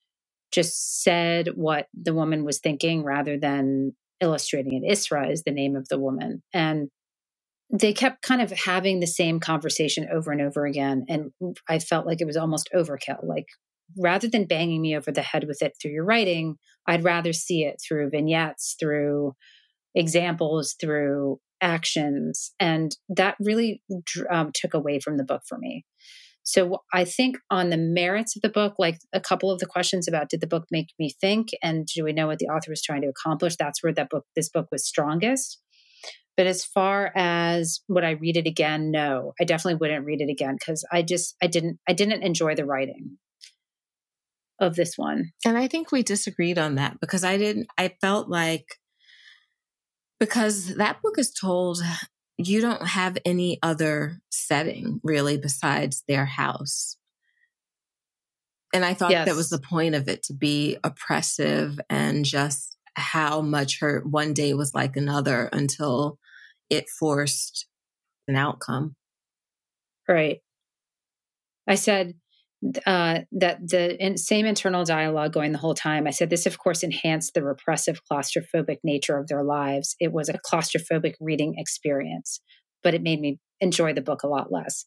just 0.50 1.04
said 1.04 1.50
what 1.54 1.86
the 1.94 2.14
woman 2.14 2.44
was 2.44 2.58
thinking 2.58 3.04
rather 3.04 3.38
than 3.38 3.92
illustrating 4.20 4.82
it. 4.82 4.92
Isra 4.92 5.30
is 5.30 5.44
the 5.44 5.52
name 5.52 5.76
of 5.76 5.86
the 5.86 6.00
woman. 6.00 6.42
And 6.52 6.88
they 7.70 7.92
kept 7.92 8.22
kind 8.22 8.42
of 8.42 8.50
having 8.50 8.98
the 8.98 9.06
same 9.06 9.38
conversation 9.38 10.08
over 10.12 10.32
and 10.32 10.40
over 10.40 10.66
again. 10.66 11.04
And 11.08 11.30
I 11.68 11.78
felt 11.78 12.06
like 12.06 12.20
it 12.20 12.26
was 12.26 12.36
almost 12.36 12.70
overkill. 12.74 13.24
Like 13.24 13.46
rather 13.96 14.28
than 14.28 14.46
banging 14.46 14.82
me 14.82 14.96
over 14.96 15.10
the 15.10 15.22
head 15.22 15.44
with 15.46 15.62
it 15.62 15.74
through 15.80 15.92
your 15.92 16.04
writing, 16.04 16.56
I'd 16.86 17.04
rather 17.04 17.32
see 17.32 17.64
it 17.64 17.76
through 17.86 18.10
vignettes, 18.10 18.76
through 18.78 19.34
examples, 19.94 20.74
through 20.80 21.40
actions. 21.60 22.52
And 22.60 22.96
that 23.08 23.36
really 23.40 23.82
um, 24.30 24.50
took 24.54 24.74
away 24.74 25.00
from 25.00 25.16
the 25.16 25.24
book 25.24 25.42
for 25.48 25.58
me. 25.58 25.84
So 26.44 26.82
I 26.94 27.04
think 27.04 27.36
on 27.50 27.68
the 27.68 27.76
merits 27.76 28.34
of 28.34 28.40
the 28.40 28.48
book, 28.48 28.74
like 28.78 28.98
a 29.12 29.20
couple 29.20 29.50
of 29.50 29.58
the 29.58 29.66
questions 29.66 30.08
about 30.08 30.30
did 30.30 30.40
the 30.40 30.46
book 30.46 30.64
make 30.70 30.88
me 30.98 31.10
think 31.20 31.48
and 31.62 31.86
do 31.86 32.04
we 32.04 32.14
know 32.14 32.26
what 32.26 32.38
the 32.38 32.46
author 32.46 32.70
was 32.70 32.82
trying 32.82 33.02
to 33.02 33.08
accomplish? 33.08 33.56
That's 33.56 33.82
where 33.82 33.92
that 33.92 34.08
book, 34.08 34.24
this 34.34 34.48
book 34.48 34.68
was 34.72 34.86
strongest. 34.86 35.60
But 36.38 36.46
as 36.46 36.64
far 36.64 37.12
as 37.16 37.80
would 37.88 38.04
I 38.04 38.12
read 38.12 38.36
it 38.36 38.46
again? 38.46 38.90
No, 38.90 39.34
I 39.38 39.44
definitely 39.44 39.74
wouldn't 39.74 40.06
read 40.06 40.22
it 40.22 40.30
again 40.30 40.56
because 40.58 40.86
I 40.90 41.02
just 41.02 41.34
I 41.42 41.48
didn't 41.48 41.80
I 41.88 41.92
didn't 41.92 42.22
enjoy 42.22 42.54
the 42.54 42.64
writing 42.64 43.18
of 44.60 44.76
this 44.76 44.96
one. 44.96 45.32
And 45.44 45.56
I 45.56 45.68
think 45.68 45.92
we 45.92 46.02
disagreed 46.02 46.58
on 46.58 46.76
that 46.76 47.00
because 47.00 47.24
I 47.24 47.36
didn't 47.36 47.68
I 47.76 47.94
felt 48.00 48.28
like 48.28 48.78
because 50.18 50.74
that 50.76 51.00
book 51.02 51.18
is 51.18 51.30
told 51.30 51.80
you 52.36 52.60
don't 52.60 52.86
have 52.86 53.18
any 53.24 53.58
other 53.62 54.20
setting 54.30 55.00
really 55.02 55.36
besides 55.36 56.04
their 56.06 56.24
house. 56.24 56.96
And 58.72 58.84
I 58.84 58.94
thought 58.94 59.10
yes. 59.10 59.26
that 59.26 59.36
was 59.36 59.48
the 59.48 59.58
point 59.58 59.94
of 59.94 60.08
it 60.08 60.22
to 60.24 60.34
be 60.34 60.76
oppressive 60.84 61.80
and 61.88 62.24
just 62.24 62.76
how 62.94 63.40
much 63.40 63.80
her 63.80 64.02
one 64.04 64.34
day 64.34 64.54
was 64.54 64.74
like 64.74 64.96
another 64.96 65.48
until 65.52 66.18
it 66.68 66.88
forced 66.88 67.66
an 68.26 68.36
outcome. 68.36 68.94
Right. 70.06 70.40
I 71.66 71.76
said, 71.76 72.14
uh, 72.86 73.20
that 73.32 73.58
the 73.66 73.96
in, 74.04 74.16
same 74.16 74.46
internal 74.46 74.84
dialogue 74.84 75.32
going 75.32 75.52
the 75.52 75.58
whole 75.58 75.74
time. 75.74 76.06
I 76.06 76.10
said, 76.10 76.30
this, 76.30 76.46
of 76.46 76.58
course, 76.58 76.82
enhanced 76.82 77.34
the 77.34 77.44
repressive, 77.44 78.00
claustrophobic 78.10 78.78
nature 78.82 79.16
of 79.16 79.28
their 79.28 79.44
lives. 79.44 79.94
It 80.00 80.12
was 80.12 80.28
a 80.28 80.38
claustrophobic 80.38 81.14
reading 81.20 81.54
experience, 81.56 82.40
but 82.82 82.94
it 82.94 83.02
made 83.02 83.20
me 83.20 83.38
enjoy 83.60 83.92
the 83.92 84.02
book 84.02 84.22
a 84.22 84.28
lot 84.28 84.52
less. 84.52 84.86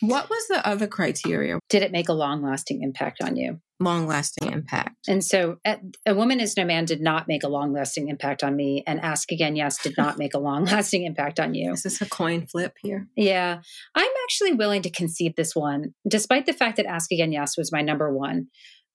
What 0.00 0.28
was 0.28 0.46
the 0.48 0.66
other 0.66 0.86
criteria? 0.86 1.58
Did 1.68 1.82
it 1.82 1.92
make 1.92 2.08
a 2.08 2.14
long 2.14 2.42
lasting 2.42 2.82
impact 2.82 3.22
on 3.22 3.36
you? 3.36 3.60
Long 3.78 4.06
lasting 4.06 4.52
impact. 4.52 4.96
And 5.06 5.22
so, 5.22 5.58
A 5.64 6.14
Woman 6.14 6.40
is 6.40 6.56
No 6.56 6.64
Man 6.64 6.86
did 6.86 7.02
not 7.02 7.28
make 7.28 7.42
a 7.42 7.48
long 7.48 7.72
lasting 7.72 8.08
impact 8.08 8.42
on 8.42 8.56
me. 8.56 8.82
And 8.86 9.00
Ask 9.00 9.30
Again 9.30 9.54
Yes 9.54 9.78
did 9.82 9.96
not 9.98 10.16
make 10.18 10.34
a 10.34 10.38
long 10.38 10.64
lasting 10.64 11.04
impact 11.04 11.38
on 11.38 11.54
you. 11.54 11.72
Is 11.72 11.82
this 11.82 12.00
a 12.00 12.06
coin 12.06 12.46
flip 12.46 12.74
here? 12.80 13.06
Yeah. 13.16 13.60
I'm 13.94 14.12
actually 14.24 14.54
willing 14.54 14.82
to 14.82 14.90
concede 14.90 15.34
this 15.36 15.54
one, 15.54 15.94
despite 16.08 16.46
the 16.46 16.54
fact 16.54 16.78
that 16.78 16.86
Ask 16.86 17.12
Again 17.12 17.32
Yes 17.32 17.56
was 17.58 17.70
my 17.70 17.82
number 17.82 18.12
one. 18.12 18.46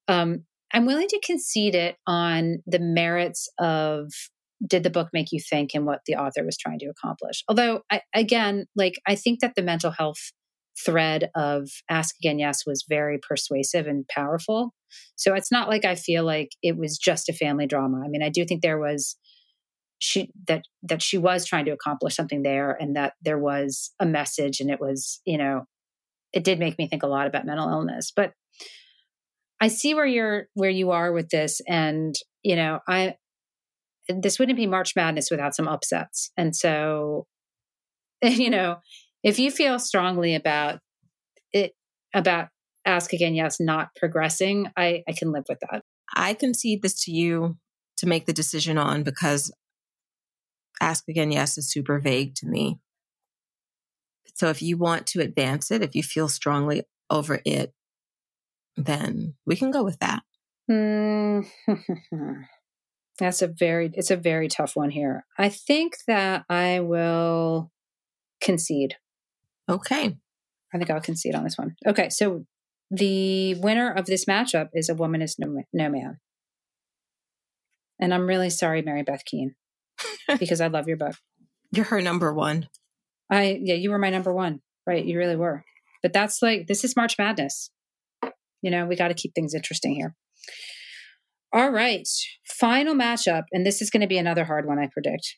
Um, 0.07 0.45
I'm 0.73 0.85
willing 0.85 1.07
to 1.09 1.21
concede 1.23 1.75
it 1.75 1.97
on 2.07 2.63
the 2.65 2.79
merits 2.79 3.49
of 3.59 4.09
did 4.65 4.83
the 4.83 4.89
book 4.89 5.09
make 5.11 5.31
you 5.31 5.39
think 5.39 5.71
and 5.73 5.85
what 5.85 6.01
the 6.05 6.15
author 6.15 6.43
was 6.43 6.57
trying 6.57 6.79
to 6.79 6.85
accomplish. 6.87 7.43
Although, 7.47 7.81
I, 7.91 8.01
again, 8.13 8.65
like 8.75 8.99
I 9.07 9.15
think 9.15 9.39
that 9.39 9.55
the 9.55 9.63
mental 9.63 9.91
health 9.91 10.31
thread 10.77 11.29
of 11.35 11.69
Ask 11.89 12.15
Again 12.19 12.39
Yes 12.39 12.65
was 12.65 12.85
very 12.87 13.17
persuasive 13.17 13.87
and 13.87 14.07
powerful. 14.07 14.73
So 15.15 15.33
it's 15.33 15.51
not 15.51 15.69
like 15.69 15.85
I 15.85 15.95
feel 15.95 16.23
like 16.23 16.49
it 16.61 16.77
was 16.77 16.97
just 16.97 17.29
a 17.29 17.33
family 17.33 17.67
drama. 17.67 18.01
I 18.03 18.07
mean, 18.07 18.23
I 18.23 18.29
do 18.29 18.45
think 18.45 18.61
there 18.61 18.79
was 18.79 19.17
she 19.99 20.31
that 20.47 20.63
that 20.81 21.01
she 21.01 21.17
was 21.17 21.45
trying 21.45 21.65
to 21.65 21.71
accomplish 21.71 22.15
something 22.15 22.41
there 22.41 22.75
and 22.79 22.95
that 22.95 23.13
there 23.21 23.37
was 23.37 23.91
a 23.99 24.05
message 24.05 24.59
and 24.59 24.71
it 24.71 24.79
was, 24.79 25.21
you 25.25 25.37
know, 25.37 25.65
it 26.33 26.43
did 26.43 26.59
make 26.59 26.77
me 26.77 26.87
think 26.87 27.03
a 27.03 27.07
lot 27.07 27.27
about 27.27 27.45
mental 27.45 27.69
illness. 27.69 28.11
But 28.15 28.33
I 29.61 29.67
see 29.67 29.93
where 29.93 30.05
you're 30.05 30.47
where 30.55 30.71
you 30.71 30.91
are 30.91 31.11
with 31.11 31.29
this 31.29 31.61
and, 31.67 32.15
you 32.41 32.55
know, 32.55 32.79
I 32.87 33.15
this 34.09 34.39
wouldn't 34.39 34.57
be 34.57 34.67
March 34.67 34.95
Madness 34.95 35.29
without 35.29 35.55
some 35.55 35.67
upsets. 35.67 36.31
And 36.35 36.55
so 36.55 37.27
you 38.23 38.49
know, 38.49 38.77
if 39.23 39.39
you 39.39 39.51
feel 39.51 39.79
strongly 39.79 40.35
about 40.35 40.79
it 41.53 41.73
about 42.13 42.49
ask 42.85 43.13
again 43.13 43.35
yes 43.35 43.59
not 43.59 43.89
progressing 43.95 44.67
i 44.75 45.03
i 45.07 45.13
can 45.13 45.31
live 45.31 45.45
with 45.47 45.59
that. 45.71 45.83
I 46.13 46.33
concede 46.33 46.81
this 46.81 47.03
to 47.05 47.11
you 47.11 47.57
to 47.97 48.07
make 48.07 48.25
the 48.25 48.33
decision 48.33 48.77
on 48.77 49.03
because 49.03 49.51
ask 50.81 51.07
again 51.07 51.31
yes 51.31 51.57
is 51.57 51.71
super 51.71 51.99
vague 51.99 52.35
to 52.35 52.47
me. 52.47 52.79
So 54.33 54.49
if 54.49 54.61
you 54.61 54.77
want 54.77 55.07
to 55.07 55.21
advance 55.21 55.71
it 55.71 55.81
if 55.81 55.95
you 55.95 56.03
feel 56.03 56.27
strongly 56.27 56.83
over 57.09 57.41
it 57.45 57.73
then 58.77 59.35
we 59.45 59.55
can 59.55 59.69
go 59.69 59.83
with 59.83 59.99
that. 59.99 60.23
Mm. 60.69 61.45
that's 63.19 63.41
a 63.41 63.47
very 63.47 63.91
it's 63.93 64.11
a 64.11 64.15
very 64.15 64.47
tough 64.47 64.75
one 64.75 64.89
here. 64.89 65.25
I 65.37 65.49
think 65.49 65.97
that 66.07 66.45
i 66.49 66.79
will 66.79 67.71
concede 68.41 68.95
Okay. 69.71 70.17
I 70.73 70.77
think 70.77 70.89
I'll 70.89 71.01
concede 71.01 71.35
on 71.35 71.43
this 71.43 71.57
one. 71.57 71.75
Okay, 71.85 72.09
so 72.09 72.45
the 72.89 73.55
winner 73.55 73.91
of 73.91 74.05
this 74.05 74.25
matchup 74.25 74.69
is 74.73 74.89
A 74.89 74.95
Woman 74.95 75.21
is 75.21 75.37
No, 75.39 75.63
no 75.73 75.89
Man. 75.89 76.19
And 77.99 78.13
I'm 78.13 78.27
really 78.27 78.49
sorry, 78.49 78.81
Mary 78.81 79.03
Beth 79.03 79.23
Keane, 79.25 79.55
because 80.39 80.59
I 80.59 80.67
love 80.67 80.87
your 80.87 80.97
book. 80.97 81.15
You're 81.71 81.85
her 81.85 82.01
number 82.01 82.33
one. 82.33 82.67
I, 83.29 83.59
yeah, 83.61 83.75
you 83.75 83.91
were 83.91 83.99
my 83.99 84.09
number 84.09 84.33
one, 84.33 84.61
right? 84.85 85.05
You 85.05 85.17
really 85.17 85.35
were. 85.35 85.63
But 86.01 86.13
that's 86.13 86.41
like, 86.41 86.67
this 86.67 86.83
is 86.83 86.95
March 86.95 87.15
Madness. 87.17 87.69
You 88.61 88.71
know, 88.71 88.85
we 88.85 88.95
got 88.95 89.07
to 89.07 89.13
keep 89.13 89.33
things 89.33 89.53
interesting 89.53 89.95
here. 89.95 90.15
All 91.53 91.71
right, 91.71 92.07
final 92.45 92.95
matchup. 92.95 93.43
And 93.51 93.65
this 93.65 93.81
is 93.81 93.89
going 93.89 94.01
to 94.01 94.07
be 94.07 94.17
another 94.17 94.45
hard 94.45 94.65
one, 94.65 94.79
I 94.79 94.87
predict. 94.91 95.37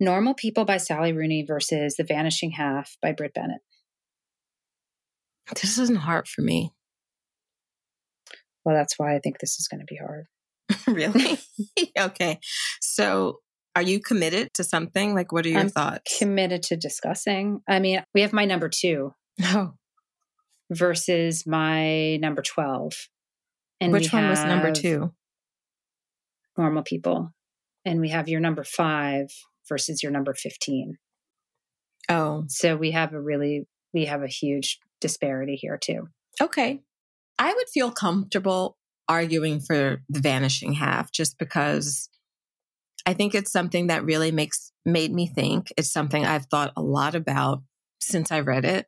Normal 0.00 0.34
People 0.34 0.64
by 0.64 0.76
Sally 0.76 1.12
Rooney 1.12 1.44
versus 1.46 1.94
The 1.96 2.04
Vanishing 2.04 2.52
Half 2.52 2.96
by 3.00 3.12
Brit 3.12 3.34
Bennett. 3.34 3.60
This 5.52 5.78
isn't 5.78 5.96
hard 5.96 6.26
for 6.28 6.42
me. 6.42 6.72
Well, 8.64 8.74
that's 8.74 8.98
why 8.98 9.14
I 9.14 9.18
think 9.18 9.38
this 9.38 9.58
is 9.58 9.68
going 9.68 9.80
to 9.80 9.86
be 9.86 9.96
hard. 9.96 10.26
really? 10.86 11.38
okay. 11.98 12.38
So, 12.80 13.40
are 13.76 13.82
you 13.82 14.00
committed 14.00 14.54
to 14.54 14.64
something? 14.64 15.14
Like, 15.14 15.32
what 15.32 15.44
are 15.44 15.50
your 15.50 15.60
I'm 15.60 15.68
thoughts? 15.68 16.18
Committed 16.18 16.62
to 16.64 16.76
discussing. 16.76 17.60
I 17.68 17.80
mean, 17.80 18.02
we 18.14 18.22
have 18.22 18.32
my 18.32 18.44
number 18.44 18.68
two. 18.68 19.12
Oh. 19.42 19.72
Versus 20.70 21.44
my 21.46 22.16
number 22.16 22.40
12. 22.40 22.92
And 23.80 23.92
which 23.92 24.12
one 24.12 24.28
was 24.28 24.42
number 24.44 24.72
two? 24.72 25.12
Normal 26.56 26.84
people. 26.84 27.34
And 27.84 28.00
we 28.00 28.10
have 28.10 28.28
your 28.28 28.40
number 28.40 28.64
five 28.64 29.26
versus 29.68 30.02
your 30.02 30.12
number 30.12 30.32
15. 30.32 30.96
Oh. 32.08 32.44
So 32.48 32.76
we 32.76 32.92
have 32.92 33.12
a 33.12 33.20
really, 33.20 33.66
we 33.94 34.06
have 34.06 34.22
a 34.22 34.28
huge 34.28 34.80
disparity 35.00 35.56
here 35.56 35.78
too. 35.82 36.08
Okay. 36.40 36.82
I 37.38 37.54
would 37.54 37.68
feel 37.72 37.90
comfortable 37.90 38.76
arguing 39.08 39.60
for 39.60 40.02
the 40.08 40.20
vanishing 40.20 40.74
half 40.74 41.12
just 41.12 41.38
because 41.38 42.08
I 43.06 43.14
think 43.14 43.34
it's 43.34 43.52
something 43.52 43.88
that 43.88 44.04
really 44.04 44.32
makes 44.32 44.72
made 44.84 45.12
me 45.12 45.26
think. 45.26 45.72
It's 45.76 45.92
something 45.92 46.24
I've 46.24 46.46
thought 46.46 46.72
a 46.76 46.82
lot 46.82 47.14
about 47.14 47.62
since 48.00 48.32
I 48.32 48.40
read 48.40 48.64
it. 48.64 48.86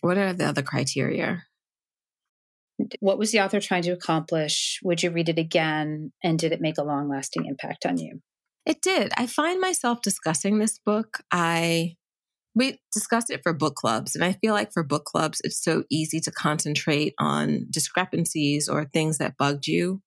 What 0.00 0.18
are 0.18 0.32
the 0.32 0.46
other 0.46 0.62
criteria? 0.62 1.44
What 3.00 3.18
was 3.18 3.30
the 3.30 3.40
author 3.40 3.60
trying 3.60 3.82
to 3.82 3.92
accomplish? 3.92 4.80
Would 4.82 5.02
you 5.02 5.10
read 5.10 5.28
it 5.28 5.38
again? 5.38 6.12
And 6.22 6.38
did 6.38 6.52
it 6.52 6.60
make 6.60 6.78
a 6.78 6.84
long 6.84 7.08
lasting 7.08 7.46
impact 7.46 7.86
on 7.86 7.98
you? 7.98 8.20
It 8.66 8.82
did. 8.82 9.12
I 9.16 9.26
find 9.26 9.60
myself 9.60 10.00
discussing 10.02 10.58
this 10.58 10.78
book. 10.78 11.18
I 11.30 11.96
we 12.54 12.78
discussed 12.92 13.30
it 13.30 13.42
for 13.42 13.52
book 13.52 13.74
clubs, 13.74 14.14
and 14.14 14.24
I 14.24 14.32
feel 14.32 14.54
like 14.54 14.72
for 14.72 14.84
book 14.84 15.04
clubs, 15.04 15.40
it's 15.44 15.62
so 15.62 15.84
easy 15.90 16.20
to 16.20 16.30
concentrate 16.30 17.14
on 17.18 17.66
discrepancies 17.70 18.68
or 18.68 18.84
things 18.84 19.18
that 19.18 19.36
bugged 19.36 19.66
you. 19.66 20.02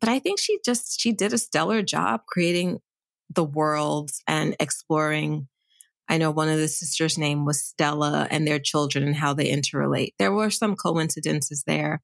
But 0.00 0.08
I 0.08 0.18
think 0.18 0.40
she 0.40 0.58
just 0.64 1.00
she 1.00 1.12
did 1.12 1.32
a 1.32 1.38
stellar 1.38 1.82
job 1.82 2.22
creating 2.26 2.80
the 3.34 3.44
worlds 3.44 4.22
and 4.26 4.56
exploring. 4.58 5.48
I 6.08 6.18
know 6.18 6.30
one 6.30 6.48
of 6.48 6.58
the 6.58 6.68
sisters' 6.68 7.16
name 7.16 7.44
was 7.44 7.64
Stella 7.64 8.26
and 8.30 8.46
their 8.46 8.58
children 8.58 9.04
and 9.04 9.14
how 9.14 9.34
they 9.34 9.50
interrelate. 9.50 10.14
There 10.18 10.32
were 10.32 10.50
some 10.50 10.76
coincidences 10.76 11.64
there, 11.66 12.02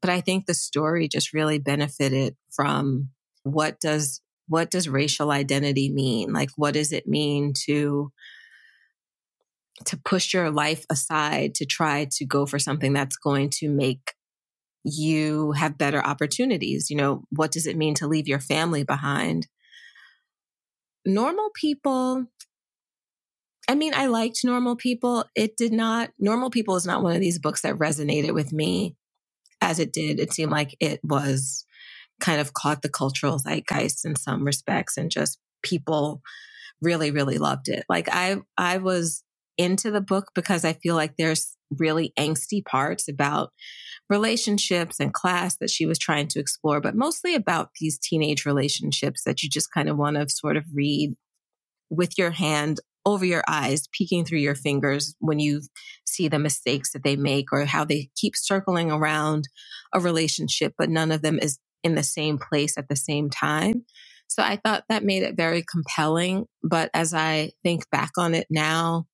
but 0.00 0.10
I 0.10 0.20
think 0.20 0.46
the 0.46 0.54
story 0.54 1.08
just 1.08 1.32
really 1.32 1.58
benefited 1.58 2.36
from 2.50 3.10
what 3.44 3.80
does 3.80 4.20
what 4.48 4.70
does 4.70 4.88
racial 4.88 5.30
identity 5.30 5.90
mean? 5.90 6.32
Like 6.32 6.50
what 6.56 6.74
does 6.74 6.92
it 6.92 7.06
mean 7.06 7.52
to 7.66 8.12
to 9.86 9.96
push 9.96 10.34
your 10.34 10.50
life 10.50 10.84
aside 10.90 11.54
to 11.56 11.66
try 11.66 12.08
to 12.12 12.24
go 12.24 12.46
for 12.46 12.58
something 12.58 12.92
that's 12.92 13.16
going 13.16 13.50
to 13.50 13.68
make 13.68 14.14
you 14.84 15.52
have 15.52 15.78
better 15.78 16.04
opportunities. 16.04 16.90
You 16.90 16.96
know, 16.96 17.24
what 17.30 17.52
does 17.52 17.66
it 17.66 17.76
mean 17.76 17.94
to 17.94 18.06
leave 18.06 18.28
your 18.28 18.40
family 18.40 18.84
behind? 18.84 19.46
Normal 21.04 21.50
people, 21.54 22.26
I 23.68 23.74
mean, 23.74 23.94
I 23.94 24.06
liked 24.06 24.40
Normal 24.44 24.76
People. 24.76 25.24
It 25.34 25.56
did 25.56 25.72
not, 25.72 26.10
Normal 26.18 26.50
People 26.50 26.76
is 26.76 26.86
not 26.86 27.02
one 27.02 27.14
of 27.14 27.20
these 27.20 27.38
books 27.38 27.62
that 27.62 27.76
resonated 27.76 28.34
with 28.34 28.52
me 28.52 28.96
as 29.60 29.78
it 29.78 29.92
did. 29.92 30.20
It 30.20 30.32
seemed 30.32 30.52
like 30.52 30.76
it 30.80 31.00
was 31.02 31.64
kind 32.20 32.40
of 32.40 32.52
caught 32.52 32.82
the 32.82 32.88
cultural 32.88 33.38
zeitgeist 33.38 34.04
in 34.04 34.16
some 34.16 34.44
respects 34.44 34.96
and 34.96 35.10
just 35.10 35.38
people 35.62 36.20
really, 36.80 37.10
really 37.10 37.38
loved 37.38 37.68
it. 37.68 37.84
Like 37.88 38.08
I, 38.10 38.38
I 38.56 38.78
was 38.78 39.22
into 39.58 39.90
the 39.90 40.00
book 40.00 40.30
because 40.34 40.64
I 40.64 40.72
feel 40.74 40.94
like 40.94 41.14
there's 41.18 41.56
really 41.76 42.12
angsty 42.18 42.64
parts 42.64 43.08
about 43.08 43.50
relationships 44.08 45.00
and 45.00 45.12
class 45.12 45.58
that 45.58 45.68
she 45.68 45.84
was 45.84 45.98
trying 45.98 46.28
to 46.28 46.40
explore, 46.40 46.80
but 46.80 46.94
mostly 46.94 47.34
about 47.34 47.70
these 47.78 47.98
teenage 47.98 48.46
relationships 48.46 49.22
that 49.24 49.42
you 49.42 49.50
just 49.50 49.72
kind 49.72 49.88
of 49.88 49.98
want 49.98 50.16
to 50.16 50.26
sort 50.28 50.56
of 50.56 50.64
read 50.72 51.14
with 51.90 52.16
your 52.16 52.30
hand 52.30 52.80
over 53.04 53.24
your 53.24 53.42
eyes, 53.48 53.88
peeking 53.92 54.24
through 54.24 54.38
your 54.38 54.54
fingers 54.54 55.14
when 55.18 55.38
you 55.38 55.62
see 56.06 56.28
the 56.28 56.38
mistakes 56.38 56.92
that 56.92 57.02
they 57.04 57.16
make 57.16 57.52
or 57.52 57.64
how 57.64 57.84
they 57.84 58.10
keep 58.16 58.34
circling 58.36 58.90
around 58.90 59.44
a 59.94 60.00
relationship, 60.00 60.74
but 60.76 60.90
none 60.90 61.10
of 61.10 61.22
them 61.22 61.38
is 61.38 61.58
in 61.82 61.94
the 61.94 62.02
same 62.02 62.38
place 62.38 62.76
at 62.76 62.88
the 62.88 62.96
same 62.96 63.30
time. 63.30 63.84
So 64.28 64.42
I 64.42 64.56
thought 64.56 64.84
that 64.88 65.04
made 65.04 65.22
it 65.22 65.36
very 65.36 65.64
compelling. 65.70 66.46
But 66.62 66.90
as 66.92 67.14
I 67.14 67.52
think 67.62 67.88
back 67.90 68.10
on 68.18 68.34
it 68.34 68.46
now, 68.50 69.06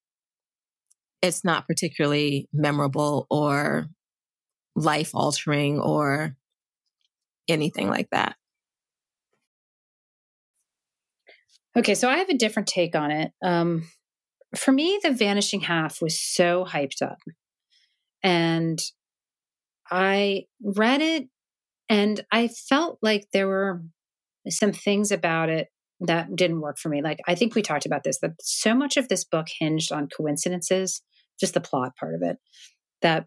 it's 1.25 1.43
not 1.43 1.67
particularly 1.67 2.49
memorable 2.53 3.27
or 3.31 3.87
life 4.77 5.13
altering 5.15 5.81
or 5.81 6.37
anything 7.49 7.89
like 7.89 8.09
that. 8.11 8.37
Okay, 11.77 11.95
so 11.95 12.11
I 12.11 12.19
have 12.19 12.29
a 12.29 12.37
different 12.37 12.69
take 12.69 12.95
on 12.95 13.11
it. 13.11 13.33
Um, 13.43 13.89
for 14.55 14.71
me, 14.71 15.01
The 15.03 15.13
Vanishing 15.13 15.63
Half 15.63 16.03
was 16.03 16.21
so 16.21 16.67
hyped 16.69 17.01
up. 17.01 17.19
And 18.23 18.79
I 19.91 20.45
read 20.63 21.01
it 21.01 21.29
and 21.89 22.21
I 22.31 22.49
felt 22.49 22.99
like 23.01 23.29
there 23.33 23.49
were 23.49 23.83
some 24.51 24.73
things 24.73 25.11
about 25.11 25.49
it 25.49 25.69
that 26.01 26.37
didn't 26.37 26.61
work 26.61 26.77
for 26.79 26.91
me. 26.91 27.01
Like, 27.01 27.21
I 27.27 27.35
think 27.35 27.55
we 27.55 27.63
talked 27.63 27.87
about 27.87 28.05
this, 28.05 28.19
that 28.21 28.33
so 28.41 28.75
much 28.75 28.99
of 28.99 29.09
this 29.09 29.25
book 29.25 29.47
hinged 29.59 29.91
on 29.91 30.09
coincidences 30.15 31.03
just 31.41 31.55
the 31.55 31.61
plot 31.61 31.93
part 31.99 32.15
of 32.15 32.23
it, 32.23 32.37
that 33.03 33.27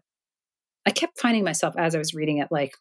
I 0.86 0.90
kept 0.90 1.20
finding 1.20 1.44
myself 1.44 1.74
as 1.76 1.94
I 1.94 1.98
was 1.98 2.14
reading 2.14 2.38
it, 2.38 2.48
like, 2.50 2.72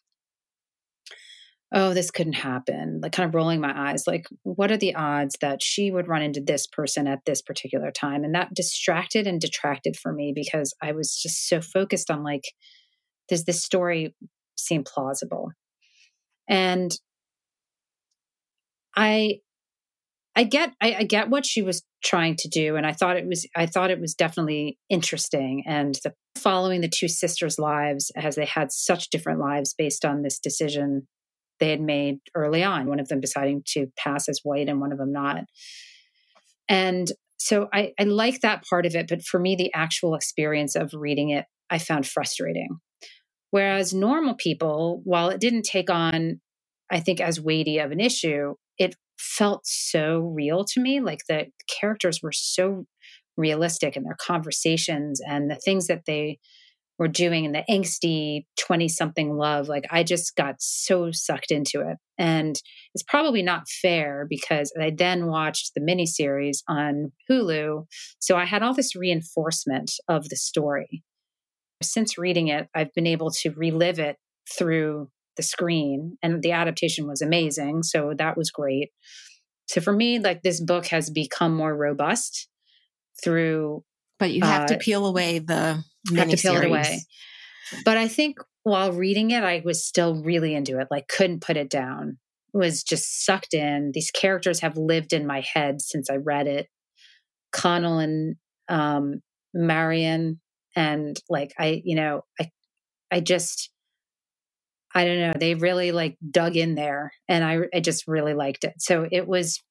oh, 1.73 1.93
this 1.93 2.11
couldn't 2.11 2.33
happen, 2.33 3.01
like 3.03 3.11
kind 3.11 3.27
of 3.27 3.35
rolling 3.35 3.59
my 3.59 3.73
eyes, 3.91 4.07
like, 4.07 4.25
what 4.43 4.71
are 4.71 4.77
the 4.77 4.95
odds 4.95 5.35
that 5.41 5.61
she 5.61 5.91
would 5.91 6.07
run 6.07 6.21
into 6.21 6.39
this 6.39 6.65
person 6.65 7.07
at 7.07 7.19
this 7.25 7.41
particular 7.41 7.91
time? 7.91 8.23
And 8.23 8.33
that 8.35 8.53
distracted 8.53 9.27
and 9.27 9.41
detracted 9.41 9.97
for 9.97 10.13
me 10.13 10.31
because 10.33 10.73
I 10.81 10.93
was 10.93 11.19
just 11.21 11.49
so 11.49 11.59
focused 11.59 12.09
on, 12.09 12.23
like, 12.23 12.43
does 13.27 13.43
this 13.43 13.61
story 13.61 14.15
seem 14.55 14.85
plausible? 14.85 15.51
And 16.47 16.97
I 18.95 19.39
I 20.37 20.43
get 20.43 20.71
I, 20.79 20.97
I, 20.99 21.03
get 21.03 21.31
what 21.31 21.47
she 21.47 21.63
was 21.63 21.83
trying 22.03 22.35
to 22.37 22.47
do, 22.47 22.75
and 22.75 22.85
I 22.85 22.93
thought 22.93 23.17
it 23.17 23.27
was 23.27 23.47
I 23.55 23.65
thought 23.65 23.89
it 23.89 23.99
was 23.99 24.13
definitely 24.13 24.77
interesting. 24.87 25.63
And 25.65 25.95
the, 26.03 26.13
following 26.35 26.81
the 26.81 26.91
two 26.95 27.07
sisters' 27.07 27.57
lives 27.57 28.11
as 28.15 28.35
they 28.35 28.45
had 28.45 28.71
such 28.71 29.09
different 29.09 29.39
lives 29.39 29.73
based 29.75 30.05
on 30.05 30.21
this 30.21 30.37
decision 30.37 31.07
they 31.59 31.71
had 31.71 31.81
made 31.81 32.19
early 32.35 32.63
on. 32.63 32.85
One 32.85 32.99
of 32.99 33.07
them 33.07 33.19
deciding 33.19 33.63
to 33.69 33.87
pass 33.97 34.29
as 34.29 34.41
white, 34.43 34.69
and 34.69 34.79
one 34.79 34.91
of 34.91 34.99
them 34.99 35.11
not. 35.11 35.45
And 36.69 37.11
so 37.37 37.67
I, 37.73 37.93
I 37.99 38.03
like 38.03 38.41
that 38.41 38.63
part 38.69 38.85
of 38.85 38.95
it, 38.95 39.07
but 39.07 39.23
for 39.23 39.39
me, 39.39 39.55
the 39.55 39.73
actual 39.73 40.13
experience 40.13 40.75
of 40.75 40.91
reading 40.93 41.31
it, 41.31 41.45
I 41.71 41.79
found 41.79 42.05
frustrating. 42.05 42.77
Whereas 43.49 43.91
normal 43.91 44.35
people, 44.35 45.01
while 45.03 45.29
it 45.29 45.41
didn't 45.41 45.63
take 45.63 45.89
on, 45.89 46.41
I 46.91 46.99
think, 46.99 47.21
as 47.21 47.41
weighty 47.41 47.79
of 47.79 47.91
an 47.91 47.99
issue, 47.99 48.53
it 48.77 48.95
felt 49.19 49.65
so 49.65 50.19
real 50.19 50.63
to 50.65 50.79
me. 50.79 50.99
Like 50.99 51.21
the 51.27 51.47
characters 51.67 52.21
were 52.21 52.31
so 52.31 52.85
realistic 53.35 53.95
in 53.95 54.03
their 54.03 54.17
conversations 54.19 55.21
and 55.25 55.49
the 55.49 55.55
things 55.55 55.87
that 55.87 56.05
they 56.05 56.39
were 56.99 57.07
doing 57.07 57.45
in 57.45 57.51
the 57.51 57.63
angsty 57.69 58.45
20 58.59 58.87
something 58.87 59.35
love. 59.35 59.67
Like 59.67 59.85
I 59.91 60.03
just 60.03 60.35
got 60.35 60.55
so 60.59 61.11
sucked 61.11 61.51
into 61.51 61.81
it. 61.81 61.97
And 62.17 62.59
it's 62.95 63.03
probably 63.03 63.43
not 63.43 63.69
fair 63.69 64.25
because 64.27 64.73
I 64.79 64.91
then 64.95 65.27
watched 65.27 65.73
the 65.75 65.81
miniseries 65.81 66.63
on 66.67 67.11
Hulu. 67.29 67.85
So 68.19 68.35
I 68.35 68.45
had 68.45 68.63
all 68.63 68.73
this 68.73 68.95
reinforcement 68.95 69.91
of 70.07 70.29
the 70.29 70.35
story. 70.35 71.03
Since 71.83 72.17
reading 72.17 72.47
it, 72.47 72.67
I've 72.73 72.93
been 72.95 73.05
able 73.05 73.29
to 73.41 73.51
relive 73.51 73.99
it 73.99 74.17
through 74.57 75.09
the 75.37 75.43
screen 75.43 76.17
and 76.21 76.41
the 76.41 76.51
adaptation 76.51 77.07
was 77.07 77.21
amazing 77.21 77.83
so 77.83 78.13
that 78.17 78.37
was 78.37 78.51
great. 78.51 78.89
So 79.67 79.81
for 79.81 79.93
me 79.93 80.19
like 80.19 80.41
this 80.41 80.61
book 80.61 80.87
has 80.87 81.09
become 81.09 81.55
more 81.55 81.75
robust 81.75 82.47
through 83.23 83.83
but 84.19 84.31
you 84.31 84.43
have 84.43 84.63
uh, 84.63 84.67
to 84.67 84.77
peel 84.77 85.05
away 85.05 85.39
the 85.39 85.83
have 86.15 86.29
to 86.29 86.37
peel 86.37 86.55
it 86.55 86.65
away. 86.65 87.01
but 87.83 87.97
i 87.97 88.07
think 88.07 88.37
while 88.63 88.91
reading 88.91 89.31
it 89.31 89.43
i 89.43 89.61
was 89.65 89.85
still 89.85 90.21
really 90.23 90.55
into 90.55 90.79
it 90.79 90.87
like 90.89 91.07
couldn't 91.07 91.41
put 91.41 91.57
it 91.57 91.69
down. 91.69 92.17
Was 92.53 92.81
just 92.81 93.23
sucked 93.23 93.53
in. 93.53 93.91
These 93.93 94.09
characters 94.09 94.61
have 94.61 94.77
lived 94.77 95.13
in 95.13 95.27
my 95.27 95.41
head 95.53 95.81
since 95.81 96.09
i 96.09 96.15
read 96.15 96.47
it. 96.47 96.67
Connell 97.51 97.99
and 97.99 98.35
um 98.67 99.21
Marianne 99.53 100.39
and 100.75 101.19
like 101.29 101.53
i 101.59 101.81
you 101.83 101.95
know 101.95 102.23
i 102.39 102.49
i 103.11 103.19
just 103.19 103.69
I 104.97 105.05
don't 105.05 105.19
know, 105.19 105.33
they 105.39 105.53
really 105.53 105.91
like 105.91 106.17
dug 106.31 106.55
in 106.55 106.73
there 106.73 107.11
and 107.29 107.43
I, 107.43 107.59
I 107.71 107.81
just 107.81 108.07
really 108.07 108.33
liked 108.33 108.63
it. 108.63 108.73
So 108.79 109.07
it 109.11 109.27
was 109.27 109.61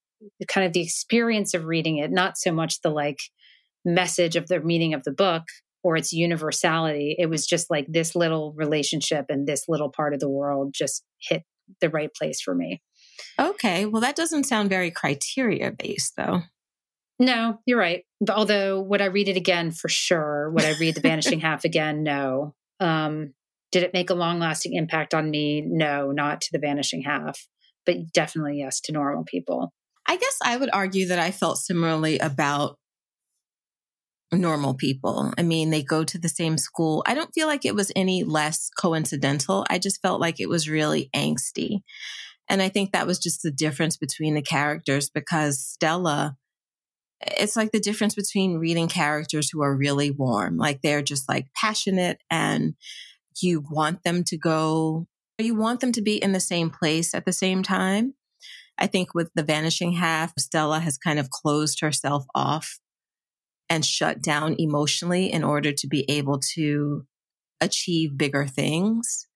kind 0.47 0.65
of 0.65 0.73
the 0.73 0.83
experience 0.83 1.53
of 1.53 1.65
reading 1.65 1.97
it, 1.97 2.13
not 2.13 2.39
so 2.39 2.53
much 2.53 2.81
the 2.81 2.91
like 2.91 3.19
message 3.85 4.37
of 4.37 4.47
the 4.47 4.61
meaning 4.61 4.95
of 4.95 5.03
the 5.03 5.11
book 5.11 5.43
or 5.83 5.97
its 5.97 6.13
universality. 6.13 7.17
It 7.19 7.29
was 7.29 7.45
just 7.45 7.73
like 7.73 7.87
this 7.89 8.15
little 8.15 8.53
relationship 8.57 9.27
and 9.29 9.49
this 9.49 9.65
little 9.67 9.91
part 9.91 10.15
of 10.15 10.21
the 10.21 10.31
world 10.31 10.73
just 10.73 11.03
hit 11.21 11.43
the 11.81 11.91
right 11.91 12.15
place 12.15 12.41
for 12.41 12.55
me. 12.55 12.81
Okay. 13.37 13.85
Well, 13.85 14.03
that 14.03 14.15
doesn't 14.15 14.45
sound 14.45 14.71
very 14.71 14.93
criteria 14.93 15.73
based 15.73 16.15
though. 16.17 16.43
No, 17.19 17.59
you're 17.67 17.81
right. 17.81 18.05
Although, 18.31 18.81
would 18.81 19.01
I 19.01 19.07
read 19.07 19.29
it 19.29 19.37
again 19.37 19.73
for 19.73 19.89
sure? 19.89 20.51
Would 20.51 20.65
I 20.65 20.79
read 20.79 20.95
The 20.95 21.01
Vanishing 21.09 21.41
Half 21.41 21.65
again? 21.65 22.05
No. 22.05 22.55
Um, 22.79 23.33
did 23.73 23.83
it 23.83 23.93
make 23.93 24.11
a 24.11 24.15
long 24.15 24.39
lasting 24.39 24.75
impact 24.75 25.15
on 25.15 25.31
me? 25.31 25.63
No, 25.67 26.11
not 26.13 26.41
to 26.43 26.49
the 26.53 26.59
vanishing 26.59 27.03
half, 27.03 27.47
but 27.85 28.13
definitely 28.13 28.59
yes 28.59 28.81
to 28.83 28.93
normal 28.93 29.25
people. 29.25 29.73
I 30.07 30.17
guess 30.17 30.39
I 30.43 30.57
would 30.57 30.71
argue 30.73 31.09
that 31.09 31.19
I 31.19 31.31
felt 31.31 31.59
similarly 31.59 32.19
about 32.19 32.79
normal 34.33 34.75
people. 34.75 35.33
I 35.39 35.43
mean, 35.43 35.71
they 35.71 35.83
go 35.83 36.05
to 36.05 36.19
the 36.19 36.29
same 36.29 36.59
school. 36.59 37.03
I 37.07 37.15
don't 37.15 37.33
feel 37.35 37.47
like 37.47 37.65
it 37.65 37.75
was 37.75 37.93
any 37.97 38.25
less 38.25 38.71
coincidental. 38.79 39.67
I 39.69 39.79
just 39.79 40.01
felt 40.03 40.21
like 40.21 40.41
it 40.41 40.49
was 40.49 40.69
really 40.69 41.11
angsty. 41.15 41.83
And 42.49 42.63
I 42.63 42.69
think 42.69 42.93
that 42.93 43.07
was 43.07 43.19
just 43.19 43.43
the 43.43 43.51
difference 43.51 43.97
between 43.97 44.35
the 44.35 44.43
characters 44.43 45.11
because 45.11 45.65
Stella, 45.65 46.37
it's 47.21 47.57
like 47.57 47.73
the 47.73 47.81
difference 47.81 48.15
between 48.15 48.59
reading 48.59 48.89
characters 48.89 49.51
who 49.51 49.63
are 49.63 49.77
really 49.77 50.11
warm, 50.11 50.57
like 50.57 50.83
they're 50.83 51.03
just 51.03 51.29
like 51.29 51.47
passionate 51.55 52.19
and 52.31 52.75
you 53.43 53.65
want 53.71 54.03
them 54.03 54.25
to 54.25 54.37
go, 54.37 55.07
you 55.39 55.55
want 55.55 55.81
them 55.81 55.93
to 55.93 56.03
be 56.03 56.23
in 56.23 56.33
the 56.33 56.41
same 56.41 56.71
place 56.71 57.15
at 57.15 57.25
the 57.25 57.33
same 57.33 57.63
time. 57.63 58.15
I 58.79 58.87
think 58.87 59.15
with 59.15 59.31
the 59.35 59.43
vanishing 59.43 59.93
half, 59.93 60.33
Stella 60.39 60.81
has 60.81 60.99
kind 60.99 61.19
of 61.19 61.31
closed 61.31 61.81
herself 61.81 62.27
off 62.35 62.79
and 63.69 63.85
shut 63.85 64.23
down 64.23 64.55
emotionally 64.59 65.33
in 65.33 65.43
order 65.43 65.73
to 65.73 65.87
be 65.89 66.09
able 66.11 66.39
to 66.55 67.07
achieve 67.61 68.19
bigger 68.19 68.47
things. 68.47 69.27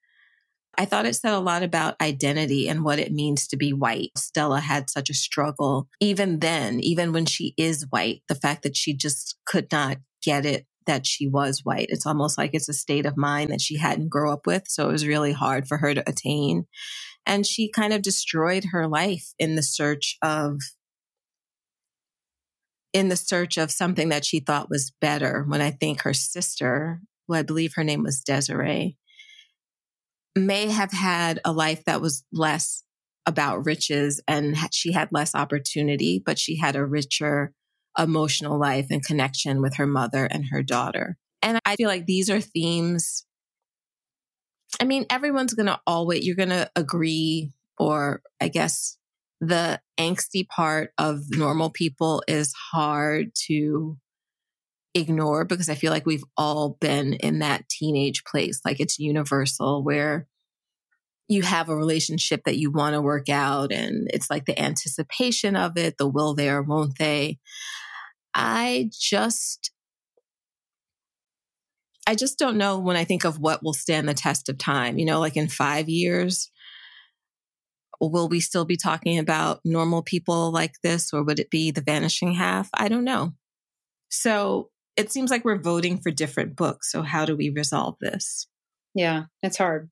I 0.78 0.84
thought 0.84 1.06
it 1.06 1.14
said 1.14 1.32
a 1.32 1.40
lot 1.40 1.62
about 1.62 2.00
identity 2.00 2.68
and 2.68 2.84
what 2.84 2.98
it 2.98 3.12
means 3.12 3.46
to 3.48 3.56
be 3.56 3.72
white. 3.72 4.12
Stella 4.16 4.60
had 4.60 4.88
such 4.88 5.10
a 5.10 5.14
struggle, 5.14 5.88
even 6.00 6.38
then, 6.38 6.80
even 6.80 7.12
when 7.12 7.26
she 7.26 7.54
is 7.56 7.86
white, 7.90 8.22
the 8.28 8.34
fact 8.34 8.62
that 8.62 8.76
she 8.76 8.94
just 8.94 9.36
could 9.46 9.70
not 9.72 9.98
get 10.22 10.46
it 10.46 10.66
that 10.90 11.06
she 11.06 11.28
was 11.28 11.60
white. 11.62 11.86
It's 11.88 12.04
almost 12.04 12.36
like 12.36 12.50
it's 12.52 12.68
a 12.68 12.72
state 12.72 13.06
of 13.06 13.16
mind 13.16 13.52
that 13.52 13.60
she 13.60 13.78
hadn't 13.78 14.08
grown 14.08 14.32
up 14.32 14.44
with. 14.44 14.64
So 14.66 14.88
it 14.88 14.92
was 14.92 15.06
really 15.06 15.30
hard 15.30 15.68
for 15.68 15.78
her 15.78 15.94
to 15.94 16.08
attain. 16.08 16.64
And 17.24 17.46
she 17.46 17.70
kind 17.70 17.92
of 17.92 18.02
destroyed 18.02 18.64
her 18.72 18.88
life 18.88 19.28
in 19.38 19.54
the 19.54 19.62
search 19.62 20.16
of 20.20 20.56
in 22.92 23.08
the 23.08 23.16
search 23.16 23.56
of 23.56 23.70
something 23.70 24.08
that 24.08 24.24
she 24.24 24.40
thought 24.40 24.68
was 24.68 24.92
better 25.00 25.44
when 25.46 25.60
I 25.60 25.70
think 25.70 26.00
her 26.00 26.12
sister, 26.12 27.00
who 27.28 27.34
I 27.34 27.42
believe 27.42 27.74
her 27.76 27.84
name 27.84 28.02
was 28.02 28.20
Desiree, 28.20 28.96
may 30.34 30.66
have 30.66 30.90
had 30.90 31.38
a 31.44 31.52
life 31.52 31.84
that 31.84 32.00
was 32.00 32.24
less 32.32 32.82
about 33.26 33.64
riches 33.64 34.20
and 34.26 34.56
she 34.72 34.90
had 34.90 35.10
less 35.12 35.36
opportunity, 35.36 36.20
but 36.24 36.36
she 36.36 36.58
had 36.58 36.74
a 36.74 36.84
richer 36.84 37.52
emotional 38.00 38.58
life 38.58 38.86
and 38.90 39.04
connection 39.04 39.60
with 39.60 39.76
her 39.76 39.86
mother 39.86 40.24
and 40.24 40.46
her 40.50 40.62
daughter. 40.62 41.16
And 41.42 41.58
I 41.64 41.76
feel 41.76 41.88
like 41.88 42.06
these 42.06 42.30
are 42.30 42.40
themes. 42.40 43.24
I 44.80 44.84
mean, 44.84 45.06
everyone's 45.10 45.54
going 45.54 45.66
to 45.66 45.80
always, 45.86 46.24
you're 46.24 46.36
going 46.36 46.50
to 46.50 46.70
agree, 46.76 47.52
or 47.78 48.22
I 48.40 48.48
guess 48.48 48.96
the 49.40 49.80
angsty 49.98 50.46
part 50.46 50.92
of 50.98 51.20
normal 51.30 51.70
people 51.70 52.22
is 52.28 52.52
hard 52.72 53.28
to 53.46 53.96
ignore 54.94 55.44
because 55.44 55.68
I 55.68 55.74
feel 55.74 55.92
like 55.92 56.06
we've 56.06 56.24
all 56.36 56.76
been 56.80 57.14
in 57.14 57.38
that 57.40 57.68
teenage 57.68 58.24
place. 58.24 58.60
Like 58.64 58.80
it's 58.80 58.98
universal 58.98 59.82
where 59.82 60.26
you 61.28 61.42
have 61.42 61.68
a 61.68 61.76
relationship 61.76 62.42
that 62.44 62.58
you 62.58 62.72
want 62.72 62.94
to 62.94 63.00
work 63.00 63.28
out 63.28 63.72
and 63.72 64.10
it's 64.12 64.28
like 64.28 64.46
the 64.46 64.60
anticipation 64.60 65.54
of 65.54 65.76
it, 65.76 65.96
the 65.96 66.08
will 66.08 66.34
they 66.34 66.50
or 66.50 66.60
won't 66.60 66.98
they. 66.98 67.38
I 68.34 68.90
just 68.92 69.72
I 72.06 72.14
just 72.14 72.38
don't 72.38 72.56
know 72.56 72.78
when 72.78 72.96
I 72.96 73.04
think 73.04 73.24
of 73.24 73.38
what 73.38 73.62
will 73.62 73.72
stand 73.72 74.08
the 74.08 74.14
test 74.14 74.48
of 74.48 74.58
time. 74.58 74.98
You 74.98 75.04
know, 75.04 75.20
like 75.20 75.36
in 75.36 75.48
5 75.48 75.88
years 75.88 76.50
will 78.00 78.28
we 78.28 78.40
still 78.40 78.64
be 78.64 78.76
talking 78.76 79.18
about 79.18 79.60
normal 79.64 80.02
people 80.02 80.50
like 80.50 80.74
this 80.82 81.12
or 81.12 81.22
would 81.22 81.38
it 81.38 81.50
be 81.50 81.70
the 81.70 81.82
vanishing 81.82 82.32
half? 82.32 82.68
I 82.74 82.88
don't 82.88 83.04
know. 83.04 83.34
So 84.08 84.70
it 84.96 85.12
seems 85.12 85.30
like 85.30 85.44
we're 85.44 85.60
voting 85.60 85.98
for 85.98 86.10
different 86.10 86.56
books. 86.56 86.90
So 86.90 87.02
how 87.02 87.24
do 87.24 87.36
we 87.36 87.50
resolve 87.50 87.96
this? 88.00 88.46
Yeah, 88.94 89.24
it's 89.42 89.58
hard. 89.58 89.90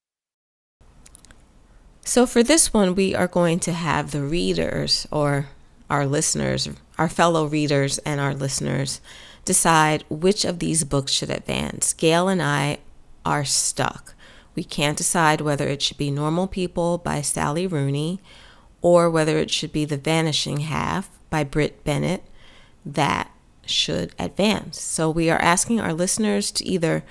So 2.02 2.26
for 2.26 2.42
this 2.42 2.72
one, 2.72 2.94
we 2.94 3.14
are 3.14 3.28
going 3.28 3.60
to 3.60 3.72
have 3.72 4.10
the 4.10 4.22
readers 4.22 5.06
or 5.12 5.48
our 5.90 6.06
listeners, 6.06 6.68
our 6.98 7.08
fellow 7.08 7.46
readers 7.46 7.98
and 7.98 8.20
our 8.20 8.34
listeners 8.34 9.00
decide 9.44 10.04
which 10.10 10.44
of 10.44 10.58
these 10.58 10.84
books 10.84 11.12
should 11.12 11.30
advance. 11.30 11.92
Gayle 11.94 12.28
and 12.28 12.42
I 12.42 12.78
are 13.24 13.44
stuck. 13.44 14.14
We 14.54 14.64
can't 14.64 14.98
decide 14.98 15.40
whether 15.40 15.68
it 15.68 15.80
should 15.80 15.96
be 15.96 16.10
Normal 16.10 16.48
People 16.48 16.98
by 16.98 17.22
Sally 17.22 17.66
Rooney 17.66 18.20
or 18.82 19.08
whether 19.08 19.38
it 19.38 19.50
should 19.50 19.72
be 19.72 19.84
The 19.84 19.96
Vanishing 19.96 20.58
Half 20.58 21.08
by 21.30 21.44
Brit 21.44 21.84
Bennett. 21.84 22.24
That 22.84 23.30
should 23.64 24.14
advance. 24.18 24.80
So 24.80 25.10
we 25.10 25.30
are 25.30 25.40
asking 25.40 25.80
our 25.80 25.92
listeners 25.92 26.50
to 26.52 26.64
either 26.64 27.04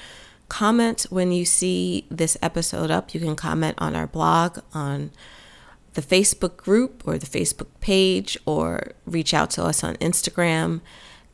comment 0.50 1.06
when 1.10 1.32
you 1.32 1.46
see 1.46 2.06
this 2.10 2.38
episode 2.42 2.92
up. 2.92 3.14
You 3.14 3.20
can 3.20 3.36
comment 3.36 3.76
on 3.80 3.96
our 3.96 4.08
blog, 4.08 4.60
on 4.74 5.12
the 5.98 6.04
Facebook 6.04 6.58
group 6.58 7.02
or 7.08 7.18
the 7.18 7.26
Facebook 7.26 7.70
page, 7.82 8.38
or 8.46 8.92
reach 9.08 9.34
out 9.34 9.50
to 9.50 9.64
us 9.64 9.84
on 9.84 9.96
Instagram 9.96 10.80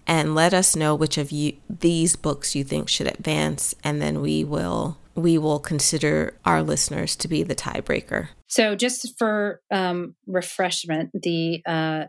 and 0.07 0.33
let 0.33 0.53
us 0.53 0.73
know 0.73 0.95
which 0.95 1.17
of 1.17 1.31
you 1.31 1.57
these 1.69 2.15
books 2.15 2.55
you 2.55 2.63
think 2.63 2.87
should 2.87 3.07
advance, 3.07 3.75
and 3.83 4.01
then 4.01 4.21
we 4.21 4.43
will 4.45 4.97
we 5.15 5.37
will 5.37 5.59
consider 5.59 6.33
our 6.45 6.63
listeners 6.63 7.17
to 7.17 7.27
be 7.27 7.43
the 7.43 7.55
tiebreaker. 7.55 8.29
So, 8.47 8.73
just 8.73 9.13
for 9.19 9.59
um, 9.69 10.15
refreshment, 10.27 11.09
the 11.13 11.61
uh, 11.67 12.05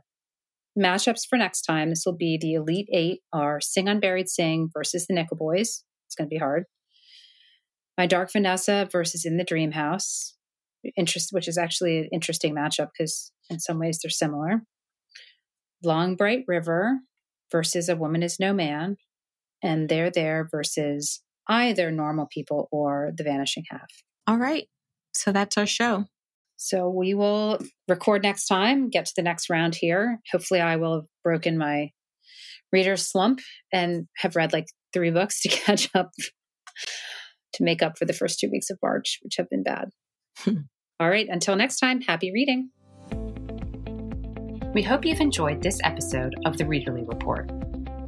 matchups 0.79 1.27
for 1.29 1.37
next 1.37 1.63
time 1.63 1.91
this 1.91 2.05
will 2.07 2.17
be 2.17 2.39
the 2.41 2.55
Elite 2.55 2.89
Eight 2.93 3.21
are 3.33 3.61
Sing 3.61 3.89
Unburied 3.89 4.29
Sing 4.29 4.71
versus 4.73 5.07
the 5.09 5.15
Nickel 5.15 5.37
Boys. 5.37 5.83
It's 6.07 6.15
going 6.15 6.29
to 6.29 6.33
be 6.33 6.39
hard. 6.39 6.67
My 7.99 8.07
Dark 8.07 8.31
Vanessa 8.33 8.89
versus 8.91 9.25
In 9.25 9.39
the 9.39 9.45
Dream 9.45 9.73
House, 9.73 10.34
interest, 10.97 11.31
which 11.33 11.49
is 11.49 11.59
actually 11.59 11.99
an 11.99 12.09
interesting 12.13 12.55
matchup 12.55 12.89
because 12.97 13.33
in 13.51 13.61
some 13.61 13.79
ways 13.79 14.01
they're 14.03 14.11
similar. 14.11 14.63
Long 15.83 16.17
Bright 16.17 16.45
River 16.47 17.01
versus 17.53 17.89
A 17.89 17.97
Woman 17.97 18.23
Is 18.23 18.41
No 18.41 18.53
Man, 18.53 18.97
and 19.63 19.89
They're 19.89 20.11
There 20.11 20.49
versus 20.51 21.23
either 21.49 21.91
normal 21.91 22.27
people 22.33 22.69
or 22.73 23.13
the 23.17 23.25
vanishing 23.25 23.65
half. 23.71 23.89
All 24.27 24.39
right. 24.39 24.67
So 25.13 25.33
that's 25.33 25.59
our 25.59 25.67
show. 25.67 26.07
So 26.57 26.89
we 26.89 27.15
will 27.15 27.59
record 27.89 28.23
next 28.23 28.47
time, 28.47 28.89
get 28.89 29.07
to 29.07 29.13
the 29.17 29.23
next 29.23 29.51
round 29.51 29.75
here. 29.75 30.21
Hopefully, 30.33 30.61
I 30.61 30.77
will 30.77 30.95
have 30.95 31.07
broken 31.23 31.59
my 31.59 31.91
reader 32.73 32.97
slump 32.97 33.41
and 33.73 34.07
have 34.19 34.37
read 34.37 34.53
like 34.53 34.67
three 34.93 35.11
books 35.11 35.43
to 35.43 35.49
catch 35.51 35.89
up 35.95 36.11
to 37.55 37.63
make 37.63 37.83
up 37.83 37.99
for 37.99 38.05
the 38.05 38.13
first 38.13 38.39
two 38.39 38.49
weeks 38.51 38.71
of 38.71 38.79
March, 38.83 39.19
which 39.23 39.35
have 39.37 39.49
been 39.49 39.63
bad. 39.63 39.91
All 41.01 41.09
right. 41.09 41.29
Until 41.29 41.57
next 41.57 41.79
time, 41.79 42.01
happy 42.01 42.33
reading. 42.33 42.71
We 44.75 44.83
hope 44.83 45.05
you've 45.05 45.21
enjoyed 45.21 45.63
this 45.63 45.79
episode 45.85 46.35
of 46.45 46.59
the 46.59 46.65
Readerly 46.65 47.09
Report. 47.09 47.49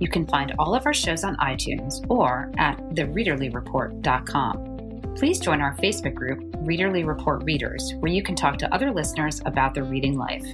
You 0.01 0.09
can 0.09 0.27
find 0.27 0.53
all 0.59 0.75
of 0.75 0.85
our 0.85 0.95
shows 0.95 1.25
on 1.25 1.37
iTunes 1.37 2.05
or 2.11 2.51
at 2.59 2.77
thereaderlyreport.com. 2.91 5.15
Please 5.17 5.41
join 5.41 5.63
our 5.63 5.75
Facebook 5.77 6.15
group, 6.15 6.41
Readerly 6.57 7.07
Report 7.07 7.43
Readers, 7.45 7.95
where 8.01 8.13
you 8.13 8.23
can 8.23 8.35
talk 8.35 8.59
to 8.59 8.75
other 8.75 8.91
listeners 8.91 9.41
about 9.47 9.73
their 9.75 9.85
reading 9.85 10.19
life. 10.19 10.45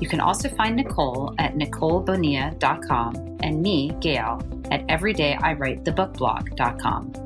You 0.00 0.08
can 0.08 0.18
also 0.20 0.48
find 0.48 0.74
Nicole 0.74 1.32
at 1.38 1.54
NicoleBonilla.com 1.54 3.38
and 3.42 3.62
me, 3.62 3.92
Gayle, 4.00 4.42
at 4.72 4.84
EverydayIWriteTheBookBlog.com. 4.88 7.21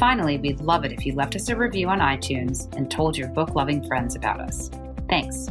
Finally, 0.00 0.38
we'd 0.38 0.62
love 0.62 0.86
it 0.86 0.92
if 0.92 1.04
you 1.04 1.12
left 1.12 1.36
us 1.36 1.50
a 1.50 1.54
review 1.54 1.90
on 1.90 1.98
iTunes 1.98 2.74
and 2.74 2.90
told 2.90 3.18
your 3.18 3.28
book 3.28 3.54
loving 3.54 3.86
friends 3.86 4.16
about 4.16 4.40
us. 4.40 4.70
Thanks. 5.10 5.46